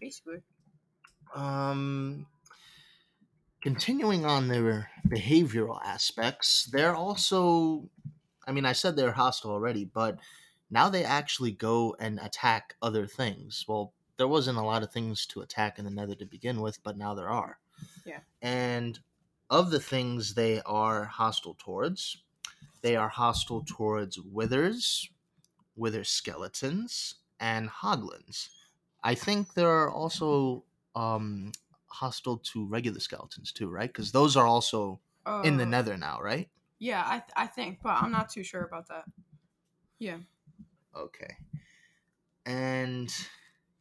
basically. 0.00 0.42
Um, 1.36 2.26
continuing 3.62 4.24
on 4.26 4.48
their 4.48 4.90
behavioral 5.06 5.80
aspects, 5.84 6.64
they're 6.64 6.96
also, 6.96 7.90
I 8.44 8.50
mean, 8.50 8.66
I 8.66 8.72
said 8.72 8.96
they're 8.96 9.12
hostile 9.12 9.52
already, 9.52 9.84
but 9.84 10.18
now 10.68 10.88
they 10.88 11.04
actually 11.04 11.52
go 11.52 11.94
and 12.00 12.18
attack 12.18 12.74
other 12.82 13.06
things. 13.06 13.64
Well, 13.68 13.94
there 14.16 14.28
wasn't 14.28 14.58
a 14.58 14.62
lot 14.62 14.82
of 14.82 14.92
things 14.92 15.26
to 15.26 15.42
attack 15.42 15.78
in 15.78 15.84
the 15.84 15.92
Nether 15.92 16.16
to 16.16 16.26
begin 16.26 16.60
with, 16.60 16.82
but 16.82 16.96
now 16.96 17.14
there 17.14 17.30
are. 17.30 17.60
Yeah. 18.04 18.20
And 18.40 19.00
of 19.50 19.70
the 19.70 19.80
things 19.80 20.34
they 20.34 20.60
are 20.62 21.04
hostile 21.06 21.54
towards, 21.54 22.22
they 22.82 22.96
are 22.96 23.10
hostile 23.10 23.64
towards 23.64 24.20
withers, 24.20 25.10
wither 25.76 26.04
skeletons, 26.04 27.16
and 27.40 27.70
hoglins. 27.70 28.50
I 29.02 29.14
think 29.14 29.54
there 29.54 29.70
are 29.70 29.90
also 29.90 30.64
um, 30.94 31.52
hostile 31.88 32.38
to 32.38 32.66
regular 32.66 33.00
skeletons 33.00 33.52
too, 33.52 33.70
right? 33.70 33.90
Because 33.90 34.12
those 34.12 34.36
are 34.36 34.46
also 34.46 35.00
in 35.42 35.56
the 35.58 35.66
Uh, 35.66 35.66
Nether 35.66 35.96
now, 35.96 36.20
right? 36.20 36.50
Yeah, 36.78 37.02
I 37.06 37.20
th- 37.20 37.32
I 37.36 37.46
think, 37.46 37.80
but 37.82 37.96
I'm 37.96 38.10
not 38.10 38.28
too 38.28 38.44
sure 38.44 38.64
about 38.64 38.88
that. 38.88 39.08
Yeah. 39.98 40.20
Okay. 40.94 41.36
And 42.44 43.12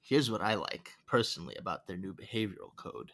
here's 0.01 0.29
what 0.31 0.41
I 0.41 0.55
like 0.55 0.97
personally 1.05 1.55
about 1.55 1.87
their 1.87 1.97
new 1.97 2.13
behavioral 2.13 2.75
code. 2.75 3.13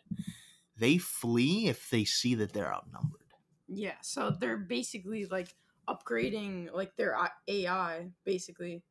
They 0.80 0.98
flee 0.98 1.68
if 1.68 1.90
they 1.90 2.06
see 2.06 2.36
that 2.36 2.54
they're 2.54 2.74
outnumbered. 2.74 3.22
Yeah, 3.68 3.96
so 4.02 4.30
they're 4.30 4.58
basically 4.58 5.26
like 5.26 5.54
upgrading 5.88 6.74
like 6.74 6.96
their 6.96 7.18
AI 7.48 8.10
basically, 8.24 8.84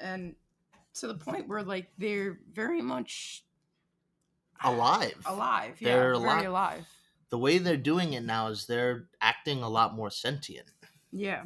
and 0.00 0.34
to 0.94 1.06
the 1.06 1.14
point 1.14 1.48
where 1.48 1.62
like 1.62 1.88
they're 1.98 2.38
very 2.52 2.82
much 2.82 3.44
Alive. 4.64 5.22
alive. 5.26 5.76
Yeah, 5.80 5.88
They're 5.96 6.18
very 6.18 6.24
ali- 6.38 6.44
alive. 6.46 6.86
The 7.28 7.38
way 7.38 7.58
they're 7.58 7.76
doing 7.76 8.14
it 8.14 8.22
now 8.24 8.48
is 8.48 8.66
they're 8.66 9.08
acting 9.20 9.62
a 9.62 9.68
lot 9.68 9.94
more 9.94 10.10
sentient. 10.10 10.70
Yeah. 11.12 11.44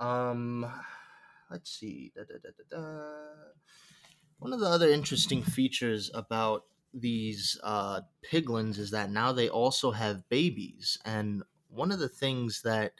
Um, 0.00 0.70
let's 1.50 1.70
see. 1.70 2.12
Da, 2.14 2.22
da, 2.22 2.34
da, 2.42 2.50
da, 2.70 2.76
da. 2.76 3.12
One 4.38 4.52
of 4.52 4.60
the 4.60 4.66
other 4.66 4.90
interesting 4.90 5.42
features 5.42 6.10
about 6.12 6.64
these 6.94 7.58
uh, 7.62 8.00
piglins 8.30 8.78
is 8.78 8.90
that 8.90 9.10
now 9.10 9.32
they 9.32 9.48
also 9.48 9.90
have 9.90 10.28
babies, 10.28 10.98
and 11.04 11.42
one 11.68 11.90
of 11.90 11.98
the 11.98 12.08
things 12.08 12.62
that 12.62 12.92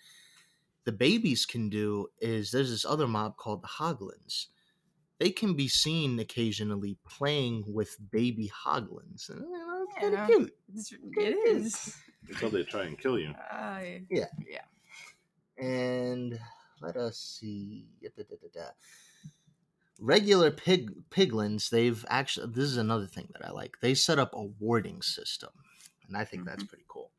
the 0.85 0.93
babies 0.93 1.47
can 1.47 1.69
do 1.69 2.09
is 2.21 2.51
there's 2.51 2.71
this 2.71 2.85
other 2.85 3.07
mob 3.07 3.37
called 3.37 3.63
the 3.63 3.69
hoglins. 3.69 4.47
They 5.19 5.31
can 5.31 5.55
be 5.55 5.69
seen 5.69 6.19
occasionally 6.19 6.97
playing 7.09 7.65
with 7.67 7.97
baby 8.11 8.51
hoglins. 8.65 9.29
And, 9.29 9.43
you 9.43 9.53
know, 9.53 9.85
it's 9.85 9.99
kind 10.01 10.15
of 10.15 10.27
cute. 10.27 10.55
It's, 10.75 10.93
it 10.93 11.37
is. 11.47 11.97
Until 12.29 12.51
they 12.51 12.65
try 12.65 12.85
and 12.85 12.99
kill 12.99 13.19
you. 13.19 13.33
I 13.51 14.03
Yeah. 14.11 14.27
Yeah. 14.49 14.65
and 15.65 16.39
let 16.81 16.97
us 16.97 17.39
see. 17.41 17.87
Da, 18.03 18.09
da, 18.17 18.25
da, 18.25 18.37
da, 18.43 18.61
da. 18.61 18.71
Regular 20.01 20.51
pig 20.51 20.91
piglins, 21.11 21.71
they've 21.71 22.05
actually. 22.09 22.49
This 22.53 22.65
is 22.65 22.77
another 22.77 23.07
thing 23.07 23.29
that 23.33 23.47
I 23.47 23.51
like. 23.53 23.79
They 23.81 23.95
set 23.95 24.19
up 24.19 24.35
a 24.35 24.43
warding 24.43 25.03
system, 25.03 25.51
and 26.09 26.17
I 26.17 26.25
think 26.25 26.45
that's 26.45 26.65
pretty 26.65 26.85
cool. 26.89 27.11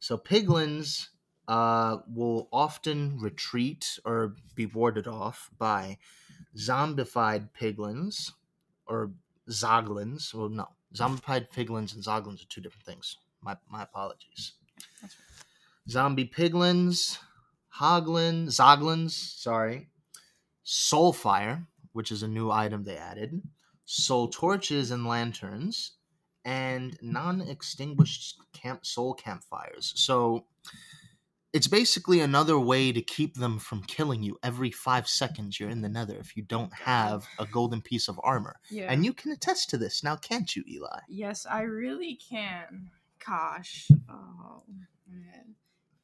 So 0.00 0.16
piglins 0.16 1.08
uh, 1.48 1.98
will 2.08 2.48
often 2.52 3.18
retreat 3.18 3.98
or 4.04 4.36
be 4.54 4.66
warded 4.66 5.06
off 5.06 5.50
by 5.58 5.98
zombified 6.56 7.50
piglins 7.58 8.32
or 8.86 9.12
zoglins. 9.50 10.32
Well, 10.32 10.48
no, 10.48 10.68
zombified 10.94 11.50
piglins 11.50 11.94
and 11.94 12.04
zoglins 12.04 12.42
are 12.42 12.48
two 12.48 12.60
different 12.60 12.84
things. 12.86 13.16
My 13.42 13.56
my 13.68 13.82
apologies. 13.82 14.52
That's 15.00 15.16
Zombie 15.88 16.28
piglins, 16.28 17.18
hoglins, 17.76 18.46
zoglins, 18.46 19.10
sorry, 19.10 19.88
soulfire, 20.64 21.66
which 21.92 22.10
is 22.10 22.22
a 22.22 22.28
new 22.28 22.50
item 22.50 22.84
they 22.84 22.96
added, 22.96 23.42
soul 23.84 24.28
torches 24.28 24.90
and 24.90 25.06
lanterns, 25.06 25.92
and 26.44 26.98
non-extinguished 27.02 28.38
camp 28.52 28.84
soul 28.84 29.14
campfires. 29.14 29.92
So 29.96 30.46
it's 31.52 31.68
basically 31.68 32.20
another 32.20 32.58
way 32.58 32.92
to 32.92 33.02
keep 33.02 33.34
them 33.36 33.58
from 33.58 33.82
killing 33.82 34.22
you 34.22 34.38
every 34.42 34.70
five 34.70 35.06
seconds 35.06 35.60
you're 35.60 35.68
in 35.68 35.82
the 35.82 35.88
nether 35.88 36.16
if 36.16 36.36
you 36.36 36.42
don't 36.42 36.72
have 36.72 37.26
a 37.38 37.46
golden 37.46 37.82
piece 37.82 38.08
of 38.08 38.18
armor. 38.24 38.56
yeah. 38.70 38.90
And 38.90 39.04
you 39.04 39.12
can 39.12 39.32
attest 39.32 39.68
to 39.70 39.76
this 39.76 40.02
now, 40.02 40.16
can't 40.16 40.56
you, 40.56 40.64
Eli? 40.66 41.00
Yes, 41.08 41.46
I 41.48 41.62
really 41.62 42.14
can. 42.16 42.90
Gosh. 43.24 43.88
Oh 44.10 44.62
man. 45.06 45.54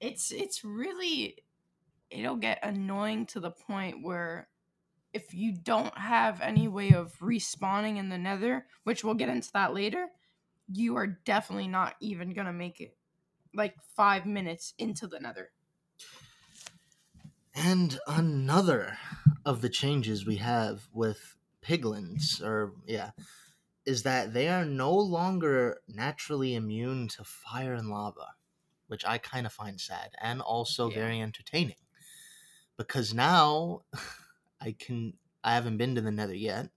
It's 0.00 0.30
it's 0.30 0.64
really 0.64 1.38
it'll 2.10 2.36
get 2.36 2.60
annoying 2.62 3.26
to 3.26 3.40
the 3.40 3.50
point 3.50 3.96
where 4.02 4.48
if 5.18 5.34
you 5.34 5.52
don't 5.52 5.96
have 5.98 6.40
any 6.40 6.68
way 6.68 6.92
of 6.92 7.18
respawning 7.18 7.96
in 7.98 8.08
the 8.08 8.18
nether, 8.18 8.66
which 8.84 9.04
we'll 9.04 9.14
get 9.14 9.28
into 9.28 9.50
that 9.52 9.74
later, 9.74 10.08
you 10.68 10.96
are 10.96 11.06
definitely 11.06 11.68
not 11.68 11.96
even 12.00 12.34
gonna 12.34 12.52
make 12.52 12.80
it 12.80 12.98
like 13.54 13.76
five 13.82 14.26
minutes 14.26 14.74
into 14.78 15.06
the 15.08 15.20
nether. 15.20 15.52
And 17.54 17.98
another 18.06 18.98
of 19.44 19.60
the 19.62 19.68
changes 19.68 20.26
we 20.26 20.36
have 20.36 20.88
with 20.92 21.36
piglins, 21.62 22.40
or 22.42 22.74
yeah, 22.86 23.12
is 23.86 24.04
that 24.04 24.32
they 24.34 24.48
are 24.48 24.64
no 24.64 24.94
longer 24.94 25.82
naturally 25.88 26.54
immune 26.54 27.08
to 27.08 27.24
fire 27.24 27.74
and 27.74 27.90
lava, 27.90 28.36
which 28.88 29.04
I 29.06 29.18
kind 29.18 29.46
of 29.46 29.52
find 29.54 29.80
sad 29.80 30.14
and 30.20 30.42
also 30.42 30.90
Yeah. 30.90 30.90
very 30.90 31.20
entertaining. 31.20 31.78
Because 32.76 33.12
now 33.14 33.82
I 34.60 34.72
can, 34.78 35.14
I 35.44 35.54
haven't 35.54 35.76
been 35.78 35.94
to 35.94 36.00
the 36.00 36.10
nether 36.10 36.34
yet, 36.34 36.70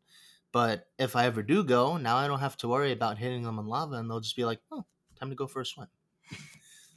but 0.52 0.88
if 1.00 1.16
I 1.16 1.26
ever 1.26 1.42
do 1.44 1.64
go, 1.64 1.98
now 1.98 2.18
I 2.18 2.28
don't 2.28 2.40
have 2.40 2.58
to 2.58 2.68
worry 2.68 2.92
about 2.92 3.18
hitting 3.18 3.44
them 3.44 3.60
in 3.60 3.66
lava 3.68 3.96
and 3.96 4.10
they'll 4.10 4.20
just 4.20 4.36
be 4.36 4.46
like, 4.46 4.60
oh, 4.72 4.86
time 5.20 5.30
to 5.30 5.36
go 5.36 5.48
for 5.48 5.62
a 5.62 5.66
swim. 5.66 5.88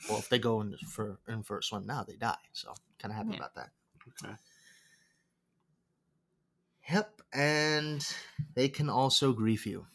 well, 0.08 0.18
if 0.18 0.28
they 0.28 0.38
go 0.38 0.60
in 0.60 0.76
for, 0.88 1.18
in 1.28 1.42
for 1.42 1.58
a 1.58 1.62
swim 1.62 1.86
now, 1.86 2.04
they 2.04 2.16
die. 2.16 2.36
So 2.52 2.74
kind 2.98 3.12
of 3.12 3.16
happy 3.16 3.30
Yeah. 3.30 3.36
about 3.36 3.54
that. 3.54 3.70
Okay. 4.22 4.34
Yep, 6.90 7.22
and 7.32 8.06
they 8.54 8.68
can 8.68 8.90
also 8.90 9.32
grief 9.32 9.66
you. 9.66 9.86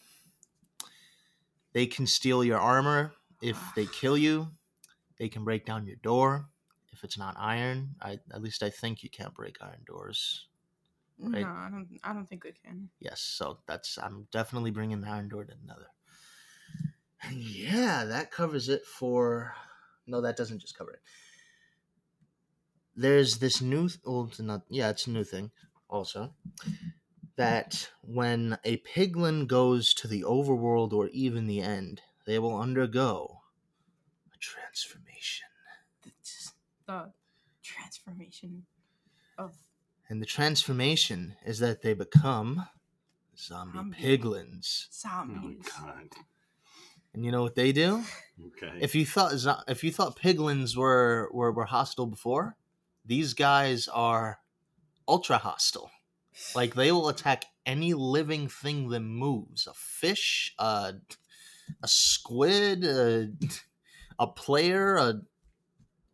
They 1.73 1.85
can 1.85 2.07
steal 2.07 2.43
your 2.43 2.57
armor 2.57 3.13
if 3.41 3.57
they 3.75 3.85
kill 4.01 4.17
you. 4.17 4.47
They 5.19 5.29
can 5.29 5.43
break 5.43 5.65
down 5.65 5.85
your 5.85 5.97
door 5.97 6.49
if 6.91 7.03
it's 7.03 7.17
not 7.17 7.35
iron. 7.37 7.95
I 8.01 8.19
at 8.33 8.41
least 8.41 8.63
I 8.63 8.69
think 8.71 9.03
you 9.03 9.09
can't 9.09 9.33
break 9.35 9.57
iron 9.61 9.83
doors. 9.85 10.47
Right. 11.19 11.41
No, 11.41 11.47
I 11.47 11.69
don't 11.69 11.87
I 12.03 12.13
don't 12.13 12.27
think 12.27 12.45
we 12.45 12.53
can. 12.53 12.89
Yes, 12.99 13.19
so 13.21 13.59
that's 13.67 13.97
I'm 13.97 14.27
definitely 14.31 14.71
bringing 14.71 15.01
the 15.01 15.09
iron 15.09 15.27
door 15.27 15.43
to 15.43 15.53
another. 15.63 15.87
And 17.21 17.37
yeah, 17.37 18.05
that 18.05 18.31
covers 18.31 18.69
it 18.69 18.85
for. 18.85 19.53
No, 20.07 20.21
that 20.21 20.37
doesn't 20.37 20.59
just 20.59 20.77
cover 20.77 20.93
it. 20.93 21.01
There's 22.95 23.37
this 23.37 23.61
new. 23.61 23.89
Well, 24.05 24.31
not. 24.39 24.61
Yeah, 24.69 24.89
it's 24.89 25.07
a 25.07 25.11
new 25.11 25.25
thing. 25.25 25.51
Also, 25.89 26.33
that 27.35 27.89
when 28.01 28.57
a 28.63 28.77
piglin 28.77 29.47
goes 29.47 29.93
to 29.95 30.07
the 30.07 30.21
overworld 30.23 30.93
or 30.93 31.09
even 31.09 31.47
the 31.47 31.61
end, 31.61 32.01
they 32.25 32.39
will 32.39 32.57
undergo 32.57 33.41
a 34.33 34.37
transformation. 34.37 35.47
The, 36.03 36.11
the 36.85 37.11
transformation 37.61 38.65
of 39.37 39.55
And 40.09 40.21
the 40.21 40.25
transformation 40.25 41.35
is 41.45 41.59
that 41.59 41.81
they 41.81 41.93
become 41.93 42.67
zombie 43.37 43.77
Zombie. 43.77 43.97
piglins. 43.97 44.87
Oh 45.05 45.25
my 45.25 45.53
god. 45.77 46.09
And 47.13 47.23
you 47.25 47.31
know 47.31 47.41
what 47.43 47.55
they 47.55 47.71
do? 47.71 48.03
Okay. 48.47 48.77
If 48.81 48.95
you 48.95 49.05
thought 49.05 49.33
if 49.67 49.83
you 49.83 49.91
thought 49.91 50.17
piglins 50.19 50.75
were, 50.75 51.29
were 51.31 51.51
were 51.51 51.65
hostile 51.65 52.05
before, 52.07 52.55
these 53.05 53.33
guys 53.33 53.87
are 53.87 54.39
ultra 55.07 55.37
hostile. 55.37 55.91
Like 56.55 56.73
they 56.75 56.91
will 56.91 57.09
attack 57.09 57.45
any 57.65 57.93
living 57.93 58.47
thing 58.47 58.89
that 58.89 59.01
moves. 59.01 59.67
A 59.67 59.73
fish, 59.73 60.53
a 60.57 60.93
a 61.83 61.87
squid, 61.87 62.83
a, 62.83 63.29
a 64.17 64.27
player, 64.27 64.95
a, 64.95 65.21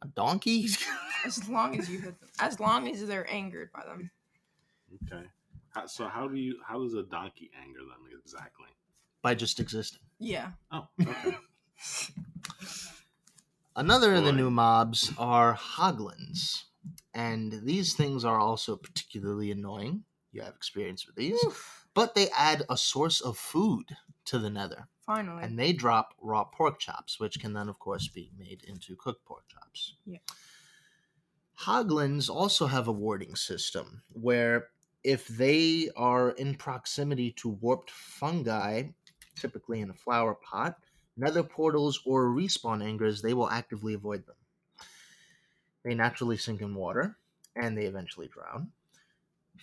a 0.02 0.08
donkey. 0.14 0.68
As 1.26 1.48
long 1.50 1.80
as 1.80 1.90
you 1.90 2.00
hit 2.00 2.20
them. 2.20 2.30
As 2.40 2.60
long 2.60 2.88
as 2.88 3.06
they're 3.08 3.30
angered 3.32 3.72
by 3.74 3.84
them. 3.86 4.10
okay. 5.12 5.24
How, 5.70 5.88
so 5.88 6.08
how 6.08 6.28
do 6.28 6.38
you? 6.38 6.58
How 6.66 6.82
does 6.82 6.94
a 6.94 7.04
donkey 7.04 7.50
anger 7.62 7.80
them 7.80 8.08
exactly? 8.24 8.68
by 9.22 9.34
just 9.34 9.60
existing. 9.60 10.02
Yeah. 10.20 10.52
Oh, 10.72 10.88
okay. 11.02 11.36
Another 13.76 14.14
of 14.14 14.24
the 14.24 14.32
new 14.32 14.52
mobs 14.52 15.12
are 15.18 15.56
hoglins, 15.56 16.66
and 17.16 17.62
these 17.64 17.96
things 17.96 18.24
are 18.24 18.40
also 18.40 18.76
particularly 18.78 19.50
annoying. 19.50 20.04
You 20.32 20.44
have 20.44 20.54
experience 20.54 21.08
with 21.08 21.16
these, 21.16 21.44
but 21.96 22.14
they 22.14 22.28
add 22.38 22.64
a 22.70 22.78
source 22.78 23.20
of 23.20 23.36
food 23.36 23.98
to 24.26 24.38
the 24.38 24.52
Nether, 24.52 24.88
Finally. 25.06 25.42
and 25.44 25.58
they 25.58 25.74
drop 25.74 26.14
raw 26.22 26.44
pork 26.44 26.80
chops, 26.80 27.20
which 27.20 27.40
can 27.40 27.54
then, 27.54 27.68
of 27.68 27.80
course, 27.80 28.08
be 28.08 28.30
made 28.38 28.64
into 28.64 28.96
cooked 28.96 29.26
pork 29.26 29.46
chops. 29.48 29.96
Yeah. 30.06 30.20
Hoglins 31.60 32.30
also 32.30 32.68
have 32.68 32.88
a 32.88 32.92
warding 32.92 33.36
system 33.36 34.04
where 34.12 34.70
if 35.04 35.28
they 35.28 35.90
are 35.96 36.32
in 36.32 36.56
proximity 36.56 37.32
to 37.34 37.50
warped 37.50 37.92
fungi, 37.92 38.84
typically 39.36 39.82
in 39.82 39.90
a 39.90 39.94
flower 39.94 40.36
pot, 40.36 40.78
nether 41.16 41.44
portals, 41.44 42.02
or 42.06 42.26
respawn 42.26 42.84
anchors, 42.84 43.22
they 43.22 43.34
will 43.34 43.50
actively 43.50 43.94
avoid 43.94 44.26
them. 44.26 44.36
They 45.84 45.94
naturally 45.94 46.38
sink 46.38 46.62
in 46.62 46.74
water, 46.74 47.18
and 47.56 47.78
they 47.78 47.86
eventually 47.86 48.28
drown. 48.28 48.72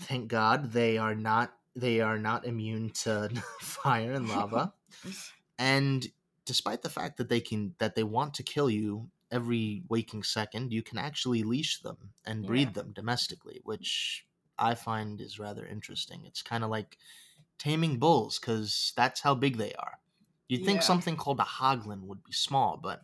Thank 0.03 0.29
God 0.29 0.73
they 0.73 0.97
are 0.97 1.15
not 1.15 1.53
they 1.75 2.01
are 2.01 2.19
not 2.19 2.47
immune 2.47 2.91
to 2.91 3.31
fire 3.61 4.13
and 4.13 4.29
lava. 4.29 4.73
and 5.59 6.07
despite 6.45 6.83
the 6.83 6.91
fact 6.91 7.17
that 7.17 7.29
they 7.29 7.41
can 7.41 7.75
that 7.79 7.95
they 7.95 8.05
want 8.05 8.35
to 8.35 8.43
kill 8.43 8.71
you 8.71 9.11
every 9.33 9.83
waking 9.89 10.23
second, 10.23 10.73
you 10.73 10.83
can 10.83 10.99
actually 10.99 11.43
leash 11.43 11.81
them 11.81 12.13
and 12.25 12.47
breed 12.47 12.69
Yeah. 12.69 12.73
them 12.83 12.93
domestically, 12.93 13.61
which 13.65 14.27
I 14.59 14.75
find 14.77 15.21
is 15.21 15.39
rather 15.41 15.67
interesting. 15.67 16.25
It's 16.27 16.43
kind 16.43 16.63
of 16.63 16.71
like 16.71 16.99
taming 17.59 17.99
bulls 17.99 18.39
because 18.39 18.93
that's 18.97 19.21
how 19.23 19.35
big 19.35 19.57
they 19.57 19.73
are. 19.75 19.99
You'd 20.49 20.65
think 20.65 20.81
Yeah. 20.81 20.87
something 20.87 21.17
called 21.17 21.41
a 21.41 21.45
hoglin 21.45 22.03
would 22.03 22.23
be 22.23 22.33
small, 22.33 22.77
but 22.77 23.03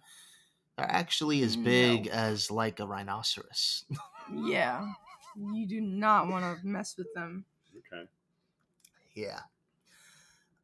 they're 0.76 0.90
actually 0.90 1.42
as 1.42 1.56
No. 1.56 1.64
big 1.64 2.06
as 2.08 2.50
like 2.50 2.78
a 2.78 2.86
rhinoceros. 2.86 3.84
Yeah. 4.32 4.92
You 5.36 5.66
do 5.66 5.80
not 5.80 6.28
want 6.28 6.44
to 6.60 6.66
mess 6.66 6.96
with 6.96 7.12
them. 7.14 7.46
Okay. 7.78 8.08
Yeah. 9.14 9.40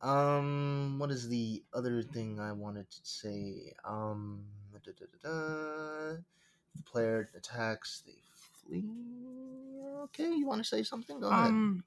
Um, 0.02 0.98
what 0.98 1.10
is 1.10 1.28
the 1.28 1.64
other 1.72 2.02
thing 2.02 2.38
I 2.38 2.52
wanted 2.52 2.90
to 2.90 3.00
say? 3.02 3.72
Um, 3.84 4.44
da, 4.82 4.92
da, 4.98 5.06
da, 5.22 6.16
the 6.76 6.82
player 6.84 7.28
attacks, 7.36 8.02
they 8.06 8.12
flee. 8.32 8.84
Okay, 10.04 10.30
you 10.34 10.46
want 10.46 10.62
to 10.62 10.68
say 10.68 10.82
something? 10.82 11.20
Go 11.20 11.28
ahead. 11.28 11.46
Um, 11.46 11.84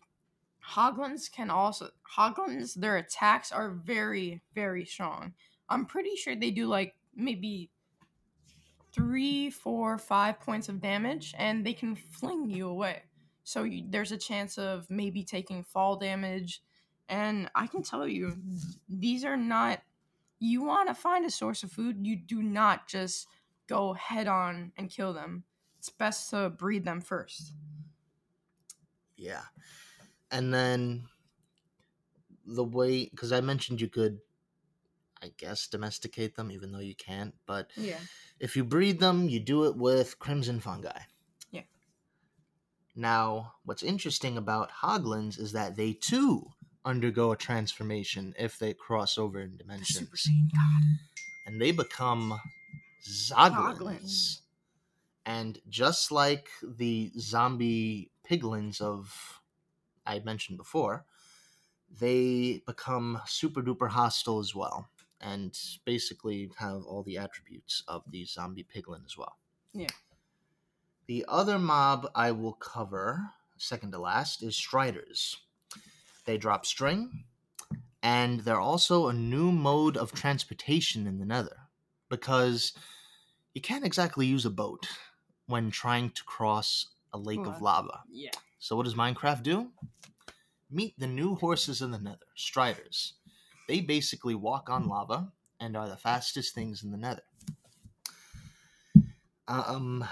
Hoglins 0.65 1.31
can 1.31 1.49
also 1.49 1.89
Hoglins. 2.17 2.73
Their 2.73 2.97
attacks 2.97 3.51
are 3.51 3.71
very 3.71 4.41
very 4.53 4.85
strong. 4.85 5.33
I'm 5.69 5.85
pretty 5.85 6.15
sure 6.15 6.35
they 6.35 6.51
do 6.51 6.67
like 6.67 6.95
maybe 7.15 7.69
three, 8.93 9.49
four, 9.49 9.97
five 9.97 10.39
points 10.39 10.69
of 10.69 10.81
damage, 10.81 11.33
and 11.37 11.65
they 11.65 11.73
can 11.73 11.95
fling 11.95 12.49
you 12.49 12.67
away. 12.67 13.03
So 13.43 13.63
you, 13.63 13.83
there's 13.87 14.11
a 14.11 14.17
chance 14.17 14.57
of 14.57 14.89
maybe 14.89 15.23
taking 15.23 15.63
fall 15.63 15.95
damage. 15.95 16.61
And 17.07 17.49
I 17.55 17.67
can 17.67 17.83
tell 17.83 18.07
you, 18.07 18.35
these 18.89 19.23
are 19.23 19.37
not. 19.37 19.81
You 20.39 20.63
want 20.63 20.87
to 20.89 20.93
find 20.93 21.25
a 21.25 21.31
source 21.31 21.63
of 21.63 21.71
food. 21.71 22.05
You 22.05 22.15
do 22.15 22.43
not 22.43 22.87
just 22.87 23.27
go 23.67 23.93
head 23.93 24.27
on 24.27 24.71
and 24.77 24.89
kill 24.89 25.13
them. 25.13 25.43
It's 25.79 25.89
best 25.89 26.29
to 26.31 26.49
breed 26.49 26.85
them 26.85 27.01
first. 27.01 27.53
Yeah. 29.15 29.43
And 30.31 30.53
then 30.53 31.07
the 32.45 32.63
way, 32.63 33.05
because 33.05 33.31
I 33.31 33.41
mentioned 33.41 33.81
you 33.81 33.89
could, 33.89 34.19
I 35.21 35.31
guess, 35.37 35.67
domesticate 35.67 36.35
them, 36.35 36.51
even 36.51 36.71
though 36.71 36.79
you 36.79 36.95
can't. 36.95 37.33
But 37.45 37.71
Yeah. 37.75 37.99
if 38.39 38.55
you 38.55 38.63
breed 38.63 38.99
them, 38.99 39.29
you 39.29 39.39
do 39.39 39.65
it 39.65 39.75
with 39.75 40.19
crimson 40.19 40.59
fungi. 40.59 40.99
Yeah. 41.51 41.63
Now, 42.95 43.55
what's 43.63 43.83
interesting 43.83 44.37
about 44.37 44.71
hoglins 44.71 45.39
is 45.39 45.51
that 45.53 45.75
they 45.75 45.93
too 45.93 46.53
undergo 46.87 47.33
a 47.33 47.37
transformation 47.37 48.33
if 48.39 48.57
they 48.57 48.73
cross 48.73 49.17
over 49.17 49.41
in 49.41 49.57
dimensions. 49.57 49.99
Super 49.99 50.15
Saiyan 50.15 50.51
God. 50.53 50.83
and 51.45 51.61
they 51.61 51.71
become 51.71 52.39
zoglins. 53.05 53.77
Zoglins. 53.77 54.39
And 55.25 55.59
just 55.67 56.11
like 56.11 56.47
the 56.63 57.11
zombie 57.19 58.11
piglins 58.29 58.79
of 58.79 59.41
I 60.05 60.19
mentioned 60.19 60.57
before, 60.57 61.03
they 61.99 62.61
become 62.65 63.21
super 63.25 63.61
duper 63.61 63.89
hostile 63.89 64.39
as 64.39 64.55
well, 64.55 64.87
and 65.19 65.57
basically 65.83 66.49
have 66.57 66.83
all 66.83 67.03
the 67.03 67.17
attributes 67.17 67.83
of 67.89 68.03
the 68.09 68.23
zombie 68.23 68.65
piglin 68.73 69.05
as 69.05 69.17
well. 69.17 69.37
Yeah. 69.73 69.87
The 71.07 71.25
other 71.27 71.59
mob 71.59 72.09
I 72.15 72.31
will 72.31 72.53
cover, 72.53 73.31
second 73.57 73.91
to 73.91 73.99
last, 73.99 74.43
is 74.43 74.55
Striders. 74.55 75.37
They 76.27 76.37
drop 76.37 76.65
string, 76.65 77.23
and 78.03 78.41
they're 78.41 78.59
also 78.59 79.07
a 79.07 79.13
new 79.13 79.49
mode 79.49 79.95
of 79.95 80.11
transportation 80.11 81.07
in 81.07 81.19
the 81.19 81.25
Nether 81.25 81.55
because 82.09 82.73
you 83.53 83.61
can't 83.61 83.85
exactly 83.85 84.25
use 84.25 84.45
a 84.45 84.49
boat 84.49 84.87
when 85.45 85.71
trying 85.71 86.09
to 86.09 86.23
cross 86.25 86.87
a 87.13 87.17
lake 87.17 87.45
of 87.45 87.61
lava. 87.61 88.01
Yeah. 88.11 88.31
So 88.59 88.75
what 88.75 88.83
does 88.83 88.95
Minecraft 88.95 89.41
do? 89.41 89.69
Meet 90.69 90.99
the 90.99 91.07
new 91.07 91.35
horses 91.35 91.81
in 91.81 91.91
the 91.91 91.97
Nether, 91.97 92.17
Striders. 92.35 93.13
They 93.69 93.79
basically 93.79 94.35
walk 94.35 94.69
on 94.69 94.89
lava 94.89 95.31
and 95.61 95.77
are 95.77 95.87
the 95.87 95.95
fastest 95.95 96.53
things 96.53 96.83
in 96.83 96.91
the 96.91 96.97
Nether. 96.97 97.21
Um, 99.47 100.05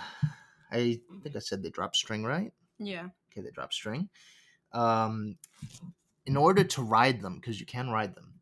I 0.71 1.01
think 1.23 1.35
I 1.35 1.39
said 1.39 1.61
they 1.61 1.71
drop 1.71 1.93
string, 1.93 2.23
right? 2.23 2.53
Yeah. 2.79 3.09
Okay, 3.31 3.41
they 3.41 3.51
drop 3.51 3.73
string. 3.73 4.07
Um, 4.71 5.37
in 6.25 6.37
order 6.37 6.63
to 6.63 6.81
ride 6.81 7.21
them, 7.21 7.35
because 7.35 7.59
you 7.59 7.65
can 7.65 7.89
ride 7.89 8.15
them, 8.15 8.41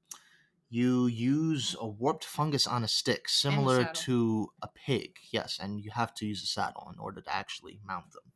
you 0.69 1.07
use 1.07 1.75
a 1.79 1.88
warped 1.88 2.25
fungus 2.25 2.65
on 2.67 2.84
a 2.84 2.88
stick, 2.88 3.29
similar 3.29 3.84
saddle. 3.84 4.01
to 4.01 4.53
a 4.61 4.67
pig. 4.67 5.17
Yes, 5.31 5.59
and 5.61 5.79
you 5.84 5.91
have 5.91 6.13
to 6.15 6.25
use 6.25 6.43
a 6.43 6.47
saddle 6.47 6.89
in 6.93 6.99
order 6.99 7.21
to 7.21 7.34
actually 7.34 7.79
mount 7.86 8.11
them. 8.11 8.31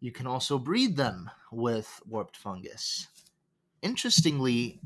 You 0.00 0.12
can 0.12 0.26
also 0.26 0.58
breed 0.58 0.96
them 0.96 1.30
with 1.50 2.00
warped 2.06 2.36
fungus. 2.36 3.08
Interestingly, 3.82 4.80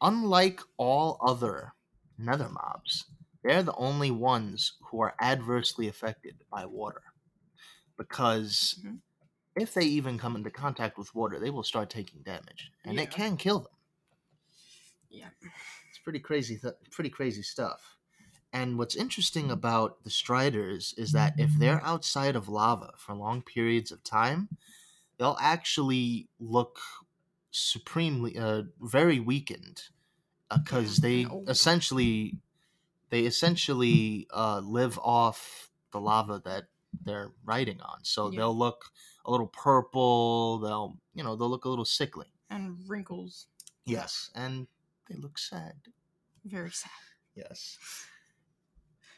unlike 0.00 0.60
all 0.76 1.18
other 1.20 1.74
nether 2.18 2.48
mobs, 2.48 3.06
they're 3.42 3.62
the 3.62 3.74
only 3.74 4.10
ones 4.10 4.74
who 4.90 5.00
are 5.00 5.14
adversely 5.20 5.88
affected 5.88 6.44
by 6.50 6.66
water. 6.66 7.02
Because 7.96 8.80
Mhm. 8.82 9.00
If 9.56 9.74
they 9.74 9.84
even 9.84 10.18
come 10.18 10.36
into 10.36 10.50
contact 10.50 10.96
with 10.98 11.14
water, 11.14 11.38
they 11.38 11.50
will 11.50 11.62
start 11.62 11.90
taking 11.90 12.22
damage, 12.22 12.70
and 12.84 12.98
it 12.98 13.10
can 13.10 13.36
kill 13.36 13.60
them. 13.60 13.72
Yeah. 15.10 15.28
It's 15.90 15.98
pretty 16.02 16.20
crazy, 16.20 16.56
th- 16.58 16.74
pretty 16.90 17.10
crazy 17.10 17.42
stuff. 17.42 17.96
And 18.52 18.78
what's 18.78 18.96
interesting 18.96 19.50
about 19.50 20.02
the 20.04 20.10
Striders 20.10 20.94
is 20.98 21.12
that 21.12 21.34
if 21.38 21.54
they're 21.58 21.82
outside 21.84 22.36
of 22.36 22.48
lava 22.48 22.92
for 22.98 23.14
long 23.14 23.42
periods 23.42 23.90
of 23.90 24.04
time, 24.04 24.48
they'll 25.18 25.38
actually 25.40 26.28
look 26.38 26.78
supremely, 27.50 28.36
uh, 28.38 28.62
very 28.80 29.20
weakened, 29.20 29.84
because 30.50 30.98
Yeah, 30.98 31.02
they 31.02 31.22
and 31.22 31.32
old. 31.32 31.48
essentially, 31.48 32.36
they 33.10 33.22
essentially 33.24 34.26
uh, 34.34 34.60
live 34.60 34.98
off 34.98 35.70
the 35.92 36.00
lava 36.00 36.40
that 36.44 36.64
they're 37.04 37.32
riding 37.44 37.80
on. 37.80 38.00
So 38.04 38.30
Yeah. 38.30 38.38
they'll 38.40 38.56
look 38.56 38.86
a 39.24 39.30
little 39.30 39.46
purple. 39.46 40.58
They'll, 40.58 40.98
you 41.14 41.22
know, 41.22 41.36
they'll 41.36 41.50
look 41.50 41.64
a 41.64 41.68
little 41.68 41.84
sickly. 41.84 42.26
And 42.50 42.78
wrinkles. 42.86 43.46
Yes, 43.84 44.30
and 44.34 44.66
they 45.08 45.16
look 45.16 45.38
sad. 45.38 45.74
Very 46.44 46.70
sad. 46.70 46.90
Yes. 47.34 47.78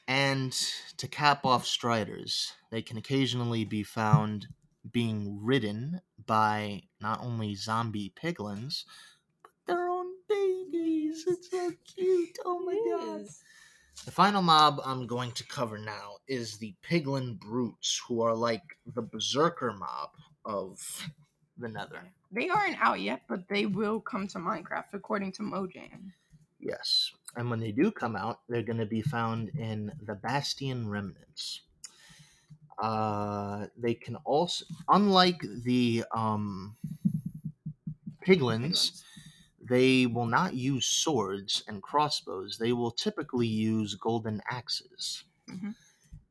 And 0.07 0.53
to 0.99 1.09
cap 1.09 1.45
off 1.45 1.67
Striders, 1.67 2.53
they 2.71 2.83
can 2.83 2.97
occasionally 2.97 3.65
be 3.65 3.83
found 3.83 4.49
being 4.91 5.39
ridden 5.43 6.01
by 6.27 6.83
not 7.01 7.21
only 7.23 7.55
zombie 7.55 8.13
piglins, 8.15 8.85
but 9.43 9.53
their 9.67 9.89
own 9.89 10.13
babies. 10.29 11.25
It's 11.27 11.51
so 11.51 11.73
cute. 11.85 12.39
Oh 12.45 12.59
my 12.61 12.75
god. 12.75 13.27
The 14.05 14.11
final 14.11 14.43
mob 14.43 14.81
I'm 14.85 15.07
going 15.07 15.33
to 15.33 15.47
cover 15.47 15.79
now 15.79 16.17
is 16.29 16.59
the 16.59 16.75
Piglin 16.83 17.39
Brutes, 17.39 18.03
who 18.07 18.21
are 18.21 18.35
like 18.35 18.63
the 18.95 19.03
berserker 19.03 19.73
mob 19.73 20.11
of 20.45 21.09
the 21.57 21.69
Nether. 21.69 22.03
They 22.31 22.49
aren't 22.51 22.81
out 22.83 23.01
yet, 23.01 23.23
but 23.29 23.49
they 23.49 23.65
will 23.65 24.01
come 24.01 24.27
to 24.29 24.39
Minecraft 24.39 24.93
according 24.93 25.33
to 25.33 25.43
Mojang. 25.43 26.13
Yes. 26.61 27.13
And 27.37 27.49
when 27.49 27.61
they 27.61 27.73
do 27.73 27.91
come 27.91 28.17
out, 28.17 28.41
they're 28.49 28.63
going 28.63 28.79
to 28.79 28.87
be 28.87 29.03
found 29.03 29.51
in 29.51 29.93
the 30.03 30.15
Bastion 30.15 30.89
Remnants. 30.89 31.61
Uh, 32.79 33.67
they 33.77 33.95
can 33.95 34.17
also, 34.25 34.65
unlike 34.89 35.41
the 35.65 36.05
um, 36.13 36.77
piglins, 38.27 39.03
they 39.69 40.07
will 40.07 40.27
not 40.27 40.55
use 40.55 40.87
swords 40.87 41.65
and 41.69 41.83
crossbows. 41.83 42.59
They 42.59 42.73
will 42.73 42.91
typically 42.91 43.47
use 43.47 43.95
golden 43.95 44.43
axes. 44.51 45.25
Mhm. 45.49 45.75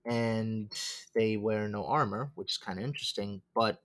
And 0.06 0.72
they 1.16 1.38
wear 1.38 1.68
no 1.68 1.86
armor, 1.86 2.32
which 2.36 2.54
is 2.54 2.58
kind 2.58 2.80
of 2.80 2.86
interesting, 2.86 3.42
but 3.54 3.84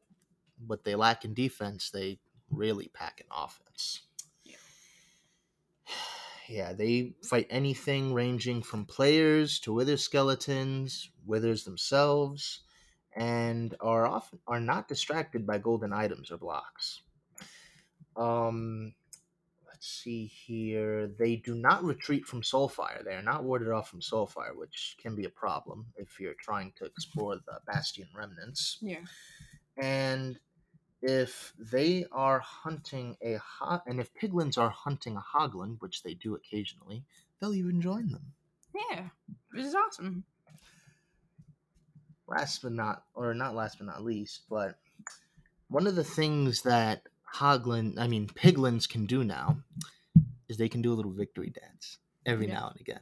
what 0.66 0.84
they 0.84 0.94
lack 0.94 1.24
in 1.24 1.34
defense, 1.34 1.90
they 1.90 2.20
really 2.50 2.88
pack 2.88 3.20
in 3.20 3.26
offense. 3.30 4.02
Yeah. 4.44 4.56
Yeah, 6.48 6.72
they 6.72 7.14
fight 7.22 7.46
anything 7.50 8.14
ranging 8.14 8.62
from 8.62 8.86
players 8.86 9.60
to 9.60 9.72
wither 9.74 9.98
skeletons, 9.98 11.10
withers 11.26 11.64
themselves, 11.64 12.62
and 13.14 13.76
are 13.80 14.06
often 14.06 14.40
are 14.46 14.60
not 14.60 14.88
distracted 14.88 15.46
by 15.46 15.58
golden 15.58 15.92
items 15.92 16.30
or 16.30 16.38
blocks. 16.38 17.02
Um, 18.16 18.94
let's 19.78 20.02
see 20.02 20.26
here. 20.26 21.06
They 21.06 21.36
do 21.36 21.54
not 21.54 21.84
retreat 21.84 22.26
from 22.26 22.42
Soulfire. 22.42 23.04
They 23.04 23.14
are 23.14 23.22
not 23.22 23.44
warded 23.44 23.68
off 23.68 23.88
from 23.88 24.00
Soulfire, 24.00 24.56
which 24.56 24.96
can 25.00 25.14
be 25.14 25.24
a 25.24 25.30
problem 25.30 25.86
if 25.94 26.18
you're 26.18 26.34
trying 26.34 26.72
to 26.78 26.84
mm-hmm. 26.84 26.92
explore 26.96 27.36
the 27.36 27.60
Bastion 27.64 28.08
remnants. 28.12 28.78
Yeah. 28.82 29.04
And 29.76 30.40
if 31.00 31.52
they 31.60 32.06
are 32.10 32.40
hunting 32.40 33.16
a 33.22 33.36
ho- 33.36 33.80
and 33.86 34.00
if 34.00 34.10
piglins 34.20 34.58
are 34.58 34.68
hunting 34.68 35.16
a 35.16 35.38
hoglin, 35.38 35.76
which 35.78 36.02
they 36.02 36.14
do 36.14 36.34
occasionally, 36.34 37.04
they'll 37.38 37.54
even 37.54 37.80
join 37.80 38.08
them. 38.08 38.32
Yeah. 38.90 39.04
This 39.52 39.66
is 39.66 39.76
awesome. 39.76 40.24
last 42.26 42.62
but 42.62 42.72
not 42.72 43.04
or 43.14 43.32
not 43.32 43.54
last 43.54 43.78
but 43.78 43.86
not 43.86 44.02
least, 44.02 44.40
but 44.50 44.76
one 45.68 45.86
of 45.86 45.94
the 45.94 46.02
things 46.02 46.62
that 46.62 47.02
Hoglin, 47.34 47.98
I 47.98 48.08
mean 48.08 48.26
Piglins 48.28 48.88
can 48.88 49.06
do 49.06 49.24
now 49.24 49.62
is 50.48 50.56
they 50.56 50.68
can 50.68 50.82
do 50.82 50.92
a 50.92 50.96
little 50.96 51.12
victory 51.12 51.50
dance 51.50 51.98
every 52.26 52.46
Yeah. 52.46 52.54
now 52.54 52.68
and 52.70 52.80
again. 52.80 53.00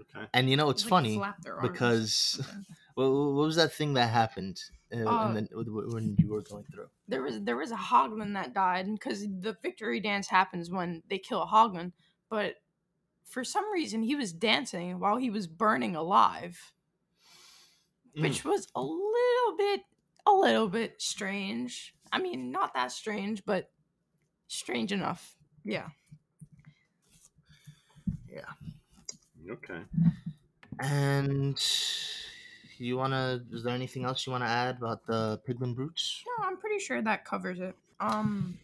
Okay. 0.00 0.26
And 0.34 0.50
you 0.50 0.56
know 0.56 0.70
it's 0.70 0.82
Like, 0.82 0.90
funny 0.90 1.16
flap 1.16 1.42
their 1.42 1.56
arms. 1.56 1.72
because 1.72 2.40
Okay. 2.40 2.58
what, 2.94 3.10
what 3.10 3.32
was 3.46 3.56
that 3.56 3.72
thing 3.72 3.94
that 3.94 4.10
happened 4.10 4.60
uh, 4.92 4.96
Uh, 5.06 5.32
the, 5.34 5.48
when 5.92 6.16
you 6.18 6.28
were 6.28 6.42
going 6.42 6.64
through? 6.64 6.88
there 7.08 7.22
was 7.22 7.40
there 7.42 7.56
was 7.56 7.70
a 7.72 7.76
hoglin 7.76 8.34
that 8.34 8.52
died 8.54 8.86
because 8.92 9.22
the 9.22 9.56
victory 9.62 10.00
dance 10.00 10.28
happens 10.28 10.70
when 10.70 11.02
they 11.08 11.18
kill 11.18 11.42
a 11.42 11.46
hoglin, 11.46 11.92
but 12.28 12.56
for 13.24 13.44
some 13.44 13.72
reason 13.72 14.02
he 14.02 14.16
was 14.16 14.32
dancing 14.32 14.98
while 15.00 15.16
he 15.16 15.30
was 15.30 15.46
burning 15.46 15.96
alive, 15.96 16.72
Mm. 18.16 18.22
which 18.22 18.44
was 18.44 18.68
a 18.74 18.82
little 18.82 19.56
bit 19.56 19.82
a 20.26 20.32
little 20.32 20.68
bit 20.68 21.00
strange. 21.02 21.94
I 22.12 22.20
mean, 22.20 22.52
not 22.52 22.74
that 22.74 22.92
strange, 22.92 23.44
but 23.44 23.70
strange 24.48 24.92
enough. 24.92 25.34
Yeah. 25.64 25.88
Yeah. 28.30 29.50
Okay. 29.50 29.80
And 30.80 31.58
you 32.78 32.96
wanna? 32.96 33.40
Is 33.50 33.62
there 33.64 33.74
anything 33.74 34.04
else 34.04 34.26
you 34.26 34.32
wanna 34.32 34.46
add 34.46 34.76
about 34.76 35.06
the 35.06 35.40
Piglin 35.48 35.74
brutes? 35.74 36.22
No, 36.26 36.44
I'm 36.46 36.56
pretty 36.58 36.78
sure 36.78 37.00
that 37.02 37.24
covers 37.24 37.60
it. 37.60 37.74
Um 38.00 38.58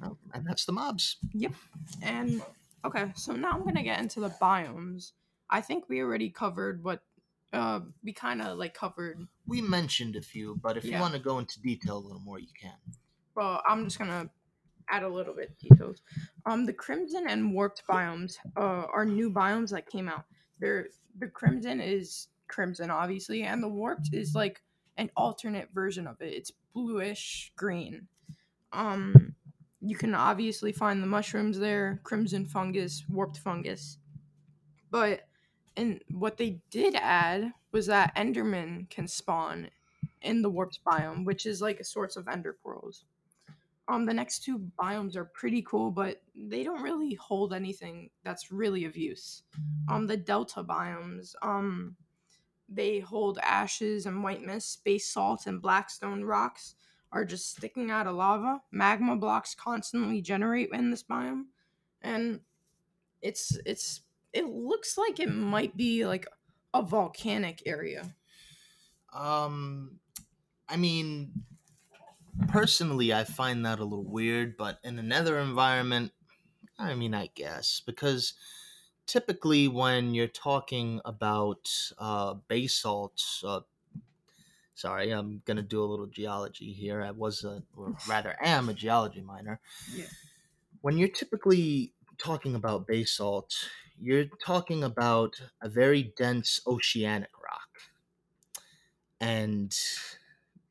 No. 0.00 0.16
And 0.32 0.46
that's 0.46 0.64
the 0.64 0.72
mobs. 0.72 1.16
Yep. 1.32 1.52
And 2.02 2.42
okay, 2.84 3.12
so 3.14 3.32
now 3.32 3.52
I'm 3.52 3.64
gonna 3.64 3.82
get 3.82 4.00
into 4.00 4.20
the 4.20 4.30
biomes. 4.40 5.12
I 5.50 5.60
think 5.60 5.88
we 5.88 6.00
already 6.00 6.30
covered 6.30 6.82
what 6.82 7.02
uh 7.54 7.80
we 8.02 8.12
kind 8.12 8.42
of 8.42 8.58
like 8.58 8.74
covered. 8.74 9.26
We 9.46 9.60
mentioned 9.60 10.16
a 10.16 10.22
few, 10.22 10.56
but 10.62 10.76
if 10.76 10.84
you 10.84 10.98
want 10.98 11.14
to 11.14 11.20
go 11.20 11.38
into 11.38 11.60
detail 11.60 11.96
a 11.96 12.04
little 12.04 12.20
more, 12.20 12.38
you 12.38 12.52
can. 12.60 12.74
Well, 13.34 13.62
I'm 13.66 13.84
just 13.84 13.98
gonna 13.98 14.28
add 14.90 15.02
a 15.02 15.08
little 15.08 15.34
bit 15.34 15.58
details. 15.58 16.02
Um, 16.44 16.66
the 16.66 16.72
crimson 16.72 17.26
and 17.28 17.54
warped 17.54 17.82
biomes 17.88 18.36
uh 18.56 18.86
are 18.92 19.06
new 19.06 19.30
biomes 19.30 19.70
that 19.70 19.86
came 19.88 20.08
out. 20.08 20.24
They're 20.58 20.88
the 21.18 21.28
crimson 21.28 21.80
is 21.80 22.28
crimson, 22.48 22.90
obviously, 22.90 23.42
and 23.44 23.62
the 23.62 23.68
warped 23.68 24.10
is 24.12 24.34
like 24.34 24.62
an 24.96 25.10
alternate 25.16 25.68
version 25.74 26.06
of 26.06 26.20
it. 26.20 26.32
It's 26.32 26.52
bluish 26.72 27.52
green. 27.56 28.08
Um, 28.72 29.34
you 29.80 29.96
can 29.96 30.14
obviously 30.14 30.72
find 30.72 31.02
the 31.02 31.06
mushrooms 31.06 31.58
there, 31.58 32.00
crimson 32.04 32.46
fungus, 32.46 33.04
warped 33.08 33.38
fungus. 33.38 33.98
But 34.90 35.28
and 35.76 36.00
what 36.10 36.36
they 36.36 36.60
did 36.70 36.94
add 36.94 37.52
was 37.72 37.86
that 37.86 38.14
Enderman 38.16 38.88
can 38.90 39.08
spawn 39.08 39.68
in 40.22 40.42
the 40.42 40.50
warped 40.50 40.80
biome, 40.84 41.24
which 41.24 41.46
is 41.46 41.60
like 41.60 41.80
a 41.80 41.84
source 41.84 42.16
of 42.16 42.28
ender 42.28 42.56
pearls. 42.64 43.04
Um, 43.86 44.06
the 44.06 44.14
next 44.14 44.44
two 44.44 44.66
biomes 44.80 45.14
are 45.14 45.26
pretty 45.26 45.60
cool, 45.62 45.90
but 45.90 46.22
they 46.34 46.64
don't 46.64 46.82
really 46.82 47.14
hold 47.14 47.52
anything 47.52 48.08
that's 48.22 48.50
really 48.50 48.86
of 48.86 48.96
use. 48.96 49.42
Um, 49.88 50.06
the 50.06 50.16
delta 50.16 50.64
biomes, 50.64 51.34
um, 51.42 51.96
they 52.68 53.00
hold 53.00 53.38
ashes 53.42 54.06
and 54.06 54.22
white 54.22 54.42
mist, 54.42 54.82
basalt, 54.84 55.46
and 55.46 55.60
blackstone 55.60 56.24
rocks 56.24 56.76
are 57.12 57.26
just 57.26 57.50
sticking 57.50 57.90
out 57.90 58.06
of 58.06 58.16
lava. 58.16 58.62
Magma 58.72 59.16
blocks 59.16 59.54
constantly 59.54 60.22
generate 60.22 60.70
in 60.72 60.90
this 60.90 61.02
biome, 61.02 61.44
and 62.00 62.40
it's 63.20 63.58
it's 63.66 64.00
it 64.34 64.46
looks 64.46 64.98
like 64.98 65.20
it 65.20 65.30
might 65.30 65.76
be 65.76 66.04
like 66.04 66.26
a 66.74 66.82
volcanic 66.82 67.62
area. 67.64 68.14
Um, 69.14 70.00
I 70.68 70.76
mean, 70.76 71.44
personally, 72.48 73.14
I 73.14 73.24
find 73.24 73.64
that 73.64 73.78
a 73.78 73.84
little 73.84 74.04
weird, 74.04 74.56
but 74.56 74.80
in 74.82 74.98
another 74.98 75.38
environment, 75.38 76.12
I 76.78 76.94
mean, 76.94 77.14
I 77.14 77.30
guess 77.34 77.80
because 77.86 78.34
typically 79.06 79.68
when 79.68 80.14
you're 80.14 80.26
talking 80.26 81.00
about 81.04 81.70
uh, 81.98 82.34
basalt, 82.48 83.22
uh, 83.44 83.60
sorry, 84.74 85.12
I'm 85.12 85.42
gonna 85.44 85.62
do 85.62 85.82
a 85.82 85.86
little 85.86 86.06
geology 86.06 86.72
here. 86.72 87.02
I 87.02 87.12
was 87.12 87.44
a, 87.44 87.62
or 87.76 87.94
rather, 88.08 88.36
am 88.42 88.68
a 88.68 88.74
geology 88.74 89.20
minor. 89.20 89.60
Yeah. 89.94 90.06
When 90.80 90.98
you're 90.98 91.08
typically 91.08 91.92
talking 92.18 92.56
about 92.56 92.86
basalt, 92.88 93.54
you're 94.00 94.26
talking 94.44 94.84
about 94.84 95.40
a 95.62 95.68
very 95.68 96.12
dense 96.16 96.60
oceanic 96.66 97.30
rock. 97.42 97.68
And 99.20 99.74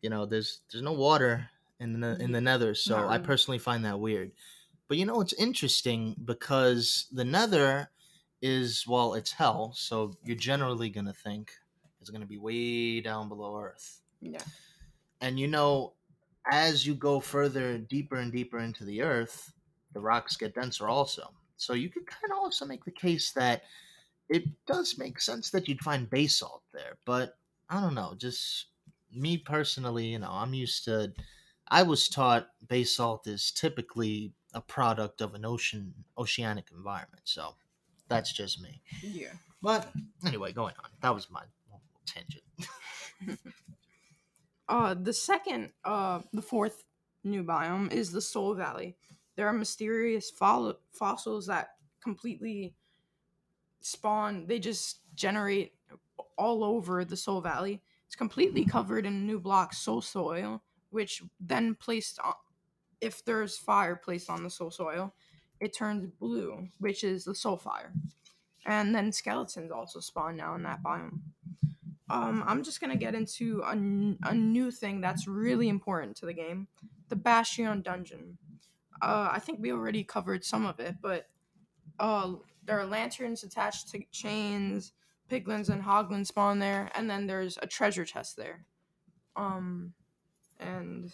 you 0.04 0.10
know 0.10 0.26
there's 0.26 0.60
there's 0.72 0.84
no 0.84 0.92
water 0.94 1.50
in 1.80 2.00
the 2.00 2.18
in 2.22 2.32
the 2.32 2.42
nether 2.42 2.76
so 2.76 2.98
Not 2.98 3.10
i 3.10 3.18
personally 3.18 3.58
find 3.58 3.84
that 3.86 4.00
weird. 4.00 4.32
But 4.88 4.98
you 4.98 5.06
know 5.06 5.22
it's 5.22 5.34
interesting 5.34 6.16
because 6.24 7.08
the 7.12 7.24
nether 7.24 7.90
is 8.42 8.86
well 8.86 9.14
it's 9.16 9.32
hell 9.32 9.74
so 9.76 10.14
you're 10.24 10.36
generally 10.36 10.90
going 10.90 11.06
to 11.08 11.14
think 11.14 11.54
it's 12.02 12.10
going 12.10 12.22
to 12.22 12.28
be 12.28 12.38
way 12.38 13.00
down 13.00 13.30
below 13.30 13.58
earth. 13.58 14.02
Yeah. 14.22 14.44
and 15.22 15.40
you 15.40 15.48
know 15.48 15.94
as 16.52 16.86
you 16.86 16.94
go 16.94 17.20
further 17.22 17.78
deeper 17.78 18.18
and 18.18 18.32
deeper 18.32 18.60
into 18.60 18.84
the 18.84 19.02
earth 19.02 19.54
the 19.94 20.02
rocks 20.02 20.36
get 20.36 20.54
denser 20.54 20.88
also 20.90 21.30
so 21.66 21.74
you 21.74 21.90
could 21.90 22.06
kind 22.06 22.32
of 22.32 22.38
also 22.38 22.66
make 22.66 22.84
the 22.86 22.92
case 22.92 23.32
that 23.32 23.64
it 24.30 24.44
does 24.66 24.98
make 24.98 25.20
sense 25.20 25.50
that 25.50 25.68
you'd 25.68 25.82
find 25.82 26.10
basalt 26.10 26.64
there 26.74 26.98
but 27.06 27.38
i 27.70 27.80
don't 27.82 27.96
know 27.96 28.14
just 28.18 28.68
me 29.14 29.38
personally 29.38 30.06
you 30.08 30.20
know 30.20 30.32
i'm 30.32 30.54
used 30.54 30.84
to 30.84 31.12
i 31.70 31.84
was 31.84 32.08
taught 32.10 32.50
basalt 32.68 33.28
is 33.28 33.52
typically 33.52 34.32
a 34.54 34.62
product 34.62 35.22
of 35.22 35.34
an 35.34 35.46
ocean 35.46 35.94
oceanic 36.18 36.66
environment 36.76 37.22
so 37.24 37.56
that's 38.08 38.32
just 38.34 38.62
me 38.62 38.82
Yeah. 39.02 39.34
but 39.62 39.92
anyway 40.26 40.52
going 40.52 40.76
on 40.84 40.90
that 41.02 41.14
was 41.14 41.30
my 41.30 41.42
tangent 42.06 42.44
Uh, 44.70 44.94
the 44.94 45.14
second, 45.14 45.72
uh, 45.84 46.22
the 46.32 46.42
fourth 46.42 46.84
new 47.24 47.44
biome 47.44 47.92
is 47.92 48.12
the 48.12 48.22
Soul 48.22 48.54
Valley. 48.54 48.96
There 49.36 49.48
are 49.48 49.54
mysterious 49.54 50.30
fol- 50.30 50.80
fossils 50.92 51.48
that 51.48 51.70
completely 52.02 52.76
spawn. 53.82 54.46
They 54.48 54.60
just 54.60 55.00
generate 55.16 55.74
all 56.38 56.64
over 56.64 57.06
the 57.06 57.18
Soul 57.18 57.42
Valley. 57.42 57.82
It's 58.08 58.16
completely 58.16 58.66
covered 58.66 59.06
in 59.06 59.26
new 59.26 59.40
blocks, 59.40 59.80
soul 59.80 60.02
soil, 60.02 60.62
which 60.92 61.24
then 61.40 61.76
placed 61.76 62.20
on, 62.20 62.34
if 63.02 63.26
there's 63.26 63.58
fire 63.58 63.96
placed 63.96 64.30
on 64.30 64.44
the 64.44 64.50
soul 64.50 64.72
soil, 64.72 65.14
it 65.60 65.76
turns 65.76 66.06
blue, 66.20 66.68
which 66.80 67.04
is 67.04 67.26
the 67.26 67.36
soul 67.36 67.58
fire. 67.58 67.94
And 68.66 68.94
then 68.94 69.12
skeletons 69.12 69.72
also 69.72 70.00
spawn 70.00 70.38
now 70.38 70.56
in 70.56 70.64
that 70.64 70.84
biome 70.84 71.20
um, 72.10 72.44
I'm 72.46 72.64
just 72.64 72.80
gonna 72.80 72.96
get 72.96 73.16
into 73.16 73.62
a, 73.66 73.72
n- 73.72 74.20
a 74.24 74.36
new 74.36 74.70
thing 74.72 75.02
that's 75.02 75.28
really 75.28 75.70
important 75.70 76.16
to 76.18 76.26
the 76.26 76.34
game, 76.34 76.68
the 77.10 77.16
Bastion 77.16 77.82
dungeon. 77.82 78.38
Uh, 79.02 79.30
I 79.32 79.40
think 79.40 79.60
we 79.62 79.72
already 79.72 80.04
covered 80.04 80.44
some 80.46 80.66
of 80.66 80.80
it, 80.80 80.96
but 81.02 81.28
uh, 82.00 82.34
there 82.66 82.80
are 82.80 82.86
lanterns 82.86 83.44
attached 83.44 83.90
to 83.92 84.02
chains. 84.12 84.94
Piglins 85.30 85.70
and 85.70 85.82
hoglins 85.84 86.28
spawn 86.28 86.60
there, 86.60 86.92
and 86.96 87.10
then 87.10 87.26
there's 87.28 87.58
a 87.62 87.68
treasure 87.68 88.06
chest 88.06 88.36
there. 88.38 88.66
Um, 89.36 89.94
and 90.60 91.12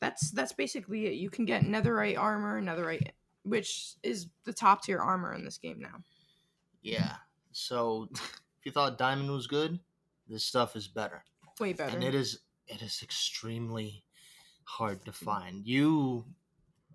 that's 0.00 0.30
that's 0.32 0.52
basically 0.52 1.06
it. 1.06 1.14
You 1.14 1.30
can 1.30 1.44
get 1.46 1.62
netherite 1.62 2.18
armor, 2.18 2.60
netherite, 2.60 3.08
which 3.44 3.94
is 4.02 4.26
the 4.44 4.52
top 4.52 4.82
tier 4.82 4.98
armor 4.98 5.32
in 5.32 5.44
this 5.44 5.58
game 5.58 5.78
now. 5.80 6.02
yeah 6.82 7.14
so 7.52 8.08
if 8.12 8.40
you 8.64 8.70
thought 8.72 8.98
diamond 8.98 9.30
was 9.30 9.46
good 9.46 9.78
this 10.28 10.44
stuff 10.44 10.76
is 10.76 10.86
better 10.88 11.24
Way 11.58 11.72
better. 11.72 11.94
and 11.94 12.04
it 12.04 12.14
is 12.14 12.40
it 12.68 12.82
is 12.82 13.00
extremely 13.02 14.04
hard 14.64 15.04
to 15.06 15.12
find 15.12 15.66
you 15.66 16.24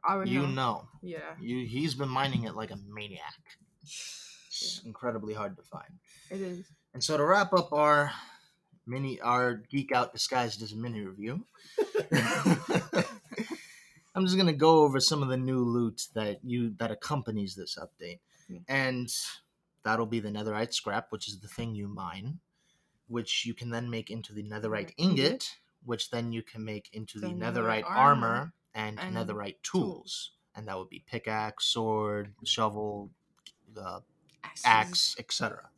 I 0.04 0.16
would 0.18 0.28
you 0.30 0.41
know. 0.41 0.47
know 0.47 0.88
Yeah. 1.02 1.36
you 1.39 1.66
he's 1.66 1.93
been 1.95 2.10
mining 2.10 2.43
it 2.45 2.56
like 2.56 2.72
a 2.72 2.78
maniac 2.89 3.36
it's 3.84 4.82
incredibly 4.86 5.34
hard 5.34 5.56
to 5.58 5.64
find 5.64 5.99
It 6.30 6.41
is. 6.41 6.66
and 6.93 7.04
so 7.04 7.18
to 7.18 7.24
wrap 7.26 7.54
up 7.54 7.72
our 7.74 8.12
mini 8.88 9.20
our 9.22 9.56
geek 9.70 9.91
out 9.91 10.12
disguised 10.14 10.62
as 10.64 10.72
a 10.72 10.76
mini 10.76 11.02
review. 11.02 11.45
I'm 14.14 14.26
just 14.26 14.38
gonna 14.38 14.54
go 14.54 14.84
over 14.84 14.99
some 14.99 15.24
of 15.24 15.30
the 15.30 15.38
new 15.38 15.60
loot 15.64 16.08
that 16.16 16.39
you 16.43 16.74
that 16.80 16.91
accompanies 16.91 17.56
this 17.56 17.78
update, 17.80 18.20
Yeah. 18.49 18.60
and 18.68 19.10
that'll 19.84 20.06
be 20.06 20.20
the 20.20 20.30
netherite 20.30 20.74
scrap, 20.74 21.12
which 21.12 21.28
is 21.30 21.39
the 21.39 21.47
thing 21.47 21.76
you 21.76 21.88
mine, 21.88 22.39
which 23.08 23.45
you 23.45 23.54
can 23.54 23.70
then 23.70 23.89
make 23.89 24.10
into 24.12 24.34
the 24.34 24.43
netherite 24.43 24.93
ingot. 24.97 25.56
Which 25.86 26.10
then 26.10 26.32
you 26.32 26.42
can 26.42 26.64
make 26.64 26.90
into 26.94 27.20
the, 27.20 27.28
The 27.28 27.34
netherite 27.34 27.84
netherite 27.84 27.84
armor, 27.86 28.28
armor 28.28 28.54
and, 28.76 29.00
and 29.00 29.16
netherite 29.16 29.56
tools, 29.64 30.32
and 30.56 30.68
that 30.68 30.78
would 30.78 30.90
be 30.90 31.04
pickaxe, 31.06 31.66
sword, 31.66 32.34
shovel, 32.44 33.12
uh, 33.78 34.00
Axes. 34.44 34.66
axe, 34.66 35.16
etc. 35.20 35.70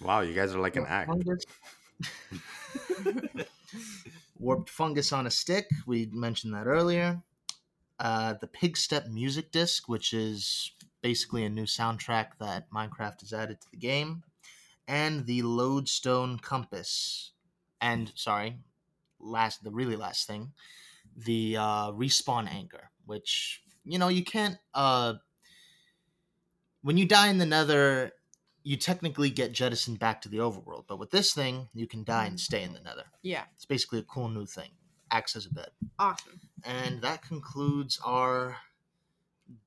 Wow, 0.00 0.20
you 0.20 0.34
guys 0.34 0.54
are 0.54 0.60
like 0.60 0.76
an 0.76 0.86
axe. 0.86 1.10
Warped 4.38 4.70
fungus 4.70 5.12
on 5.12 5.26
a 5.26 5.30
stick. 5.30 5.68
We 5.86 6.08
mentioned 6.12 6.54
that 6.54 6.66
earlier. 6.66 7.22
Uh, 7.98 8.34
the 8.40 8.46
Pig 8.46 8.78
Step 8.78 9.08
music 9.08 9.52
disc, 9.52 9.88
which 9.88 10.14
is 10.14 10.72
basically 11.02 11.44
a 11.44 11.50
new 11.50 11.64
soundtrack 11.64 12.28
that 12.40 12.70
Minecraft 12.70 13.20
has 13.20 13.32
added 13.34 13.60
to 13.60 13.70
the 13.70 13.76
game, 13.76 14.22
and 14.88 15.26
the 15.26 15.42
Lodestone 15.42 16.38
compass. 16.38 17.32
And 17.82 18.12
sorry, 18.14 18.56
last 19.20 19.62
the 19.62 19.70
really 19.70 19.96
last 19.96 20.26
thing, 20.26 20.52
the 21.16 21.56
uh, 21.56 21.92
respawn 21.92 22.48
anchor, 22.50 22.90
which 23.06 23.62
you 23.84 23.98
know 23.98 24.08
you 24.08 24.24
can't. 24.24 24.56
Uh, 24.74 25.14
when 26.82 26.96
you 26.96 27.06
die 27.06 27.28
in 27.28 27.38
the 27.38 27.46
Nether, 27.46 28.12
you 28.62 28.76
technically 28.76 29.30
get 29.30 29.52
jettisoned 29.52 29.98
back 29.98 30.22
to 30.22 30.28
the 30.28 30.38
overworld, 30.38 30.84
but 30.88 30.98
with 30.98 31.10
this 31.10 31.32
thing, 31.34 31.68
you 31.74 31.86
can 31.86 32.04
die 32.04 32.26
and 32.26 32.40
stay 32.40 32.62
in 32.62 32.72
the 32.72 32.80
Nether. 32.80 33.04
Yeah. 33.22 33.42
It's 33.54 33.66
basically 33.66 33.98
a 33.98 34.04
cool 34.04 34.30
new 34.30 34.46
thing. 34.46 34.70
Acts 35.10 35.36
as 35.36 35.44
a 35.44 35.52
bed. 35.52 35.68
Awesome. 35.98 36.40
And 36.64 37.02
that 37.02 37.20
concludes 37.20 38.00
our 38.02 38.56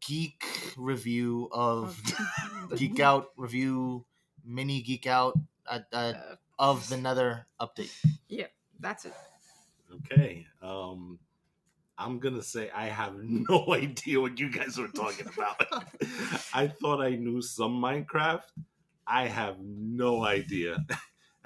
geek 0.08 0.44
review 0.76 1.50
of 1.52 2.02
Geek 2.76 3.00
Out 3.00 3.28
review, 3.38 4.06
mini 4.44 4.82
Geek 4.82 5.06
Out 5.06 5.38
uh, 5.68 5.80
uh, 5.92 5.96
Uh, 5.96 6.36
of 6.58 6.88
the 6.90 6.98
Nether 6.98 7.46
update. 7.60 7.92
Yeah 8.28 8.48
that's 8.84 9.06
it. 9.06 9.14
Okay. 9.96 10.46
Um, 10.62 11.20
I'm 11.98 12.20
gonna 12.20 12.42
say 12.44 12.70
I 12.74 12.86
have 12.88 13.16
no 13.24 13.66
idea 13.74 14.20
what 14.20 14.40
you 14.40 14.50
guys 14.52 14.78
were 14.78 14.88
talking 14.88 15.28
about. 15.36 15.62
I 16.54 16.68
thought 16.68 17.02
I 17.02 17.12
knew 17.12 17.42
some 17.42 17.80
Minecraft. 17.82 18.44
I 19.06 19.28
have 19.28 19.58
no 19.60 20.24
idea. 20.24 20.78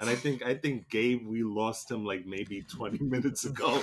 And 0.00 0.08
I 0.08 0.14
think 0.14 0.44
I 0.46 0.54
think 0.54 0.88
Gabe, 0.90 1.26
we 1.26 1.42
lost 1.42 1.90
him 1.90 2.04
like 2.04 2.24
maybe 2.24 2.62
20 2.62 3.04
minutes 3.04 3.44
ago 3.44 3.82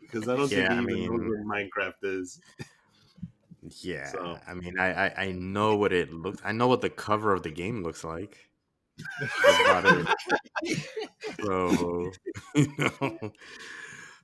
because 0.00 0.28
I 0.28 0.36
don't 0.36 0.48
think 0.48 0.62
Yeah, 0.62 0.72
he 0.72 0.78
I 0.78 0.82
even 0.82 1.06
knows 1.06 1.30
what 1.46 1.56
Minecraft 1.58 1.94
is. 2.04 2.40
Yeah, 3.80 4.06
So- 4.06 4.38
I 4.46 4.54
mean, 4.54 4.78
I, 4.78 5.06
I 5.06 5.14
I 5.26 5.32
know 5.32 5.76
what 5.76 5.92
it 5.92 6.12
looks. 6.12 6.40
I 6.44 6.52
know 6.52 6.66
what 6.68 6.80
the 6.80 6.90
cover 6.90 7.32
of 7.32 7.42
the 7.42 7.50
game 7.50 7.82
looks 7.82 8.02
like. 8.04 8.38
That's 8.98 9.60
about 9.60 9.84
it. 9.86 10.06
So, 11.40 12.12
you 12.54 12.74
know, 12.78 13.32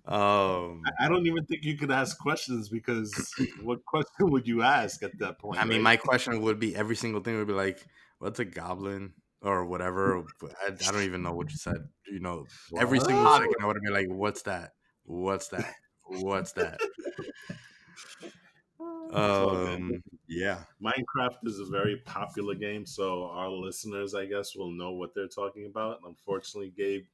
um, 0.07 0.83
I- 0.99 1.09
don't 1.09 1.27
even 1.27 1.45
think 1.47 1.65
you 1.65 1.77
could 1.77 1.91
ask 1.91 2.19
questions 2.19 2.69
because 2.69 3.15
what 3.63 3.85
question 3.85 4.31
would 4.31 4.47
you 4.47 4.63
ask 4.63 5.03
at 5.03 5.19
that 5.19 5.39
point? 5.39 5.61
I 5.61 5.65
mean, 5.65 5.79
right? 5.79 5.83
my 5.83 5.97
question 5.97 6.41
would 6.43 6.59
be 6.59 6.75
every 6.77 6.97
single 6.97 7.21
thing 7.21 7.37
would 7.37 7.47
be 7.47 7.53
like, 7.53 7.85
"What's 8.19 8.39
a 8.39 8.45
goblin?" 8.45 9.15
or 9.43 9.65
whatever. 9.65 10.25
I, 10.43 10.67
I 10.87 10.93
don't 10.93 11.03
even 11.03 11.23
know 11.23 11.33
what 11.33 11.51
you 11.51 11.57
said. 11.57 11.89
You 12.11 12.21
know, 12.21 12.47
every 12.77 13.01
single 13.01 13.29
second 13.31 13.57
I 13.61 13.67
would 13.67 13.81
be 13.83 13.91
like, 13.91 14.09
"What's 14.09 14.43
that? 14.43 14.73
What's 15.05 15.49
that? 15.49 15.75
What's 16.05 16.53
that?" 16.53 16.81
Um, 19.13 20.03
yeah. 20.29 20.59
Minecraft 20.83 21.47
is 21.47 21.61
a 21.61 21.65
very 21.65 21.97
popular 22.05 22.55
game, 22.55 22.85
so 22.87 23.25
our 23.33 23.49
listeners, 23.49 24.15
I 24.15 24.27
guess, 24.27 24.55
will 24.55 24.71
know 24.71 24.93
what 24.93 25.15
they're 25.15 25.29
talking 25.29 25.67
about. 25.67 26.01
Unfortunately, 26.07 26.73
Gabe, 26.77 27.05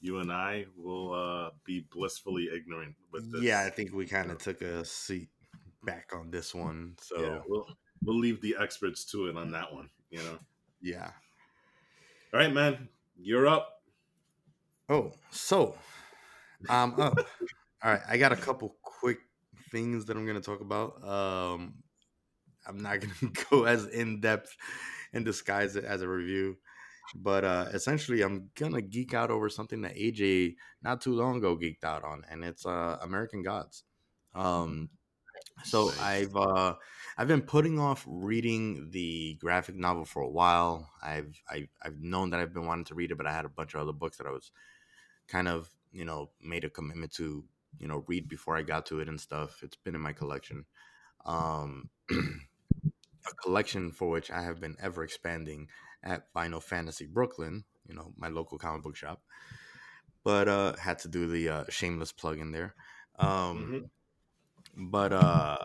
you 0.00 0.18
and 0.18 0.32
I 0.32 0.66
will 0.76 1.14
uh, 1.14 1.50
be 1.64 1.86
blissfully 1.92 2.48
ignorant 2.54 2.94
with 3.12 3.30
this. 3.32 3.42
Yeah, 3.42 3.62
I 3.62 3.70
think 3.70 3.92
we 3.92 4.06
kind 4.06 4.30
of 4.30 4.38
took 4.38 4.62
a 4.62 4.84
seat 4.84 5.28
back 5.84 6.10
on 6.14 6.30
this 6.30 6.54
one. 6.54 6.96
So 7.00 7.20
yeah, 7.20 7.40
we'll 7.46 7.66
we'll 8.04 8.18
leave 8.18 8.40
the 8.40 8.56
experts 8.60 9.04
to 9.12 9.26
it 9.28 9.36
on 9.36 9.52
that 9.52 9.72
one. 9.72 9.88
You 10.10 10.18
know. 10.18 10.38
yeah. 10.80 11.10
All 12.34 12.40
right, 12.40 12.52
man, 12.52 12.88
you're 13.16 13.46
up. 13.46 13.82
Oh, 14.88 15.12
so 15.30 15.76
I'm 16.68 16.98
up. 17.00 17.18
All 17.84 17.92
right, 17.92 18.02
I 18.08 18.16
got 18.16 18.32
a 18.32 18.36
couple 18.36 18.76
things 19.72 20.04
that 20.06 20.16
I'm 20.16 20.26
gonna 20.26 20.40
talk 20.40 20.60
about. 20.60 21.02
Um, 21.02 21.82
I'm 22.66 22.78
not 22.80 23.00
gonna 23.00 23.32
go 23.50 23.64
as 23.64 23.86
in 23.86 24.20
depth 24.20 24.56
and 25.12 25.24
disguise 25.24 25.76
it 25.76 25.84
as 25.84 26.02
a 26.02 26.08
review, 26.08 26.58
but 27.14 27.44
uh, 27.44 27.66
essentially, 27.72 28.22
I'm 28.22 28.50
gonna 28.54 28.82
geek 28.82 29.14
out 29.14 29.30
over 29.30 29.48
something 29.48 29.82
that 29.82 29.96
AJ 29.96 30.56
not 30.82 31.00
too 31.00 31.14
long 31.14 31.38
ago 31.38 31.56
geeked 31.56 31.84
out 31.84 32.04
on, 32.04 32.24
and 32.30 32.44
it's 32.44 32.66
uh, 32.66 32.98
American 33.02 33.42
Gods. 33.42 33.84
Um, 34.34 34.90
so 35.64 35.90
I've 36.00 36.34
uh, 36.36 36.74
I've 37.16 37.28
been 37.28 37.42
putting 37.42 37.78
off 37.78 38.04
reading 38.08 38.90
the 38.90 39.34
graphic 39.40 39.76
novel 39.76 40.04
for 40.04 40.22
a 40.22 40.30
while. 40.30 40.90
I've 41.02 41.40
I've 41.50 41.68
I've 41.82 42.00
known 42.00 42.30
that 42.30 42.40
I've 42.40 42.54
been 42.54 42.66
wanting 42.66 42.86
to 42.86 42.94
read 42.94 43.10
it, 43.10 43.16
but 43.16 43.26
I 43.26 43.32
had 43.32 43.44
a 43.44 43.50
bunch 43.50 43.74
of 43.74 43.80
other 43.80 43.92
books 43.92 44.16
that 44.18 44.26
I 44.26 44.30
was 44.30 44.50
kind 45.28 45.48
of 45.48 45.70
you 45.92 46.04
know 46.04 46.30
made 46.40 46.64
a 46.64 46.70
commitment 46.70 47.12
to 47.14 47.44
you 47.78 47.88
know 47.88 48.04
read 48.08 48.28
before 48.28 48.56
I 48.56 48.62
got 48.62 48.86
to 48.86 49.00
it 49.00 49.08
and 49.08 49.20
stuff. 49.20 49.62
It's 49.62 49.76
been 49.76 49.94
in 49.94 50.00
my 50.00 50.12
collection, 50.12 50.66
um, 51.26 51.90
a 52.10 53.34
collection 53.42 53.90
for 53.92 54.10
which 54.10 54.30
I 54.30 54.42
have 54.42 54.60
been 54.60 54.76
ever 54.80 55.02
expanding 55.04 55.68
at 56.02 56.32
Final 56.32 56.60
Fantasy 56.60 57.06
Brooklyn. 57.06 57.64
You 57.86 57.94
know 57.94 58.14
my 58.16 58.28
local 58.28 58.58
comic 58.58 58.82
book 58.82 58.96
shop, 58.96 59.22
but 60.24 60.48
uh, 60.48 60.76
had 60.76 60.98
to 61.00 61.08
do 61.08 61.26
the 61.26 61.48
uh, 61.48 61.64
shameless 61.68 62.12
plug 62.12 62.38
in 62.38 62.52
there. 62.52 62.74
Um, 63.18 63.74
Mhm. 63.74 63.90
but 64.76 65.12
uh 65.12 65.58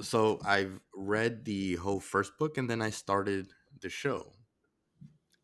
so 0.00 0.40
i've 0.44 0.80
read 0.94 1.44
the 1.44 1.76
whole 1.76 2.00
first 2.00 2.38
book 2.38 2.58
and 2.58 2.70
then 2.70 2.82
i 2.82 2.90
started 2.90 3.52
the 3.80 3.90
show 3.90 4.32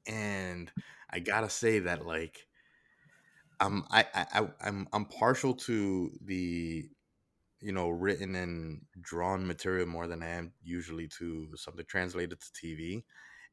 and 0.07 0.72
i 1.11 1.18
gotta 1.20 1.49
say 1.49 1.78
that 1.80 2.05
like 2.07 2.47
um 3.63 3.85
i 3.91 4.05
i 4.15 4.27
I- 4.41 4.69
i'm 4.69 4.89
i'm 4.93 5.05
partial 5.07 5.55
to 5.55 6.11
the 6.25 6.89
you 7.61 7.73
know 7.73 7.89
written 7.91 8.35
and 8.35 8.83
drawn 9.01 9.47
material 9.47 9.87
more 9.87 10.07
than 10.07 10.23
i 10.23 10.29
am 10.29 10.53
usually 10.63 11.09
to 11.19 11.49
something 11.57 11.85
translated 11.89 12.39
to 12.41 12.47
tv 12.67 13.05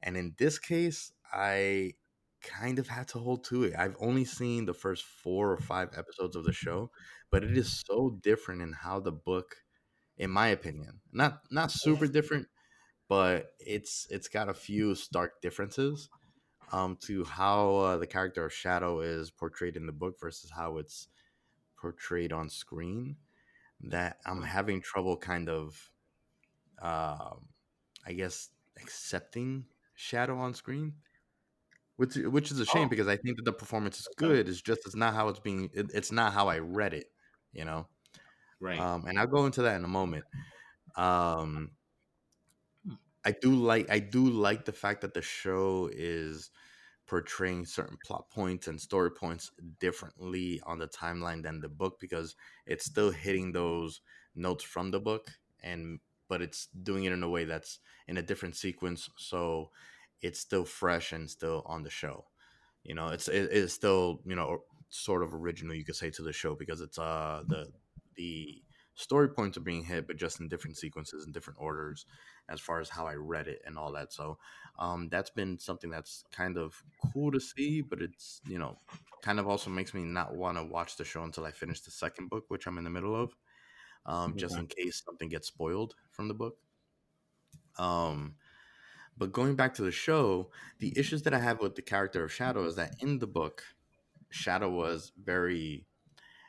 and 0.01 0.18
in 0.18 0.36
this 0.38 0.60
case 0.60 1.12
i 1.34 1.93
kind 2.41 2.80
of 2.80 2.88
had 2.88 3.05
to 3.10 3.20
hold 3.20 3.43
to 3.43 3.64
it. 3.64 3.74
I've 3.78 3.97
only 3.99 4.24
seen 4.24 4.66
the 4.66 4.74
first 4.74 5.03
four 5.03 5.51
or 5.51 5.57
five 5.57 5.89
episodes 5.97 6.36
of 6.36 6.45
the 6.45 6.53
show 6.53 6.91
but 7.32 7.43
it 7.43 7.57
is 7.57 7.84
so 7.86 8.18
different 8.22 8.62
in 8.62 8.74
how 8.74 8.99
the 9.01 9.12
book 9.12 9.55
in 10.18 10.32
my 10.32 10.47
opinion 10.49 11.01
not 11.12 11.41
not 11.51 11.72
super 11.72 12.07
different 12.07 12.47
but 13.10 13.51
it's 13.60 14.07
it's 14.10 14.28
got 14.28 14.49
a 14.49 14.53
few 14.53 14.95
stark 14.95 15.41
differences 15.41 16.10
um 16.72 16.95
to 16.97 17.24
how 17.24 17.76
uh, 17.78 17.97
the 17.97 18.07
character 18.07 18.45
of 18.45 18.53
shadow 18.53 19.01
is 19.01 19.32
portrayed 19.32 19.76
in 19.76 19.86
the 19.86 19.91
book 19.91 20.20
versus 20.20 20.51
how 20.51 20.78
it's 20.78 21.07
portrayed 21.78 22.34
on 22.34 22.49
screen 22.49 23.17
that 23.82 24.20
i'm 24.26 24.43
having 24.43 24.82
trouble 24.82 25.17
kind 25.17 25.49
of 25.49 25.91
um 26.82 27.49
i 28.05 28.13
guess 28.13 28.49
accepting 28.82 29.65
shadow 29.95 30.38
on 30.38 30.53
screen 30.53 30.95
which 31.97 32.15
which 32.15 32.51
is 32.51 32.59
a 32.59 32.65
shame 32.65 32.88
Oh. 32.88 32.89
because 32.89 33.07
i 33.07 33.17
think 33.17 33.36
that 33.38 33.43
the 33.45 33.53
performance 33.53 33.99
is 33.99 34.07
good 34.15 34.47
it's 34.47 34.61
just 34.61 34.82
it's 34.86 34.95
not 34.95 35.13
how 35.13 35.28
it's 35.30 35.39
being 35.39 35.70
it, 35.74 35.88
it's 35.93 36.11
not 36.11 36.34
how 36.34 36.47
i 36.47 36.57
read 36.59 36.93
it 36.93 37.11
you 37.51 37.65
know 37.65 37.88
Right. 38.59 38.80
um, 38.80 39.05
and 39.07 39.20
I'll 39.20 39.28
go 39.28 39.45
into 39.45 39.63
that 39.63 39.76
in 39.76 39.86
a 39.86 39.89
moment. 39.89 40.26
Um, 40.95 41.72
I 43.26 43.32
do 43.32 43.53
like 43.53 43.89
I 43.89 43.99
do 43.99 44.30
like 44.30 44.65
the 44.65 44.72
fact 44.72 45.01
that 45.01 45.13
the 45.13 45.22
show 45.22 45.89
is 45.91 46.51
portraying 47.07 47.65
certain 47.65 47.97
plot 48.05 48.30
points 48.30 48.67
and 48.67 48.80
story 48.80 49.11
points 49.11 49.51
differently 49.80 50.61
on 50.65 50.78
the 50.78 50.88
timeline 50.88 51.43
than 51.43 51.59
the 51.59 51.67
book 51.70 51.99
because 51.99 52.36
it's 52.65 52.86
still 52.86 53.11
hitting 53.11 53.51
those 53.51 54.01
notes 54.36 54.63
from 54.63 54.91
the 54.91 54.99
book 54.99 55.28
and 55.63 55.99
but 56.28 56.41
it's 56.41 56.67
doing 56.84 57.05
it 57.05 57.11
in 57.11 57.24
a 57.24 57.30
way 57.30 57.45
that's 57.45 57.80
in 58.07 58.17
a 58.17 58.22
different 58.22 58.55
sequence 58.55 59.09
so 59.17 59.70
it's 60.22 60.39
still 60.39 60.65
fresh 60.65 61.11
and 61.11 61.30
still 61.30 61.63
on 61.65 61.84
the 61.84 61.89
show. 61.89 62.26
You 62.84 62.95
know 62.95 63.09
it's 63.09 63.28
it, 63.28 63.49
it's 63.51 63.74
still 63.74 64.22
you 64.26 64.36
know 64.36 64.59
sort 64.89 65.24
of 65.24 65.34
original 65.34 65.76
you 65.76 65.84
could 65.86 65.95
say 65.95 66.09
to 66.11 66.22
the 66.22 66.34
show 66.34 66.55
because 66.55 66.82
it's 66.82 66.97
uh 66.97 67.43
the 67.47 67.67
the 68.15 68.61
story 68.95 69.30
points 69.30 69.57
are 69.57 69.61
being 69.61 69.84
hit, 69.84 70.07
but 70.07 70.17
just 70.17 70.39
in 70.41 70.49
different 70.49 70.78
sequences 70.78 71.24
and 71.24 71.34
different 71.34 71.59
orders 71.59 72.05
as 72.49 72.59
far 72.59 72.79
as 72.79 72.89
how 72.89 73.05
I 73.05 73.13
read 73.13 73.47
it 73.47 73.61
and 73.65 73.77
all 73.77 73.91
that. 73.93 74.11
So 74.11 74.37
um, 74.77 75.07
that's 75.09 75.29
been 75.29 75.59
something 75.59 75.89
that's 75.89 76.23
kind 76.31 76.57
of 76.57 76.81
cool 77.13 77.31
to 77.31 77.39
see, 77.39 77.81
but 77.81 78.01
it's, 78.01 78.41
you 78.47 78.57
know, 78.57 78.77
kind 79.21 79.39
of 79.39 79.47
also 79.47 79.69
makes 79.69 79.93
me 79.93 80.03
not 80.03 80.35
want 80.35 80.57
to 80.57 80.63
watch 80.63 80.97
the 80.97 81.05
show 81.05 81.23
until 81.23 81.45
I 81.45 81.51
finish 81.51 81.81
the 81.81 81.91
second 81.91 82.29
book, 82.29 82.45
which 82.47 82.65
I'm 82.65 82.77
in 82.77 82.83
the 82.83 82.89
middle 82.89 83.15
of, 83.15 83.35
um, 84.05 84.35
just 84.35 84.57
in 84.57 84.67
case 84.67 85.03
something 85.05 85.29
gets 85.29 85.47
spoiled 85.47 85.95
from 86.11 86.27
the 86.27 86.33
book. 86.33 86.57
Um, 87.77 88.35
but 89.17 89.33
going 89.33 89.55
back 89.55 89.73
to 89.75 89.81
the 89.81 89.91
show, 89.91 90.49
the 90.79 90.93
issues 90.97 91.23
that 91.23 91.33
I 91.33 91.39
have 91.39 91.59
with 91.59 91.75
the 91.75 91.81
character 91.81 92.23
of 92.23 92.31
Shadow 92.31 92.65
is 92.65 92.75
that 92.75 92.95
in 93.01 93.19
the 93.19 93.27
book, 93.27 93.63
Shadow 94.29 94.69
was 94.69 95.11
very, 95.21 95.85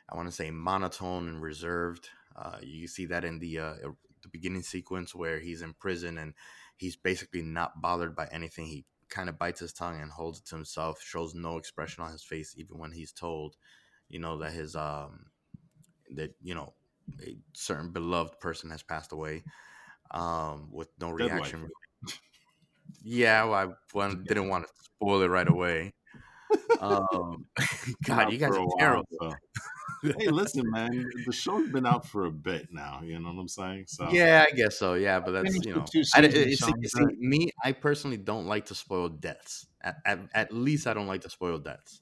I 0.09 0.15
want 0.15 0.29
to 0.29 0.35
say, 0.35 0.51
monotone 0.51 1.27
and 1.27 1.41
reserved. 1.41 2.09
Uh, 2.35 2.57
you 2.61 2.87
see 2.87 3.05
that 3.07 3.25
in 3.25 3.39
the 3.39 3.59
uh, 3.59 3.73
the 4.21 4.29
beginning 4.29 4.63
sequence 4.63 5.13
where 5.15 5.39
he's 5.39 5.61
in 5.61 5.73
prison 5.73 6.17
and 6.17 6.33
he's 6.77 6.95
basically 6.95 7.41
not 7.41 7.81
bothered 7.81 8.15
by 8.15 8.27
anything. 8.31 8.65
He 8.65 8.85
kind 9.09 9.29
of 9.29 9.37
bites 9.37 9.59
his 9.59 9.73
tongue 9.73 9.99
and 10.01 10.11
holds 10.11 10.39
it 10.39 10.45
to 10.47 10.55
himself, 10.55 11.01
shows 11.01 11.35
no 11.35 11.57
expression 11.57 12.03
on 12.03 12.11
his 12.11 12.23
face, 12.23 12.55
even 12.57 12.77
when 12.77 12.91
he's 12.91 13.11
told, 13.11 13.55
you 14.09 14.19
know, 14.19 14.37
that 14.39 14.53
his 14.53 14.75
um 14.75 15.25
that 16.15 16.33
you 16.41 16.55
know 16.55 16.73
a 17.21 17.37
certain 17.53 17.91
beloved 17.91 18.39
person 18.39 18.69
has 18.69 18.83
passed 18.83 19.11
away, 19.11 19.43
um, 20.11 20.69
with 20.71 20.89
no 20.99 21.07
Dead 21.09 21.31
reaction. 21.31 21.69
Yeah, 23.03 23.43
well, 23.45 23.53
I 23.53 23.67
well, 23.93 24.15
didn't 24.15 24.49
want 24.49 24.65
to 24.65 24.71
spoil 24.83 25.21
it 25.21 25.27
right 25.27 25.47
away. 25.47 25.93
Um, 26.79 27.45
God, 28.07 28.31
you 28.31 28.39
guys 28.39 28.57
are 28.57 28.65
while, 28.65 28.75
terrible. 28.79 29.05
so. 29.19 29.33
Hey, 30.01 30.27
listen, 30.29 30.63
man, 30.71 31.09
the 31.25 31.31
show's 31.31 31.69
been 31.69 31.85
out 31.85 32.05
for 32.07 32.25
a 32.25 32.31
bit 32.31 32.67
now. 32.71 33.01
You 33.03 33.19
know 33.19 33.29
what 33.29 33.41
I'm 33.41 33.47
saying? 33.47 33.85
So 33.87 34.09
Yeah, 34.11 34.45
I 34.47 34.55
guess 34.55 34.77
so. 34.77 34.93
Yeah, 34.95 35.19
but 35.19 35.31
that's 35.31 35.65
you 35.65 35.75
know, 35.75 35.85
I, 36.15 36.21
seasons, 36.21 36.33
see, 36.33 36.55
Sean, 36.55 36.83
see, 36.83 37.15
me, 37.19 37.51
I 37.63 37.71
personally 37.71 38.17
don't 38.17 38.47
like 38.47 38.65
to 38.67 38.75
spoil 38.75 39.09
deaths. 39.09 39.67
At, 39.81 39.97
at, 40.05 40.19
at 40.33 40.53
least 40.53 40.87
I 40.87 40.93
don't 40.93 41.07
like 41.07 41.21
to 41.21 41.29
spoil 41.29 41.57
deaths. 41.57 42.01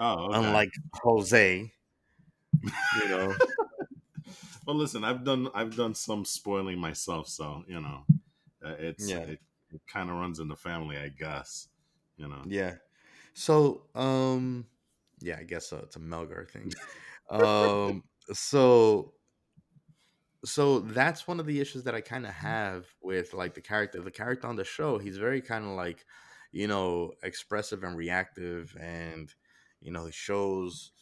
Oh, 0.00 0.26
okay. 0.26 0.38
Unlike 0.38 0.72
Jose, 1.02 1.72
you 2.62 3.08
know. 3.08 3.34
well, 4.66 4.76
listen, 4.76 5.04
I've 5.04 5.24
done 5.24 5.48
I've 5.54 5.76
done 5.76 5.94
some 5.94 6.24
spoiling 6.24 6.78
myself, 6.78 7.28
so 7.28 7.64
you 7.66 7.80
know, 7.80 8.04
uh, 8.64 8.74
it's 8.78 9.08
Yeah. 9.08 9.18
it, 9.18 9.40
it 9.72 9.80
kind 9.92 10.08
of 10.08 10.16
runs 10.16 10.38
in 10.38 10.48
the 10.48 10.56
family, 10.56 10.96
I 10.96 11.08
guess. 11.08 11.68
You 12.16 12.28
know, 12.28 12.42
Yeah. 12.46 12.74
So, 13.34 13.82
um, 13.94 14.66
yeah, 15.20 15.36
I 15.38 15.44
guess 15.44 15.68
so. 15.68 15.78
It's 15.78 15.94
a 15.96 16.00
Melgar 16.00 16.48
thing. 16.48 16.72
Um, 17.30 18.02
so, 18.32 19.14
so 20.44 20.80
that's 20.80 21.26
one 21.26 21.40
of 21.40 21.46
the 21.46 21.60
issues 21.60 21.84
that 21.84 21.94
I 21.94 22.00
kind 22.00 22.24
of 22.26 22.32
have 22.32 22.86
with 23.02 23.34
like 23.34 23.54
the 23.54 23.60
character. 23.60 24.00
The 24.00 24.10
character 24.10 24.46
on 24.46 24.56
the 24.56 24.64
show, 24.64 24.98
he's 24.98 25.18
very 25.18 25.40
kind 25.40 25.64
of 25.64 25.72
like, 25.72 26.04
you 26.52 26.66
know, 26.68 27.12
expressive 27.22 27.82
and 27.82 27.96
reactive, 27.96 28.76
and 28.78 29.34
you 29.80 29.90
know, 29.92 30.06
he 30.06 30.12
shows, 30.12 30.92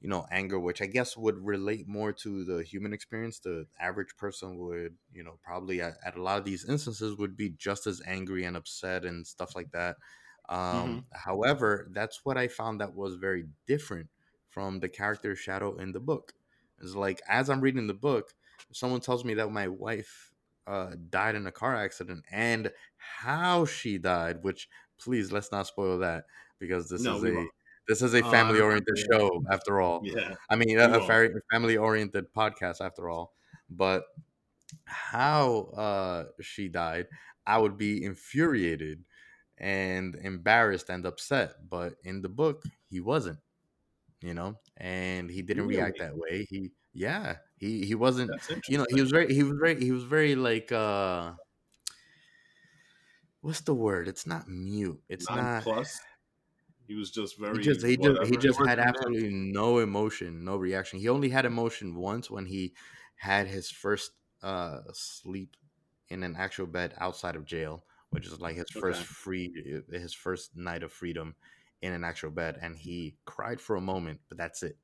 you 0.00 0.08
know, 0.08 0.26
anger, 0.30 0.58
which 0.58 0.82
I 0.82 0.86
guess 0.86 1.16
would 1.16 1.38
relate 1.44 1.88
more 1.88 2.12
to 2.14 2.44
the 2.44 2.62
human 2.64 2.92
experience. 2.92 3.40
The 3.40 3.66
average 3.80 4.16
person 4.16 4.58
would, 4.58 4.96
you 5.12 5.24
know, 5.24 5.38
probably 5.42 5.80
at, 5.82 5.94
at 6.04 6.16
a 6.16 6.22
lot 6.22 6.38
of 6.38 6.44
these 6.44 6.68
instances 6.68 7.16
would 7.18 7.36
be 7.36 7.50
just 7.50 7.86
as 7.86 8.02
angry 8.06 8.44
and 8.44 8.56
upset 8.56 9.04
and 9.04 9.26
stuff 9.26 9.54
like 9.56 9.72
that. 9.72 9.96
Um, 10.48 11.02
However, 11.12 11.88
that's 11.92 12.24
what 12.24 12.38
I 12.38 12.48
found 12.48 12.80
that 12.80 12.94
was 12.94 13.16
very 13.16 13.48
different 13.66 14.08
from 14.58 14.80
the 14.80 14.88
character 14.88 15.36
Shadow 15.36 15.76
in 15.76 15.92
the 15.92 16.00
book. 16.00 16.32
It's 16.80 16.96
like 16.96 17.20
as 17.28 17.48
I'm 17.48 17.60
reading 17.60 17.86
the 17.86 17.94
book, 17.94 18.34
if 18.68 18.76
someone 18.76 19.00
tells 19.00 19.24
me 19.24 19.34
that 19.34 19.52
my 19.52 19.68
wife 19.68 20.34
uh, 20.66 20.96
died 21.10 21.36
in 21.36 21.46
a 21.46 21.52
car 21.52 21.76
accident 21.76 22.24
and 22.32 22.72
how 22.96 23.64
she 23.66 23.98
died, 23.98 24.42
which 24.42 24.68
please 24.98 25.30
let's 25.30 25.52
not 25.52 25.68
spoil 25.68 25.98
that 26.00 26.24
because 26.58 26.88
this 26.90 27.06
No, 27.06 27.18
is 27.18 27.22
a 27.24 27.30
won't. 27.32 27.50
this 27.86 28.02
is 28.02 28.14
a 28.14 28.22
Oh, 28.22 28.24
family 28.24 28.58
oriented 28.60 28.96
remember, 28.96 29.12
show 29.12 29.44
after 29.52 29.80
all. 29.80 30.10
yeah, 30.10 30.34
I 30.50 30.56
mean, 30.56 30.76
a, 30.80 30.88
a 30.88 31.00
very 31.00 31.30
family 31.52 31.76
oriented 31.76 32.32
podcast 32.32 32.84
after 32.84 33.08
all. 33.08 33.34
But 33.70 34.06
how 34.86 35.70
uh, 35.76 36.24
she 36.40 36.68
died, 36.68 37.06
I 37.46 37.58
would 37.58 37.76
be 37.78 38.02
infuriated 38.04 39.04
and 39.56 40.14
embarrassed 40.16 40.90
and 40.90 41.06
upset. 41.06 41.68
But 41.68 41.94
in 42.04 42.22
the 42.22 42.28
book, 42.28 42.64
he 42.90 43.00
wasn't, 43.00 43.40
you 44.20 44.34
know, 44.34 44.60
and 44.76 45.30
he 45.30 45.42
didn't 45.42 45.66
react 45.66 45.98
that 45.98 46.16
way. 46.16 46.46
He, 46.50 46.72
yeah, 46.92 47.38
he 47.56 47.86
he 47.86 47.94
wasn't. 47.94 48.34
You 48.66 48.78
know, 48.78 48.86
he 48.90 49.00
was 49.00 49.10
very, 49.10 49.32
he 49.32 49.42
was 49.42 49.58
very, 49.58 49.82
he 49.82 49.92
was 49.92 50.04
very 50.04 50.34
like, 50.34 50.72
uh 50.72 51.34
what's 53.40 53.60
the 53.60 53.74
word? 53.74 54.08
It's 54.08 54.26
not 54.26 54.48
mute. 54.48 55.02
It's 55.08 55.30
not. 55.30 55.62
plus. 55.62 56.00
He 56.86 56.94
was 56.94 57.10
just 57.10 57.38
very. 57.38 57.54
He 57.54 57.58
just 57.60 57.84
he 57.86 57.96
just 57.96 58.24
he 58.24 58.36
just 58.36 58.60
had 58.66 58.78
absolutely 58.78 59.30
no 59.30 59.78
emotion, 59.78 60.44
no 60.44 60.56
reaction. 60.56 60.98
He 60.98 61.08
only 61.08 61.30
had 61.30 61.46
emotion 61.46 61.94
once 61.94 62.30
when 62.30 62.46
he 62.46 62.74
had 63.16 63.46
his 63.46 63.70
first 63.70 64.12
uh 64.42 64.80
sleep 64.92 65.56
in 66.08 66.22
an 66.22 66.36
actual 66.36 66.66
bed 66.66 66.94
outside 66.98 67.36
of 67.36 67.46
jail, 67.46 67.84
which 68.10 68.26
is 68.26 68.40
like 68.40 68.56
his 68.56 68.70
first 68.70 69.02
free 69.04 69.82
his 69.90 70.12
first 70.14 70.56
night 70.56 70.82
of 70.82 70.92
freedom 70.92 71.36
in 71.82 71.92
an 71.92 72.04
actual 72.04 72.30
bed 72.30 72.58
and 72.60 72.76
he 72.76 73.16
cried 73.24 73.60
for 73.60 73.76
a 73.76 73.80
moment, 73.80 74.20
but 74.28 74.38
that's 74.38 74.62
it. 74.62 74.78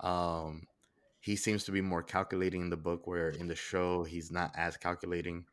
Um 0.00 0.66
he 1.20 1.36
seems 1.36 1.64
to 1.64 1.72
be 1.72 1.80
more 1.80 2.02
calculating 2.02 2.60
in 2.62 2.70
the 2.70 2.76
book 2.76 3.06
where 3.06 3.30
in 3.30 3.48
the 3.48 3.54
show 3.54 4.04
he's 4.04 4.30
not 4.30 4.52
as 4.56 4.76
calculating. 4.76 5.46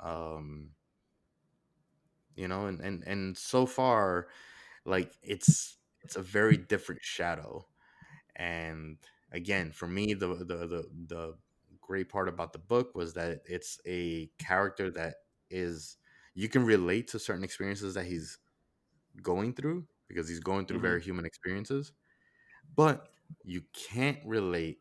Um 0.00 0.70
you 2.36 2.46
know 2.48 2.66
and 2.66 2.80
and 2.80 3.02
and 3.04 3.36
so 3.36 3.66
far 3.66 4.28
like 4.84 5.12
it's 5.22 5.78
it's 6.02 6.16
a 6.16 6.22
very 6.22 6.56
different 6.56 7.02
shadow 7.02 7.66
and 8.36 8.98
again 9.32 9.72
for 9.72 9.88
me 9.88 10.14
the 10.14 10.28
the 10.28 10.44
the, 10.44 10.88
the 11.08 11.34
great 11.80 12.08
part 12.08 12.28
about 12.28 12.52
the 12.52 12.58
book 12.58 12.94
was 12.94 13.14
that 13.14 13.40
it's 13.46 13.80
a 13.86 14.30
character 14.38 14.90
that 14.90 15.14
is 15.50 15.96
you 16.34 16.48
can 16.48 16.64
relate 16.64 17.08
to 17.08 17.18
certain 17.18 17.44
experiences 17.44 17.94
that 17.94 18.06
he's 18.06 18.38
going 19.22 19.54
through 19.54 19.86
because 20.08 20.28
he's 20.28 20.40
going 20.40 20.66
through 20.66 20.80
Mhm. 20.80 20.80
very 20.80 21.02
human 21.02 21.24
experiences 21.26 21.92
but 22.74 23.08
you 23.42 23.62
can't 23.72 24.18
relate 24.26 24.80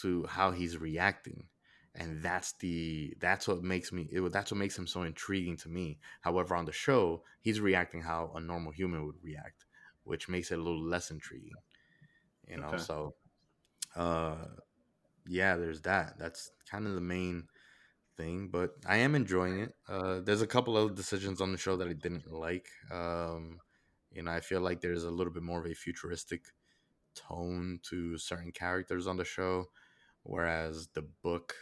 to 0.00 0.24
how 0.26 0.50
he's 0.50 0.78
reacting 0.78 1.48
and 1.94 2.22
that's 2.22 2.54
the 2.54 3.14
that's 3.20 3.46
what 3.46 3.62
makes 3.62 3.92
me 3.92 4.08
it, 4.10 4.32
that's 4.32 4.50
what 4.50 4.58
makes 4.58 4.78
him 4.78 4.86
so 4.86 5.02
intriguing 5.02 5.56
to 5.56 5.68
me 5.68 6.00
however 6.22 6.54
on 6.56 6.64
the 6.64 6.72
show 6.72 7.22
he's 7.42 7.60
reacting 7.60 8.00
how 8.00 8.32
a 8.34 8.40
normal 8.40 8.72
human 8.72 9.04
would 9.04 9.22
react 9.22 9.66
which 10.04 10.28
makes 10.28 10.50
it 10.50 10.58
a 10.58 10.62
little 10.62 10.82
less 10.82 11.10
intriguing 11.10 11.60
you 12.46 12.58
know 12.58 12.76
Okay. 12.76 12.78
so 12.78 13.16
uh 13.96 14.46
yeah 15.26 15.56
there's 15.56 15.82
that 15.82 16.18
that's 16.18 16.50
kind 16.70 16.86
of 16.86 16.94
the 16.94 17.00
main 17.00 17.48
thing 18.16 18.50
but 18.50 18.72
i 18.86 18.96
am 18.98 19.14
enjoying 19.14 19.60
it 19.60 19.74
uh 19.88 20.20
there's 20.20 20.42
a 20.42 20.46
couple 20.46 20.76
of 20.76 20.94
decisions 20.94 21.40
on 21.40 21.52
the 21.52 21.58
show 21.58 21.76
that 21.76 21.88
i 21.88 21.92
didn't 21.94 22.30
like 22.30 22.68
um 22.90 23.60
you 24.12 24.22
know 24.22 24.30
i 24.30 24.40
feel 24.40 24.60
like 24.60 24.80
there's 24.80 25.04
a 25.04 25.10
little 25.10 25.32
bit 25.32 25.42
more 25.42 25.60
of 25.60 25.66
a 25.66 25.74
futuristic 25.74 26.46
tone 27.14 27.78
to 27.82 28.16
certain 28.18 28.52
characters 28.52 29.06
on 29.06 29.16
the 29.16 29.24
show 29.24 29.66
whereas 30.22 30.88
the 30.94 31.02
book 31.22 31.54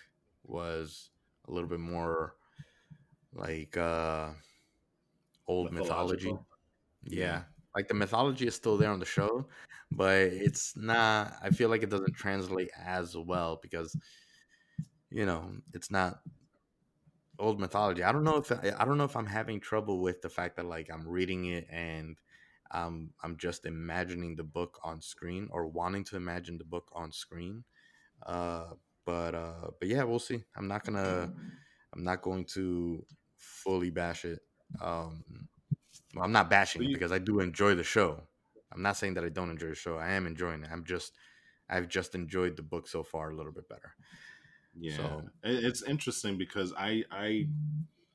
was 0.45 1.11
a 1.49 1.53
little 1.53 1.69
bit 1.69 1.81
more 1.81 2.35
like 3.33 3.77
uh 3.77 4.31
old 5.47 5.73
mythology 5.73 6.33
yeah. 7.05 7.25
Yeah. 7.25 7.43
Like 7.75 7.89
the 7.89 7.95
mythology 7.95 8.47
is 8.47 8.55
still 8.55 8.77
there 8.77 8.91
on 8.91 8.99
the 8.99 9.07
show, 9.07 9.47
but 9.93 10.17
it's 10.19 10.77
not 10.77 11.35
I 11.43 11.51
feel 11.51 11.69
like 11.69 11.83
it 11.83 11.91
doesn't 11.91 12.15
translate 12.15 12.71
as 12.77 13.17
well 13.17 13.59
because 13.63 13.97
you 15.11 15.27
know, 15.27 15.53
it's 15.73 15.91
not 15.91 16.21
old 17.39 17.61
mythology. 17.61 18.03
I 18.03 18.13
don't 18.13 18.25
know 18.25 18.37
if 18.37 18.53
I 18.53 18.85
don't 18.85 18.99
know 18.99 19.05
if 19.05 19.17
I'm 19.17 19.27
having 19.27 19.61
trouble 19.61 20.01
with 20.01 20.21
the 20.21 20.29
fact 20.29 20.57
that 20.57 20.67
like 20.67 20.89
I'm 20.93 21.07
reading 21.07 21.47
it 21.47 21.67
and 21.71 22.17
um 22.73 23.11
I'm 23.23 23.37
just 23.37 23.67
imagining 23.67 24.37
the 24.37 24.45
book 24.45 24.79
on 24.83 25.01
screen 25.01 25.49
or 25.51 25.67
wanting 25.67 26.05
to 26.05 26.17
imagine 26.17 26.59
the 26.59 26.65
book 26.65 26.91
on 26.95 27.13
screen. 27.13 27.65
Uh 28.25 28.75
but 29.05 29.35
uh 29.35 29.71
but 29.79 29.89
yeah, 29.89 30.05
we'll 30.05 30.19
see. 30.19 30.45
I'm 30.57 30.69
not 30.69 30.85
going 30.85 30.97
to 30.97 31.31
I'm 31.93 32.05
not 32.05 32.23
going 32.23 32.45
to 32.55 33.05
fully 33.37 33.91
bash 33.91 34.25
it. 34.25 34.41
Um 34.81 35.49
well, 36.15 36.25
I'm 36.25 36.33
not 36.33 36.51
bashing 36.51 36.83
it 36.83 36.93
because 36.93 37.13
I 37.13 37.19
do 37.19 37.41
enjoy 37.41 37.75
the 37.75 37.85
show. 37.85 38.23
I'm 38.73 38.83
not 38.83 38.97
saying 38.97 39.15
that 39.15 39.25
I 39.25 39.29
don't 39.29 39.51
enjoy 39.51 39.69
the 39.69 39.75
show. 39.75 39.97
I 39.97 40.13
am 40.13 40.27
enjoying 40.27 40.63
it. 40.63 40.71
I'm 40.73 40.85
just 40.85 41.13
I've 41.69 41.89
just 41.89 42.15
enjoyed 42.15 42.57
the 42.57 42.63
book 42.63 42.89
so 42.89 43.03
far 43.03 43.31
a 43.31 43.37
little 43.37 43.53
bit 43.53 43.69
better. 43.69 43.93
Yeah, 44.79 44.97
So- 44.97 45.29
it's 45.43 45.83
interesting 45.83 46.39
because 46.39 46.73
I 46.77 47.05
I 47.11 47.49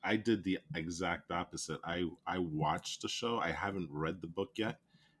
I 0.06 0.16
did 0.16 0.44
the 0.44 0.58
exact 0.74 1.30
opposite. 1.32 1.80
I 1.84 2.08
I 2.26 2.38
watched 2.38 3.02
the 3.02 3.08
show. 3.08 3.38
I 3.38 3.50
haven't 3.50 3.90
read 3.92 4.20
the 4.20 4.28
book 4.28 4.52
yet, 4.56 4.78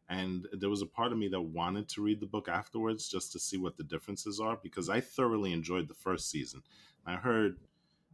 and 0.08 0.46
there 0.52 0.70
was 0.70 0.82
a 0.82 0.86
part 0.86 1.12
of 1.12 1.18
me 1.18 1.28
that 1.28 1.40
wanted 1.40 1.88
to 1.90 2.02
read 2.02 2.20
the 2.20 2.26
book 2.26 2.48
afterwards 2.48 3.08
just 3.08 3.32
to 3.32 3.40
see 3.40 3.56
what 3.58 3.76
the 3.76 3.84
differences 3.84 4.40
are 4.40 4.56
because 4.62 4.88
I 4.88 5.00
thoroughly 5.00 5.52
enjoyed 5.52 5.88
the 5.88 5.94
first 5.94 6.30
season. 6.30 6.62
I 7.04 7.16
heard 7.16 7.56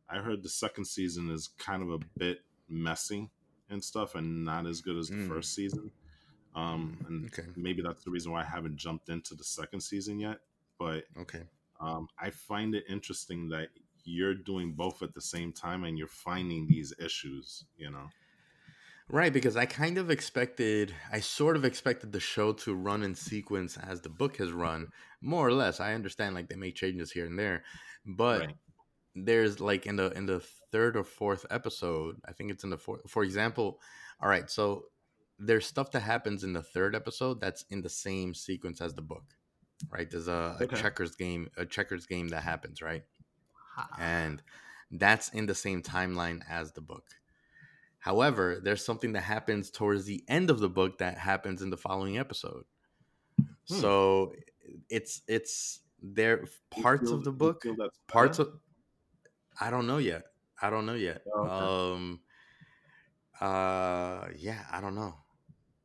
I 0.09 0.19
heard 0.19 0.43
the 0.43 0.49
second 0.49 0.87
season 0.87 1.31
is 1.31 1.49
kind 1.59 1.83
of 1.83 1.91
a 1.91 1.99
bit 2.19 2.41
messy 2.69 3.31
and 3.71 3.85
stuff 3.85 4.15
and 4.15 4.45
not 4.45 4.67
as 4.67 4.81
good 4.81 4.97
as 4.97 5.09
the 5.11 5.17
Mm. 5.17 5.29
first 5.29 5.55
season. 5.55 5.91
Um, 6.55 6.99
and 7.07 7.27
Okay. 7.27 7.49
maybe 7.57 7.83
that's 7.83 8.05
the 8.05 8.11
reason 8.11 8.33
why 8.33 8.43
I 8.43 8.45
haven't 8.47 8.77
jumped 8.77 9.09
into 9.09 9.35
the 9.35 9.45
second 9.45 9.81
season 9.81 10.19
yet. 10.21 10.41
But 10.79 11.05
Okay. 11.17 11.45
um, 11.81 12.09
I 12.19 12.31
find 12.31 12.75
it 12.75 12.85
interesting 12.89 13.49
that 13.51 13.69
you're 14.05 14.35
doing 14.35 14.75
both 14.75 15.03
at 15.03 15.15
the 15.15 15.21
same 15.21 15.53
time 15.53 15.85
and 15.85 15.99
you're 15.99 16.09
finding 16.09 16.67
these 16.67 16.93
issues, 16.99 17.65
you 17.77 17.91
know? 17.91 18.13
Right, 19.09 19.33
because 19.33 19.57
I 19.57 19.67
kind 19.67 19.99
of 19.99 20.11
expected, 20.11 20.95
I 21.11 21.21
sort 21.21 21.57
of 21.57 21.65
expected 21.65 22.13
the 22.13 22.21
show 22.21 22.53
to 22.55 22.75
run 22.75 23.03
in 23.03 23.15
sequence 23.15 23.77
as 23.77 24.01
the 24.01 24.09
book 24.09 24.37
has 24.37 24.53
run, 24.53 24.89
more 25.21 25.47
or 25.47 25.53
less. 25.53 25.81
I 25.81 25.93
understand 25.95 26.35
like 26.35 26.49
they 26.49 26.57
make 26.57 26.77
changes 26.77 27.13
here 27.13 27.27
and 27.27 27.39
there, 27.39 27.65
but 28.07 28.47
Right. 28.47 28.57
there's 29.15 29.61
like 29.61 29.87
in 29.87 29.97
the 29.97 30.11
in 30.13 30.27
the 30.27 30.41
third 30.73 30.97
or 30.97 31.05
fourth 31.05 31.47
episode, 31.51 32.21
I 32.27 32.33
think 32.33 32.51
it's 32.53 32.65
in 32.65 32.71
the 32.71 32.79
fourth. 32.79 33.11
For 33.11 33.25
example, 33.25 33.81
all 34.21 34.29
right, 34.31 34.51
so 34.51 34.87
there's 35.39 35.67
stuff 35.67 35.93
that 35.93 36.01
happens 36.01 36.45
in 36.45 36.53
the 36.55 36.63
third 36.63 36.95
episode 36.97 37.41
that's 37.41 37.65
in 37.71 37.83
the 37.83 37.91
same 37.91 38.35
sequence 38.35 38.81
as 38.81 38.95
the 38.95 39.03
book, 39.03 39.35
right? 39.91 40.11
There's 40.11 40.29
a, 40.29 40.59
a 40.63 40.69
checkers 40.69 41.17
game, 41.17 41.49
a 41.57 41.67
checkers 41.67 42.07
game 42.07 42.29
that 42.29 42.43
happens, 42.45 42.83
right? 42.83 43.05
And 43.99 44.43
that's 44.91 45.29
in 45.31 45.47
the 45.47 45.55
same 45.55 45.83
timeline 45.83 46.43
as 46.49 46.73
the 46.73 46.81
book. 46.81 47.05
However, 47.99 48.61
there's 48.63 48.85
something 48.85 49.13
that 49.13 49.23
happens 49.23 49.71
towards 49.71 50.05
the 50.07 50.25
end 50.29 50.51
of 50.51 50.59
the 50.59 50.69
book 50.69 50.99
that 50.99 51.19
happens 51.19 51.63
in 51.63 51.71
the 51.71 51.77
following 51.77 52.19
episode. 52.19 52.65
Hmm. 53.69 53.75
So 53.81 54.33
it's 54.89 55.23
it's 55.29 55.81
there 56.03 56.45
parts 56.71 57.05
feel- 57.09 57.15
of 57.15 57.25
the 57.25 57.33
book, 57.33 57.65
parts 58.09 58.39
of 58.39 58.59
I 59.61 59.71
don't 59.71 59.87
know 59.87 59.99
yet. 59.99 60.25
I 60.61 60.71
don't 60.71 60.87
know 60.87 60.95
yet. 60.95 61.23
Oh, 61.33 61.41
okay. 61.43 61.95
Um 61.95 62.21
uh 63.41 64.29
yeah, 64.37 64.65
I 64.71 64.81
don't 64.81 64.95
know. 64.95 65.15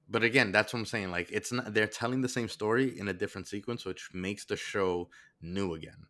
But 0.10 0.24
again, 0.24 0.52
that's 0.52 0.74
what 0.74 0.80
I'm 0.80 0.86
saying. 0.86 1.12
Like 1.12 1.30
it's 1.32 1.52
not 1.52 1.74
they're 1.74 1.88
telling 1.88 2.22
the 2.22 2.30
same 2.30 2.48
story 2.50 2.98
in 2.98 3.08
a 3.08 3.14
different 3.14 3.48
sequence, 3.48 3.86
which 3.86 4.10
makes 4.14 4.46
the 4.46 4.56
show 4.58 5.10
new 5.42 5.74
again. 5.74 6.08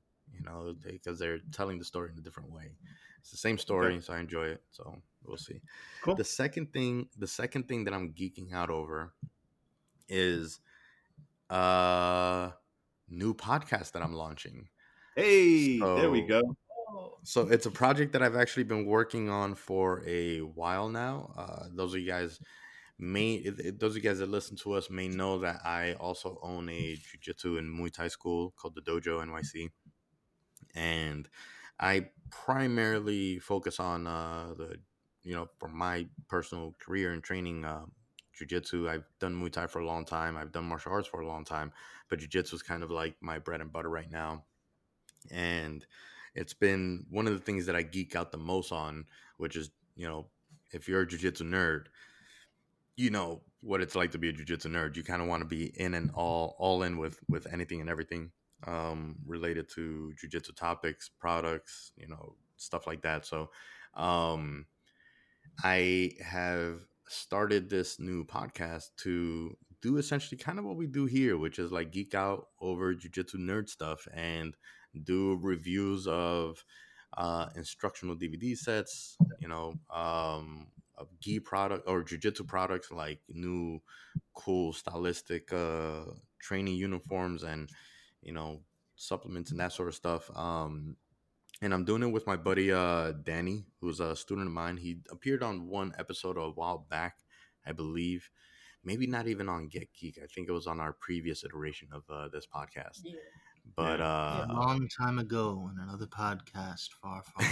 Know, 0.47 0.75
because 0.85 1.19
they're 1.19 1.39
telling 1.51 1.77
the 1.79 1.85
story 1.85 2.11
in 2.11 2.17
a 2.17 2.21
different 2.21 2.51
way. 2.51 2.75
It's 3.19 3.31
the 3.31 3.37
same 3.37 3.57
story, 3.57 3.99
so 4.01 4.13
I 4.13 4.19
enjoy 4.19 4.45
it. 4.47 4.63
So 4.71 4.95
we'll 5.25 5.37
see. 5.37 5.61
Cool. 6.01 6.15
The 6.15 6.23
second 6.23 6.71
thing, 6.73 7.09
the 7.17 7.27
second 7.27 7.67
thing 7.67 7.83
that 7.85 7.93
I'm 7.93 8.13
geeking 8.13 8.53
out 8.53 8.69
over 8.69 9.13
is 10.07 10.59
uh 11.49 12.51
new 13.09 13.33
podcast 13.33 13.91
that 13.93 14.01
I'm 14.01 14.13
launching. 14.13 14.67
Hey, 15.15 15.79
there 15.79 16.11
we 16.11 16.21
go. 16.21 16.41
So 17.23 17.41
it's 17.49 17.65
a 17.65 17.71
project 17.71 18.13
that 18.13 18.21
I've 18.21 18.35
actually 18.35 18.63
been 18.63 18.85
working 18.85 19.29
on 19.29 19.55
for 19.55 20.03
a 20.05 20.39
while 20.39 20.87
now. 20.89 21.33
Uh, 21.35 21.65
those 21.73 21.93
of 21.93 21.99
you 21.99 22.07
guys 22.07 22.39
may, 22.99 23.35
it- 23.35 23.59
it- 23.59 23.79
those 23.79 23.91
of 23.91 23.97
you 24.03 24.09
guys 24.09 24.19
that 24.19 24.29
listen 24.29 24.55
to 24.57 24.73
us 24.73 24.89
may 24.89 25.07
know 25.07 25.39
that 25.39 25.65
I 25.65 25.93
also 25.95 26.39
own 26.41 26.69
a 26.69 26.95
jiu-jitsu 26.95 27.57
and 27.57 27.67
Muay 27.77 27.91
Thai 27.91 28.07
school 28.07 28.53
called 28.57 28.75
the 28.75 28.81
Dojo 28.81 29.21
NYC, 29.25 29.69
and 30.77 31.27
I 31.79 32.09
primarily 32.29 33.39
focus 33.39 33.79
on 33.79 34.07
uh, 34.07 34.53
the, 34.57 34.77
you 35.23 35.33
know, 35.33 35.47
for 35.59 35.67
my 35.67 36.07
personal 36.27 36.75
career 36.79 37.13
and 37.13 37.23
training. 37.23 37.65
Uh, 37.65 37.85
jiu-jitsu 38.33 38.87
i've 38.87 39.03
done 39.19 39.33
muay 39.33 39.51
thai 39.51 39.65
for 39.65 39.79
a 39.79 39.85
long 39.87 40.05
time 40.05 40.37
i've 40.37 40.51
done 40.51 40.63
martial 40.63 40.91
arts 40.91 41.07
for 41.07 41.21
a 41.21 41.27
long 41.27 41.43
time 41.43 41.71
but 42.07 42.19
jiu-jitsu 42.19 42.55
is 42.55 42.61
kind 42.61 42.83
of 42.83 42.91
like 42.91 43.15
my 43.19 43.39
bread 43.39 43.61
and 43.61 43.73
butter 43.73 43.89
right 43.89 44.11
now 44.11 44.43
and 45.31 45.87
it's 46.37 46.53
been 46.53 47.05
one 47.09 47.27
of 47.27 47.33
the 47.33 47.39
things 47.39 47.65
that 47.65 47.75
I 47.75 47.81
geek 47.81 48.15
out 48.15 48.31
the 48.31 48.37
most 48.37 48.71
on, 48.71 49.05
which 49.37 49.55
is, 49.55 49.71
you 49.95 50.07
know, 50.07 50.27
if 50.71 50.87
you're 50.87 51.01
a 51.01 51.07
jujitsu 51.07 51.41
nerd, 51.41 51.85
you 52.95 53.09
know 53.09 53.41
what 53.61 53.81
it's 53.81 53.95
like 53.95 54.11
to 54.11 54.19
be 54.19 54.29
a 54.29 54.33
jujitsu 54.33 54.67
nerd. 54.67 54.95
You 54.95 55.03
kind 55.03 55.21
of 55.21 55.27
want 55.27 55.41
to 55.41 55.47
be 55.47 55.65
in 55.79 55.95
and 55.95 56.11
all 56.13 56.55
all 56.59 56.83
in 56.83 56.97
with 56.97 57.19
with 57.27 57.51
anything 57.51 57.81
and 57.81 57.89
everything 57.89 58.31
um 58.65 59.17
related 59.25 59.69
to 59.69 60.13
jujitsu 60.21 60.55
topics, 60.55 61.09
products, 61.09 61.91
you 61.97 62.07
know, 62.07 62.35
stuff 62.57 62.87
like 62.87 63.01
that. 63.03 63.25
So, 63.25 63.51
um 63.93 64.65
I 65.63 66.11
have 66.23 66.81
started 67.07 67.69
this 67.69 67.99
new 67.99 68.25
podcast 68.25 68.89
to 68.97 69.57
do 69.81 69.97
essentially 69.97 70.37
kind 70.37 70.59
of 70.59 70.65
what 70.65 70.77
we 70.77 70.87
do 70.87 71.05
here, 71.05 71.37
which 71.37 71.59
is 71.59 71.71
like 71.71 71.91
geek 71.91 72.13
out 72.13 72.49
over 72.59 72.93
jujitsu 72.93 73.35
nerd 73.35 73.69
stuff 73.69 74.07
and 74.13 74.55
do 75.03 75.37
reviews 75.41 76.07
of 76.07 76.63
uh, 77.17 77.49
instructional 77.55 78.15
DVD 78.15 78.55
sets, 78.55 79.17
you 79.39 79.47
know, 79.47 79.73
um, 79.89 80.67
of 80.95 81.07
gi 81.19 81.39
product 81.39 81.87
or 81.87 82.03
jujitsu 82.03 82.45
products 82.47 82.91
like 82.91 83.21
new 83.29 83.79
cool 84.33 84.73
stylistic 84.73 85.51
uh, 85.53 86.05
training 86.39 86.75
uniforms 86.75 87.43
and 87.43 87.69
you 88.21 88.33
know 88.33 88.61
supplements 88.95 89.51
and 89.51 89.59
that 89.59 89.73
sort 89.73 89.87
of 89.87 89.95
stuff. 89.95 90.29
Um, 90.35 90.97
and 91.61 91.73
I'm 91.73 91.85
doing 91.85 92.03
it 92.03 92.11
with 92.11 92.27
my 92.27 92.35
buddy 92.35 92.71
uh, 92.71 93.13
Danny, 93.23 93.65
who's 93.81 93.99
a 93.99 94.15
student 94.15 94.47
of 94.47 94.53
mine. 94.53 94.77
He 94.77 94.99
appeared 95.09 95.41
on 95.43 95.67
one 95.67 95.93
episode 95.97 96.37
a 96.37 96.49
while 96.49 96.85
back, 96.89 97.17
I 97.65 97.71
believe. 97.71 98.29
Maybe 98.83 99.07
not 99.07 99.27
even 99.27 99.49
on 99.49 99.67
Get 99.67 99.89
Geek. 99.99 100.19
I 100.23 100.27
think 100.27 100.47
it 100.47 100.51
was 100.53 100.67
on 100.67 100.79
our 100.79 100.93
previous 100.93 101.43
iteration 101.43 101.89
of 101.91 102.03
uh, 102.09 102.29
this 102.31 102.45
podcast. 102.45 103.01
yeah. 103.03 103.15
But 103.75 103.99
Yeah. 103.99 104.05
a 104.05 104.43
uh, 104.43 104.53
long 104.53 104.87
time 104.87 105.19
ago 105.19 105.69
in 105.73 105.81
another 105.81 106.05
podcast 106.05 106.89
far, 107.01 107.21
far 107.23 107.45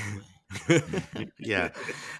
away. 0.70 1.28
yeah, 1.40 1.70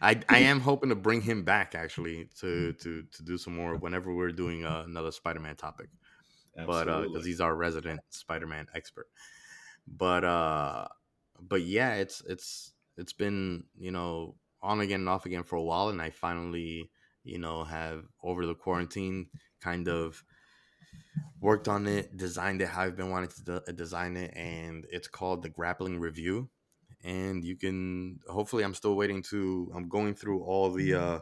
I 0.02 0.20
I 0.28 0.40
am 0.40 0.60
hoping 0.60 0.90
to 0.90 0.96
bring 0.96 1.22
him 1.22 1.44
back 1.44 1.76
actually 1.76 2.30
to 2.40 2.74
to 2.74 3.04
to 3.04 3.24
do 3.24 3.38
some 3.38 3.56
more 3.56 3.76
whenever 3.78 4.14
we're 4.14 4.32
doing 4.32 4.66
uh, 4.66 4.84
another 4.86 5.12
Spider-Man 5.12 5.56
topic. 5.56 5.88
But 6.56 6.88
uh, 6.88 7.02
because 7.02 7.26
he's 7.26 7.42
our 7.42 7.56
resident 7.56 8.00
Spider-Man 8.10 8.68
expert. 8.74 9.08
But 9.88 10.24
uh, 10.24 10.88
but 11.40 11.62
yeah, 11.62 11.96
it's 11.96 12.22
it's 12.28 12.74
it's 12.98 13.14
been 13.14 13.66
you 13.78 13.92
know 13.92 14.36
on 14.62 14.80
again 14.82 15.02
and 15.02 15.10
off 15.10 15.26
again 15.26 15.44
for 15.44 15.58
a 15.58 15.64
while, 15.64 15.90
and 15.90 16.02
I 16.02 16.10
finally 16.10 16.90
you 17.24 17.40
know 17.40 17.64
have 17.64 18.06
over 18.24 18.46
the 18.46 18.56
quarantine 18.56 19.28
kind 19.62 19.88
of 19.88 20.24
worked 21.42 21.68
on 21.68 21.88
it, 21.88 22.16
designed 22.18 22.62
it 22.62 22.70
how 22.70 22.84
I've 22.84 22.96
been 22.96 23.10
wanting 23.10 23.30
to 23.30 23.44
de- 23.44 23.74
design 23.74 24.18
it, 24.18 24.34
and 24.36 24.86
it's 24.92 25.08
called 25.08 25.44
the 25.44 25.50
Grappling 25.50 26.00
Review. 26.00 26.50
And 27.04 27.44
you 27.44 27.56
can 27.56 28.20
hopefully 28.28 28.64
I'm 28.64 28.74
still 28.74 28.96
waiting 28.96 29.22
to 29.30 29.72
I'm 29.76 29.88
going 29.90 30.16
through 30.16 30.44
all 30.44 30.72
the 30.72 30.94
uh 30.96 31.20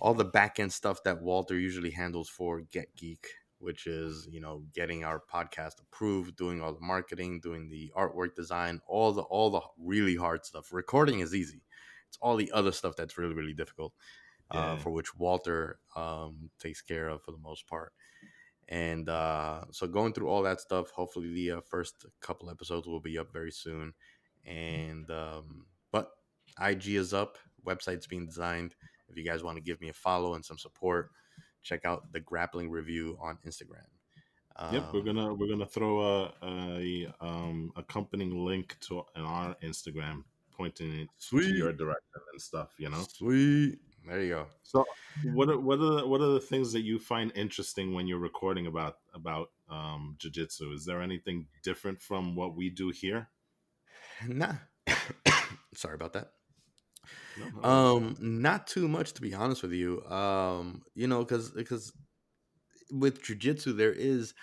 all 0.00 0.14
the 0.14 0.24
back 0.24 0.58
end 0.58 0.72
stuff 0.72 1.02
that 1.04 1.22
Walter 1.22 1.58
usually 1.58 1.90
handles 1.90 2.28
for 2.28 2.60
Get 2.60 2.96
Geek, 2.96 3.26
which 3.60 3.86
is 3.86 4.28
you 4.30 4.40
know 4.40 4.64
getting 4.74 5.04
our 5.04 5.22
podcast 5.32 5.80
approved, 5.80 6.36
doing 6.36 6.60
all 6.60 6.72
the 6.72 6.80
marketing, 6.80 7.40
doing 7.40 7.68
the 7.68 7.92
artwork 7.96 8.34
design, 8.34 8.80
all 8.86 9.12
the 9.12 9.22
all 9.22 9.50
the 9.50 9.60
really 9.78 10.16
hard 10.16 10.44
stuff. 10.44 10.72
Recording 10.72 11.20
is 11.20 11.34
easy. 11.34 11.62
It's 12.08 12.18
all 12.20 12.36
the 12.36 12.50
other 12.52 12.72
stuff 12.72 12.96
that's 12.96 13.18
really 13.18 13.34
really 13.34 13.54
difficult, 13.54 13.92
uh, 14.50 14.76
for 14.76 14.90
which 14.90 15.16
Walter 15.16 15.78
um, 15.94 16.50
takes 16.58 16.82
care 16.82 17.08
of 17.08 17.22
for 17.22 17.30
the 17.30 17.38
most 17.38 17.66
part. 17.68 17.92
And 18.68 19.08
uh, 19.08 19.64
so 19.72 19.86
going 19.88 20.12
through 20.12 20.28
all 20.28 20.42
that 20.42 20.60
stuff, 20.60 20.90
hopefully 20.90 21.32
the 21.34 21.50
uh, 21.52 21.60
first 21.60 22.06
couple 22.20 22.50
episodes 22.50 22.86
will 22.86 23.00
be 23.00 23.18
up 23.18 23.32
very 23.32 23.50
soon. 23.50 23.92
And 24.46 25.10
um, 25.10 25.66
but 25.92 26.10
IG 26.60 26.90
is 26.90 27.12
up, 27.12 27.36
website's 27.66 28.06
being 28.06 28.26
designed. 28.26 28.74
If 29.08 29.16
you 29.16 29.24
guys 29.24 29.42
want 29.42 29.56
to 29.56 29.62
give 29.62 29.80
me 29.80 29.88
a 29.88 29.92
follow 29.92 30.34
and 30.34 30.44
some 30.44 30.56
support, 30.56 31.10
check 31.62 31.84
out 31.84 32.12
the 32.12 32.20
grappling 32.20 32.70
review 32.70 33.16
on 33.20 33.38
Instagram. 33.46 33.86
Yep, 34.72 34.92
we're 34.92 35.00
Um, 35.00 35.06
gonna 35.06 35.34
we're 35.34 35.48
gonna 35.48 35.64
throw 35.66 36.00
a, 36.00 36.34
a 36.42 37.14
um 37.20 37.72
accompanying 37.76 38.44
link 38.44 38.76
to 38.80 38.98
on 39.16 39.22
our 39.24 39.54
Instagram, 39.62 40.24
pointing 40.52 40.92
it 41.00 41.08
to 41.30 41.40
your 41.40 41.72
direction 41.72 42.20
and 42.32 42.40
stuff. 42.42 42.74
You 42.78 42.90
know. 42.90 43.02
Sweet. 43.08 43.78
There 44.06 44.22
you 44.22 44.28
go. 44.30 44.46
So, 44.62 44.84
what 45.34 45.48
are 45.50 45.58
what 45.58 45.78
are 45.78 46.00
the, 46.00 46.06
what 46.06 46.20
are 46.20 46.32
the 46.32 46.40
things 46.40 46.72
that 46.72 46.82
you 46.82 46.98
find 46.98 47.32
interesting 47.34 47.92
when 47.94 48.06
you're 48.06 48.18
recording 48.18 48.66
about 48.66 48.98
about 49.14 49.50
um, 49.68 50.16
jujitsu? 50.18 50.74
Is 50.74 50.84
there 50.84 51.00
anything 51.00 51.46
different 51.62 52.00
from 52.00 52.34
what 52.34 52.54
we 52.56 52.70
do 52.70 52.90
here? 52.90 53.28
Nah. 54.26 54.54
Sorry 55.74 55.94
about 55.94 56.12
that. 56.14 56.32
Um, 57.62 58.16
not 58.20 58.66
too 58.66 58.88
much 58.88 59.12
to 59.14 59.22
be 59.22 59.34
honest 59.34 59.62
with 59.62 59.72
you. 59.72 60.04
Um, 60.06 60.82
you 60.94 61.06
know, 61.06 61.20
because 61.20 61.50
because 61.50 61.92
with 62.90 63.22
jujitsu 63.22 63.76
there 63.76 63.92
is 63.92 64.34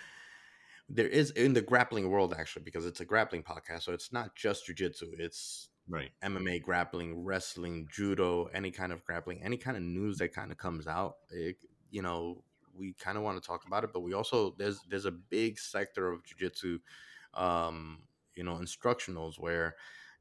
there 0.88 1.06
is 1.06 1.30
in 1.32 1.52
the 1.52 1.60
grappling 1.60 2.08
world 2.08 2.34
actually 2.38 2.62
because 2.62 2.86
it's 2.86 3.00
a 3.00 3.04
grappling 3.04 3.42
podcast, 3.42 3.82
so 3.82 3.92
it's 3.92 4.12
not 4.12 4.34
just 4.34 4.66
jujitsu. 4.66 5.18
It's 5.18 5.68
right. 5.88 6.10
MMA 6.24 6.62
grappling, 6.62 7.24
wrestling, 7.24 7.88
judo, 7.92 8.46
any 8.54 8.70
kind 8.70 8.92
of 8.92 9.04
grappling, 9.04 9.42
any 9.42 9.56
kind 9.56 9.76
of 9.76 9.82
news 9.82 10.18
that 10.18 10.32
kind 10.32 10.50
of 10.50 10.58
comes 10.58 10.86
out. 10.86 11.16
It, 11.30 11.56
you 11.90 12.02
know, 12.02 12.42
we 12.74 12.94
kind 12.94 13.18
of 13.18 13.24
want 13.24 13.40
to 13.40 13.46
talk 13.46 13.66
about 13.66 13.84
it, 13.84 13.90
but 13.92 14.00
we 14.00 14.14
also 14.14 14.54
there's 14.58 14.80
there's 14.88 15.04
a 15.04 15.10
big 15.10 15.58
sector 15.58 16.10
of 16.10 16.22
jujitsu, 16.24 16.78
um, 17.34 17.98
you 18.34 18.44
know, 18.44 18.54
instructionals 18.54 19.38
where 19.38 19.74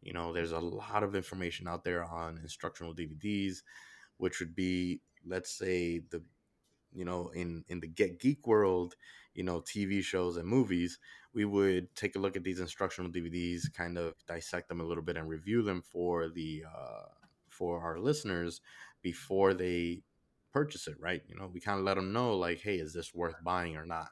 you 0.08 0.14
know 0.14 0.34
there's 0.34 0.54
a 0.54 0.60
lot 0.60 1.04
of 1.04 1.16
information 1.16 1.68
out 1.70 1.86
there 1.86 2.06
on 2.06 2.40
instructional 2.40 2.96
DVDs, 2.96 3.64
which 4.18 4.40
would 4.40 4.56
be 4.56 5.02
let's 5.28 5.52
say 5.58 6.00
the 6.12 6.24
you 6.94 7.06
know 7.06 7.30
in 7.30 7.64
in 7.68 7.80
the 7.80 7.88
get 7.88 8.20
geek 8.20 8.48
world 8.48 8.96
you 9.34 9.44
know 9.44 9.62
tv 9.62 10.02
shows 10.04 10.38
and 10.38 10.48
movies 10.48 11.00
we 11.34 11.46
would 11.46 11.94
take 11.96 12.16
a 12.16 12.20
look 12.20 12.36
at 12.38 12.44
these 12.44 12.60
instructional 12.62 13.12
dvds 13.12 13.72
kind 13.74 13.98
of 13.98 14.14
dissect 14.28 14.70
them 14.70 14.82
a 14.82 14.84
little 14.84 15.04
bit 15.04 15.18
and 15.18 15.28
review 15.30 15.62
them 15.62 15.82
for 15.82 16.30
the 16.30 16.64
uh, 16.66 17.08
for 17.50 17.82
our 17.82 18.00
listeners 18.00 18.62
before 19.02 19.54
they 19.54 20.02
purchase 20.54 20.88
it 20.88 20.96
right? 21.00 21.22
You 21.28 21.36
know 21.36 21.50
we 21.54 21.60
kind 21.60 21.80
of 21.80 21.86
let 21.86 21.96
them 21.96 22.14
know 22.14 22.36
like 22.38 22.62
hey 22.62 22.78
is 22.78 22.94
this 22.94 23.14
worth 23.14 23.36
buying 23.44 23.76
or 23.78 23.86
not? 23.86 24.10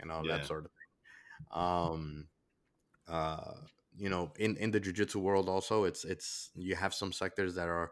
You 0.00 0.08
know 0.08 0.24
Yeah. 0.24 0.32
that 0.32 0.46
sort 0.46 0.64
of 0.66 0.70
thing. 0.72 1.60
Um 1.62 2.28
uh 3.08 3.54
you 3.96 4.08
know 4.08 4.32
in 4.38 4.56
in 4.56 4.70
the 4.70 4.80
jiu-jitsu 4.80 5.18
world 5.20 5.48
also 5.48 5.84
it's 5.84 6.04
it's 6.04 6.50
you 6.54 6.74
have 6.74 6.94
some 6.94 7.12
sectors 7.12 7.54
that 7.54 7.68
are 7.68 7.90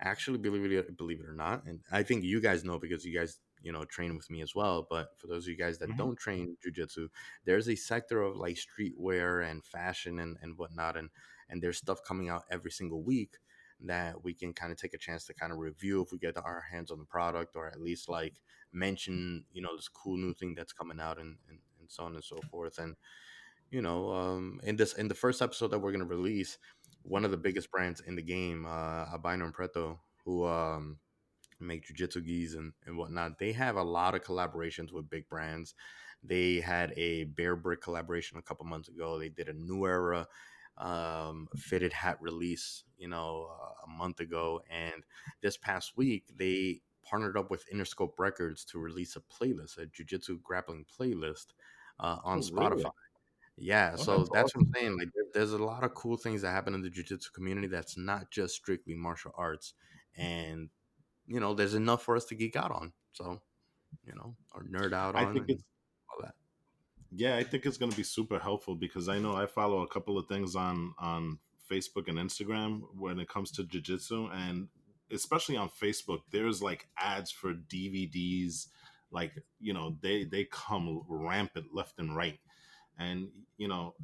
actually 0.00 0.38
believe 0.38 0.70
it 0.72 0.96
believe 0.96 1.20
it 1.20 1.26
or 1.26 1.34
not 1.34 1.64
and 1.66 1.80
i 1.92 2.02
think 2.02 2.24
you 2.24 2.40
guys 2.40 2.64
know 2.64 2.78
because 2.78 3.04
you 3.04 3.16
guys 3.16 3.38
you 3.62 3.72
know 3.72 3.84
train 3.84 4.16
with 4.16 4.28
me 4.30 4.42
as 4.42 4.54
well 4.54 4.86
but 4.90 5.10
for 5.18 5.26
those 5.26 5.44
of 5.44 5.48
you 5.50 5.56
guys 5.56 5.78
that 5.78 5.88
Mhm. 5.90 5.96
don't 5.96 6.18
train 6.18 6.56
jiu-jitsu 6.62 7.08
there's 7.44 7.68
a 7.68 7.76
sector 7.76 8.20
of 8.22 8.36
like 8.36 8.56
streetwear 8.56 9.48
and 9.48 9.64
fashion 9.64 10.18
and, 10.18 10.36
and 10.42 10.58
whatnot 10.58 10.96
and 10.96 11.10
and 11.48 11.62
there's 11.62 11.78
stuff 11.78 12.02
coming 12.02 12.28
out 12.28 12.44
every 12.50 12.70
single 12.70 13.02
week 13.02 13.38
that 13.80 14.22
we 14.24 14.34
can 14.34 14.52
kind 14.52 14.72
of 14.72 14.78
take 14.78 14.94
a 14.94 14.98
chance 14.98 15.24
to 15.24 15.34
kind 15.34 15.52
of 15.52 15.58
review 15.58 16.02
if 16.02 16.10
we 16.12 16.18
get 16.18 16.36
our 16.36 16.64
hands 16.72 16.90
on 16.90 16.98
the 16.98 17.04
product 17.04 17.56
or 17.56 17.68
at 17.68 17.80
least 17.80 18.08
like 18.08 18.34
mention 18.72 19.44
you 19.52 19.62
know 19.62 19.74
this 19.76 19.88
cool 19.88 20.16
new 20.16 20.34
thing 20.34 20.54
that's 20.54 20.72
coming 20.72 21.00
out 21.00 21.18
and 21.18 21.36
and, 21.48 21.58
and 21.80 21.90
so 21.90 22.04
on 22.04 22.14
and 22.14 22.24
so 22.24 22.36
forth 22.50 22.78
and 22.78 22.96
you 23.70 23.82
know 23.82 24.12
um 24.12 24.60
in 24.62 24.76
this 24.76 24.92
in 24.94 25.08
the 25.08 25.14
first 25.14 25.42
episode 25.42 25.68
that 25.68 25.78
we're 25.78 25.92
going 25.92 26.00
to 26.00 26.06
release 26.06 26.58
one 27.02 27.24
of 27.24 27.30
the 27.30 27.36
biggest 27.36 27.70
brands 27.70 28.00
in 28.00 28.16
the 28.16 28.22
game 28.22 28.66
uh 28.66 29.04
albino 29.12 29.44
and 29.44 29.54
preto 29.54 29.98
who 30.24 30.46
um 30.46 30.98
make 31.60 31.86
jujitsu 31.86 32.24
gis 32.24 32.54
and, 32.54 32.72
and 32.86 32.96
whatnot 32.96 33.38
they 33.38 33.52
have 33.52 33.76
a 33.76 33.82
lot 33.82 34.14
of 34.14 34.22
collaborations 34.22 34.92
with 34.92 35.08
big 35.08 35.28
brands. 35.28 35.74
They 36.22 36.60
had 36.60 36.92
a 36.96 37.26
Bearbrick 37.26 37.80
collaboration 37.80 38.36
a 38.38 38.42
couple 38.42 38.66
months 38.66 38.88
ago. 38.88 39.18
They 39.18 39.28
did 39.28 39.48
a 39.48 39.52
new 39.52 39.84
era 39.86 40.26
um 40.78 41.48
fitted 41.56 41.92
hat 41.92 42.18
release 42.20 42.84
you 42.98 43.08
know 43.08 43.48
uh, 43.50 43.86
a 43.86 43.88
month 43.88 44.20
ago 44.20 44.60
and 44.70 45.04
this 45.42 45.56
past 45.56 45.96
week 45.96 46.24
they 46.36 46.82
partnered 47.02 47.36
up 47.38 47.50
with 47.50 47.64
interscope 47.72 48.12
records 48.18 48.64
to 48.64 48.78
release 48.78 49.16
a 49.16 49.20
playlist 49.20 49.78
a 49.78 49.86
jiu-jitsu 49.86 50.38
grappling 50.42 50.84
playlist 50.84 51.46
uh, 52.00 52.18
on 52.24 52.40
Oh, 52.40 52.42
spotify. 52.42 52.74
really? 52.74 52.84
Yeah, 53.56 53.92
Oh, 53.94 54.02
so 54.02 54.16
that's 54.18 54.30
that's 54.30 54.54
what 54.54 54.66
I'm 54.66 54.72
saying. 54.74 54.98
Like, 54.98 55.08
there's 55.32 55.52
a 55.52 55.58
lot 55.58 55.84
of 55.84 55.94
cool 55.94 56.16
things 56.16 56.42
that 56.42 56.50
happen 56.50 56.74
in 56.74 56.82
the 56.82 56.90
jiu-jitsu 56.90 57.30
community 57.32 57.66
that's 57.68 57.96
not 57.96 58.30
just 58.30 58.54
strictly 58.54 58.94
martial 58.94 59.32
arts, 59.36 59.74
mm. 60.18 60.24
and 60.24 60.68
you 61.26 61.40
know, 61.40 61.54
there's 61.54 61.74
enough 61.74 62.02
for 62.02 62.16
us 62.16 62.24
to 62.26 62.34
geek 62.34 62.56
out 62.56 62.70
on. 62.70 62.92
So, 63.12 63.40
you 64.04 64.14
know, 64.14 64.36
or 64.54 64.64
nerd 64.64 64.92
out 64.92 65.16
I 65.16 65.24
on 65.24 65.34
think 65.34 65.46
it's 65.48 65.64
all 66.10 66.22
that. 66.22 66.34
yeah, 67.10 67.36
I 67.36 67.44
think 67.44 67.66
it's 67.66 67.78
going 67.78 67.90
to 67.90 67.96
be 67.96 68.02
super 68.02 68.38
helpful 68.38 68.74
because 68.74 69.08
I 69.08 69.18
know 69.18 69.34
I 69.34 69.46
follow 69.46 69.82
a 69.82 69.88
couple 69.88 70.18
of 70.18 70.26
things 70.26 70.54
on 70.54 70.94
on 70.98 71.38
Facebook 71.70 72.08
and 72.08 72.18
Instagram 72.18 72.82
when 72.96 73.18
it 73.18 73.28
comes 73.28 73.50
to 73.52 73.64
jiu-jitsu 73.64 74.28
and 74.32 74.68
especially 75.10 75.56
on 75.56 75.68
Facebook 75.68 76.20
there's 76.30 76.62
like 76.62 76.88
ads 76.98 77.30
for 77.30 77.54
DVDs 77.54 78.66
like 79.10 79.32
you 79.60 79.72
know 79.72 79.96
they 80.00 80.24
they 80.24 80.44
come 80.50 81.02
rampant 81.08 81.66
left 81.72 81.98
and 81.98 82.16
right 82.16 82.38
and 82.98 83.28
you 83.58 83.68
know 83.68 83.94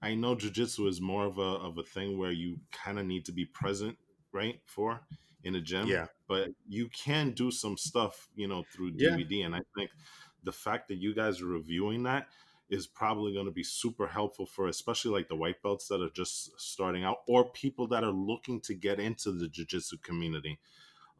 I 0.00 0.14
know 0.14 0.34
jiu-jitsu 0.34 0.86
is 0.88 1.00
more 1.00 1.24
of 1.26 1.38
a 1.38 1.42
of 1.42 1.78
a 1.78 1.82
thing 1.82 2.18
where 2.18 2.32
you 2.32 2.60
kind 2.72 2.98
of 2.98 3.06
need 3.06 3.24
to 3.26 3.32
be 3.32 3.44
present 3.44 3.98
right 4.32 4.60
for 4.66 5.02
in 5.44 5.54
a 5.54 5.60
gym 5.60 5.88
Yeah. 5.88 6.06
but 6.28 6.50
you 6.68 6.88
can 6.88 7.32
do 7.32 7.50
some 7.50 7.76
stuff 7.76 8.28
you 8.34 8.48
know 8.48 8.64
through 8.72 8.92
Yeah. 8.94 9.16
DVD 9.16 9.42
and 9.42 9.54
I 9.54 9.60
think 9.76 9.90
the 10.42 10.52
fact 10.52 10.88
that 10.88 10.96
you 10.96 11.14
guys 11.14 11.40
are 11.40 11.46
reviewing 11.46 12.02
that 12.04 12.28
is 12.68 12.86
probably 12.86 13.32
going 13.34 13.46
to 13.46 13.52
be 13.52 13.62
super 13.64 14.06
helpful 14.06 14.46
for 14.46 14.68
especially 14.68 15.10
like 15.12 15.28
the 15.28 15.36
white 15.36 15.62
belts 15.62 15.88
that 15.88 16.00
are 16.00 16.10
just 16.10 16.58
starting 16.60 17.04
out 17.04 17.18
or 17.28 17.50
people 17.50 17.86
that 17.88 18.02
are 18.04 18.12
looking 18.12 18.60
to 18.62 18.74
get 18.74 18.98
into 18.98 19.32
the 19.32 19.48
jiu-jitsu 19.48 19.98
community 19.98 20.58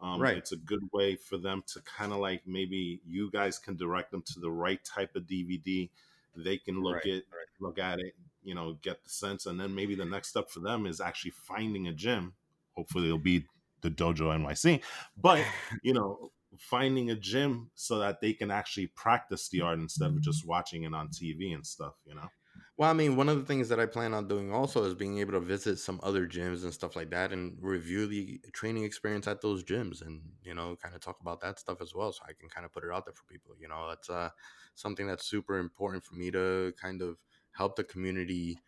um, 0.01 0.21
Right. 0.21 0.37
it's 0.37 0.53
a 0.53 0.57
good 0.57 0.83
way 0.93 1.15
for 1.17 1.39
them 1.39 1.63
to 1.69 1.81
kind 1.83 2.13
of 2.13 2.19
like 2.19 2.43
maybe 2.47 3.01
you 3.07 3.31
guys 3.31 3.59
can 3.59 3.77
direct 3.77 4.11
them 4.11 4.23
to 4.23 4.41
the 4.41 4.51
right 4.51 4.83
type 4.85 5.15
of 5.15 5.25
dvd 5.25 5.91
they 6.37 6.59
can 6.59 6.83
look 6.83 7.05
Right, 7.05 7.07
at 7.07 7.23
look 7.61 7.79
at 7.79 8.01
it 8.01 8.15
you 8.43 8.55
know 8.55 8.75
get 8.83 9.03
the 9.05 9.11
sense 9.11 9.47
and 9.47 9.59
then 9.61 9.75
maybe 9.75 9.95
the 9.95 10.05
next 10.05 10.29
step 10.29 10.51
for 10.51 10.61
them 10.61 10.87
is 10.87 11.01
actually 11.01 11.31
finding 11.31 11.89
a 11.89 11.93
gym. 11.93 12.35
Hopefully 12.75 13.07
it'll 13.07 13.19
be 13.19 13.47
the 13.83 13.91
dojo 13.91 14.33
nyc 14.37 14.83
but 15.17 15.45
you 15.83 15.93
know 15.93 16.31
finding 16.59 17.11
a 17.11 17.15
gym 17.15 17.71
so 17.75 17.99
that 17.99 18.21
they 18.21 18.33
can 18.33 18.51
actually 18.51 18.87
practice 18.89 19.49
the 19.49 19.61
art 19.61 19.79
instead 19.79 20.11
of 20.11 20.21
just 20.21 20.47
watching 20.47 20.83
it 20.85 20.95
on 20.95 21.09
tv 21.09 21.55
and 21.55 21.67
stuff 21.67 21.95
you 22.07 22.15
know 22.15 22.29
Well, 22.79 22.89
I 22.91 22.95
mean, 22.95 23.17
one 23.17 23.29
of 23.29 23.37
the 23.39 23.45
things 23.45 23.69
that 23.69 23.79
I 23.79 23.87
plan 23.87 24.15
on 24.15 24.29
doing 24.29 24.53
also 24.53 24.85
is 24.85 24.95
being 24.95 25.19
able 25.19 25.33
to 25.33 25.41
visit 25.41 25.79
some 25.79 26.01
other 26.03 26.27
gyms 26.27 26.65
and 26.65 26.73
stuff 26.73 26.97
like 26.97 27.11
that 27.11 27.31
and 27.33 27.57
review 27.61 28.07
the 28.07 28.41
training 28.55 28.85
experience 28.85 29.29
at 29.29 29.43
those 29.43 29.63
gyms 29.63 30.01
and, 30.01 30.23
you 30.43 30.55
know, 30.55 30.75
kind 30.83 30.95
of 30.95 31.01
talk 31.03 31.21
about 31.21 31.41
that 31.43 31.59
stuff 31.59 31.83
as 31.83 31.95
well. 31.95 32.13
So 32.13 32.23
I 32.27 32.33
can 32.33 32.49
kind 32.49 32.65
of 32.65 32.73
put 32.73 32.83
it 32.85 32.91
out 32.91 33.05
there 33.05 33.15
for 33.15 33.25
people. 33.25 33.55
You 33.61 33.69
know, 33.69 33.91
it's 33.91 34.09
uh, 34.09 34.31
something 34.75 35.07
that's 35.07 35.27
super 35.27 35.59
important 35.59 36.03
for 36.03 36.15
me 36.15 36.31
to 36.31 36.73
kind 36.81 37.03
of 37.03 37.19
help 37.53 37.77
the 37.77 37.85
community 37.85 38.59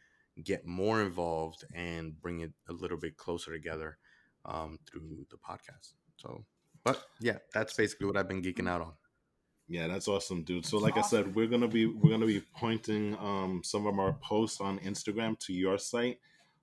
get 0.43 0.67
more 0.67 1.01
involved 1.01 1.65
and 1.75 2.21
bring 2.21 2.41
it 2.41 2.53
a 2.69 2.73
little 2.73 2.99
bit 2.99 3.17
closer 3.17 3.53
together 3.53 3.97
um, 4.45 4.79
through 4.87 5.27
the 5.31 5.39
podcast. 5.39 5.95
So, 6.17 6.45
but 6.85 7.03
yeah, 7.21 7.39
that's 7.55 7.73
basically 7.73 8.07
what 8.07 8.19
I've 8.19 8.29
been 8.29 8.43
geeking 8.43 8.69
out 8.69 8.83
on. 8.83 8.93
Yeah, 9.69 9.87
that's 9.89 10.09
awesome, 10.09 10.43
dude. 10.43 10.67
So, 10.67 10.79
like 10.79 10.99
I 10.99 11.03
said, 11.03 11.35
we're 11.35 11.47
gonna 11.47 11.69
be 11.69 11.87
we're 11.87 12.11
gonna 12.11 12.27
be 12.27 12.43
pointing 12.57 13.17
um, 13.19 13.63
some 13.65 13.87
of 13.87 13.99
our 13.99 14.13
posts 14.13 14.61
on 14.61 14.79
Instagram 14.81 15.39
to 15.41 15.55
your 15.55 15.79
site, 15.79 16.19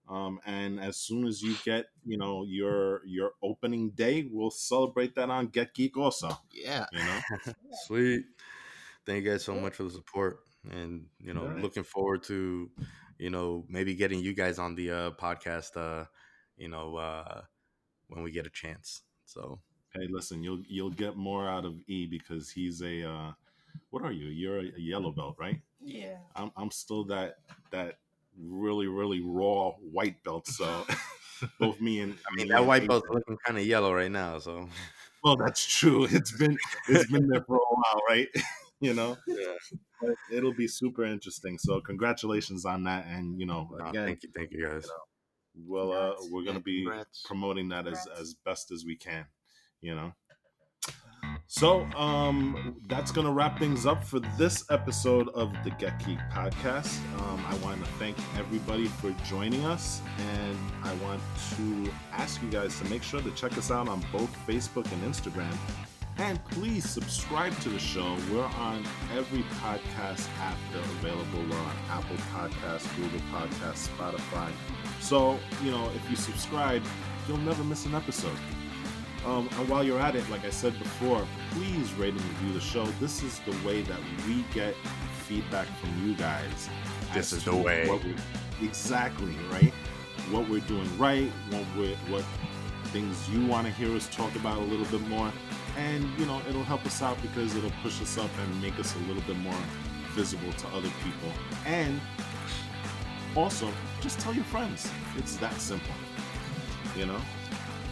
um, 0.07 0.39
and 0.45 0.79
as 0.79 0.97
soon 0.97 1.25
as 1.25 1.41
you 1.41 1.55
get 1.65 1.87
you 2.05 2.17
know 2.17 2.43
your 2.47 3.01
your 3.05 3.31
opening 3.41 3.89
day, 3.91 4.27
we'll 4.31 4.51
celebrate 4.51 5.15
that 5.15 5.29
on 5.29 5.47
Get 5.47 5.73
Geek 5.73 5.97
also. 5.97 6.29
Yeah. 6.53 6.85
You 6.91 6.99
know, 6.99 7.53
Sweet. 7.87 8.25
Thank 9.05 9.23
you 9.23 9.31
guys 9.31 9.43
so 9.43 9.55
much 9.55 9.73
for 9.73 9.83
the 9.83 9.89
support, 9.89 10.41
and 10.69 11.07
you 11.19 11.33
know, 11.33 11.45
Alright. 11.45 11.63
looking 11.63 11.83
forward 11.83 12.21
to, 12.23 12.69
you 13.17 13.29
know, 13.31 13.65
maybe 13.67 13.95
getting 13.95 14.19
you 14.19 14.35
guys 14.35 14.59
on 14.59 14.75
the 14.75 14.91
uh, 14.91 15.11
podcast. 15.11 15.75
Uh, 15.75 16.05
you 16.55 16.67
know, 16.67 16.97
uh, 16.97 17.41
when 18.09 18.21
we 18.23 18.31
get 18.31 18.45
a 18.45 18.51
chance. 18.51 19.01
So 19.25 19.59
hey, 19.93 20.07
listen, 20.09 20.43
you'll 20.43 20.61
you'll 20.67 20.89
get 20.91 21.15
more 21.15 21.47
out 21.49 21.65
of 21.65 21.75
E 21.87 22.05
because 22.05 22.49
he's 22.49 22.81
a 22.81 23.03
uh, 23.09 23.31
what 23.89 24.03
are 24.03 24.11
you? 24.11 24.27
You're 24.27 24.59
a, 24.59 24.65
a 24.75 24.79
yellow 24.79 25.11
belt, 25.11 25.35
right? 25.39 25.61
Yeah. 25.83 26.17
I'm 26.35 26.51
I'm 26.57 26.71
still 26.71 27.03
that 27.05 27.37
that 27.71 27.97
really 28.39 28.87
really 28.87 29.21
raw 29.21 29.71
white 29.71 30.23
belt. 30.23 30.47
So 30.47 30.85
both 31.59 31.79
me 31.81 31.99
and 32.01 32.13
I 32.31 32.35
mean, 32.35 32.47
that 32.49 32.65
white 32.65 32.83
Ace- 32.83 32.87
belt's 32.87 33.07
looking 33.09 33.37
kind 33.45 33.57
of 33.59 33.65
yellow 33.65 33.93
right 33.93 34.11
now. 34.11 34.39
So 34.39 34.67
Well, 35.23 35.35
that's 35.35 35.65
true. 35.65 36.05
It's 36.09 36.31
been 36.37 36.57
it's 36.87 37.11
been 37.11 37.27
there 37.27 37.43
for 37.43 37.55
a 37.57 37.59
while, 37.59 38.01
right? 38.09 38.27
you 38.79 38.93
know, 38.93 39.17
yeah, 39.27 39.53
but 40.01 40.15
it'll 40.31 40.53
be 40.53 40.67
super 40.67 41.03
interesting. 41.05 41.57
So 41.59 41.79
congratulations 41.81 42.65
on 42.65 42.83
that, 42.85 43.05
and 43.07 43.39
you 43.39 43.45
know, 43.45 43.69
No, 43.77 43.85
again, 43.89 44.05
thank 44.07 44.23
you, 44.23 44.29
thank 44.35 44.51
you 44.51 44.65
guys. 44.67 44.87
we'll 45.67 45.91
uh, 45.91 46.13
we're 46.31 46.43
gonna 46.43 46.59
be 46.59 46.85
congrats. 46.85 47.23
promoting 47.25 47.69
that 47.69 47.85
as 47.87 47.99
Congrats. 47.99 48.21
as 48.21 48.33
best 48.33 48.71
as 48.71 48.83
we 48.85 48.95
can. 48.95 49.25
You 49.81 49.95
know. 49.95 50.13
So 51.47 51.81
um, 51.97 52.77
that's 52.87 53.11
gonna 53.11 53.31
wrap 53.31 53.59
things 53.59 53.85
up 53.85 54.03
for 54.03 54.21
this 54.37 54.63
episode 54.69 55.27
of 55.29 55.51
the 55.65 55.71
Get 55.71 55.99
Geek 56.05 56.17
podcast. 56.31 56.97
Um, 57.19 57.45
I 57.45 57.55
want 57.55 57.83
to 57.83 57.91
thank 57.93 58.15
everybody 58.37 58.85
for 58.87 59.11
joining 59.25 59.65
us, 59.65 60.01
and 60.17 60.57
I 60.83 60.93
want 61.03 61.21
to 61.57 61.91
ask 62.13 62.41
you 62.41 62.49
guys 62.49 62.79
to 62.79 62.85
make 62.85 63.03
sure 63.03 63.21
to 63.21 63.31
check 63.31 63.57
us 63.57 63.69
out 63.69 63.89
on 63.89 64.01
both 64.13 64.33
Facebook 64.47 64.89
and 64.93 65.03
Instagram. 65.03 65.53
And 66.17 66.43
please 66.45 66.87
subscribe 66.87 67.57
to 67.59 67.69
the 67.69 67.79
show. 67.79 68.15
We're 68.31 68.43
on 68.43 68.85
every 69.13 69.43
podcast 69.61 70.29
app 70.39 70.57
that's 70.73 70.87
available. 70.87 71.43
We're 71.49 71.57
on 71.57 71.75
Apple 71.89 72.17
Podcasts, 72.33 72.87
Google 72.95 73.19
Podcasts, 73.31 73.89
Spotify. 73.89 74.51
So, 74.99 75.37
you 75.63 75.71
know, 75.71 75.89
if 75.95 76.09
you 76.09 76.15
subscribe, 76.15 76.83
you'll 77.27 77.37
never 77.39 77.63
miss 77.63 77.85
an 77.85 77.95
episode. 77.95 78.37
Um, 79.25 79.49
and 79.57 79.69
while 79.69 79.83
you're 79.83 79.99
at 79.99 80.15
it, 80.15 80.27
like 80.29 80.45
I 80.45 80.49
said 80.49 80.77
before, 80.79 81.25
please 81.51 81.93
rate 81.93 82.13
and 82.13 82.23
review 82.23 82.53
the 82.53 82.59
show. 82.59 82.85
This 82.99 83.21
is 83.21 83.39
the 83.39 83.55
way 83.67 83.81
that 83.83 83.99
we 84.27 84.43
get 84.53 84.75
feedback 85.27 85.67
from 85.79 86.07
you 86.07 86.15
guys. 86.15 86.69
This 87.13 87.31
is 87.31 87.43
the 87.43 87.55
way. 87.55 87.87
exactly 88.61 89.35
right. 89.51 89.73
What 90.31 90.49
we're 90.49 90.61
doing 90.61 90.97
right, 90.97 91.31
what 91.49 91.65
we 91.77 91.93
what 92.09 92.23
things 92.85 93.29
you 93.29 93.45
want 93.45 93.65
to 93.67 93.73
hear 93.73 93.95
us 93.95 94.07
talk 94.09 94.35
about 94.35 94.57
a 94.57 94.65
little 94.65 94.85
bit 94.85 95.07
more. 95.07 95.31
And, 95.77 96.03
you 96.19 96.25
know, 96.25 96.41
it'll 96.49 96.63
help 96.63 96.85
us 96.85 97.01
out 97.01 97.21
because 97.21 97.55
it'll 97.55 97.71
push 97.81 98.01
us 98.01 98.17
up 98.17 98.29
and 98.37 98.61
make 98.61 98.77
us 98.79 98.95
a 98.95 98.99
little 99.07 99.23
bit 99.23 99.37
more 99.37 99.55
visible 100.09 100.51
to 100.51 100.67
other 100.69 100.89
people. 101.03 101.31
And 101.65 102.01
also, 103.35 103.71
just 104.01 104.19
tell 104.19 104.33
your 104.33 104.43
friends. 104.45 104.91
It's 105.17 105.37
that 105.37 105.59
simple. 105.61 105.93
You 106.97 107.05
know? 107.05 107.21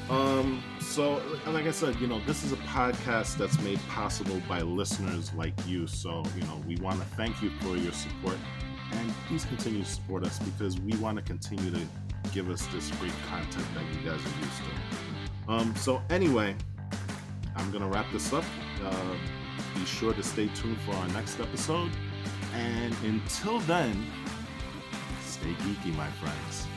Um, 0.09 0.63
so 0.79 1.21
like 1.45 1.67
I 1.67 1.71
said, 1.71 1.95
you 1.97 2.07
know, 2.07 2.19
this 2.25 2.43
is 2.43 2.51
a 2.51 2.57
podcast 2.57 3.37
that's 3.37 3.59
made 3.61 3.79
possible 3.89 4.41
by 4.49 4.61
listeners 4.61 5.31
like 5.33 5.53
you. 5.67 5.85
So, 5.85 6.23
you 6.35 6.41
know, 6.43 6.61
we 6.67 6.77
want 6.77 6.99
to 6.99 7.05
thank 7.15 7.41
you 7.43 7.51
for 7.61 7.77
your 7.77 7.93
support 7.93 8.37
and 8.91 9.13
please 9.27 9.45
continue 9.45 9.83
to 9.83 9.89
support 9.89 10.23
us 10.25 10.39
because 10.39 10.79
we 10.79 10.95
want 10.97 11.17
to 11.17 11.23
continue 11.23 11.69
to 11.71 11.81
give 12.33 12.49
us 12.49 12.65
this 12.67 12.89
great 12.91 13.13
content 13.29 13.65
that 13.75 13.83
you 13.93 14.09
guys 14.09 14.19
are 14.19 14.39
used 14.39 14.61
to. 14.63 15.51
Um, 15.51 15.75
so 15.75 16.01
anyway, 16.09 16.55
I'm 17.55 17.71
gonna 17.71 17.87
wrap 17.87 18.05
this 18.11 18.33
up. 18.33 18.45
Uh, 18.83 19.15
be 19.75 19.85
sure 19.85 20.13
to 20.13 20.23
stay 20.23 20.47
tuned 20.55 20.79
for 20.81 20.95
our 20.95 21.07
next 21.09 21.39
episode. 21.39 21.91
And 22.55 22.95
until 23.03 23.59
then, 23.61 24.05
stay 25.21 25.53
geeky, 25.53 25.95
my 25.95 26.07
friends. 26.11 26.68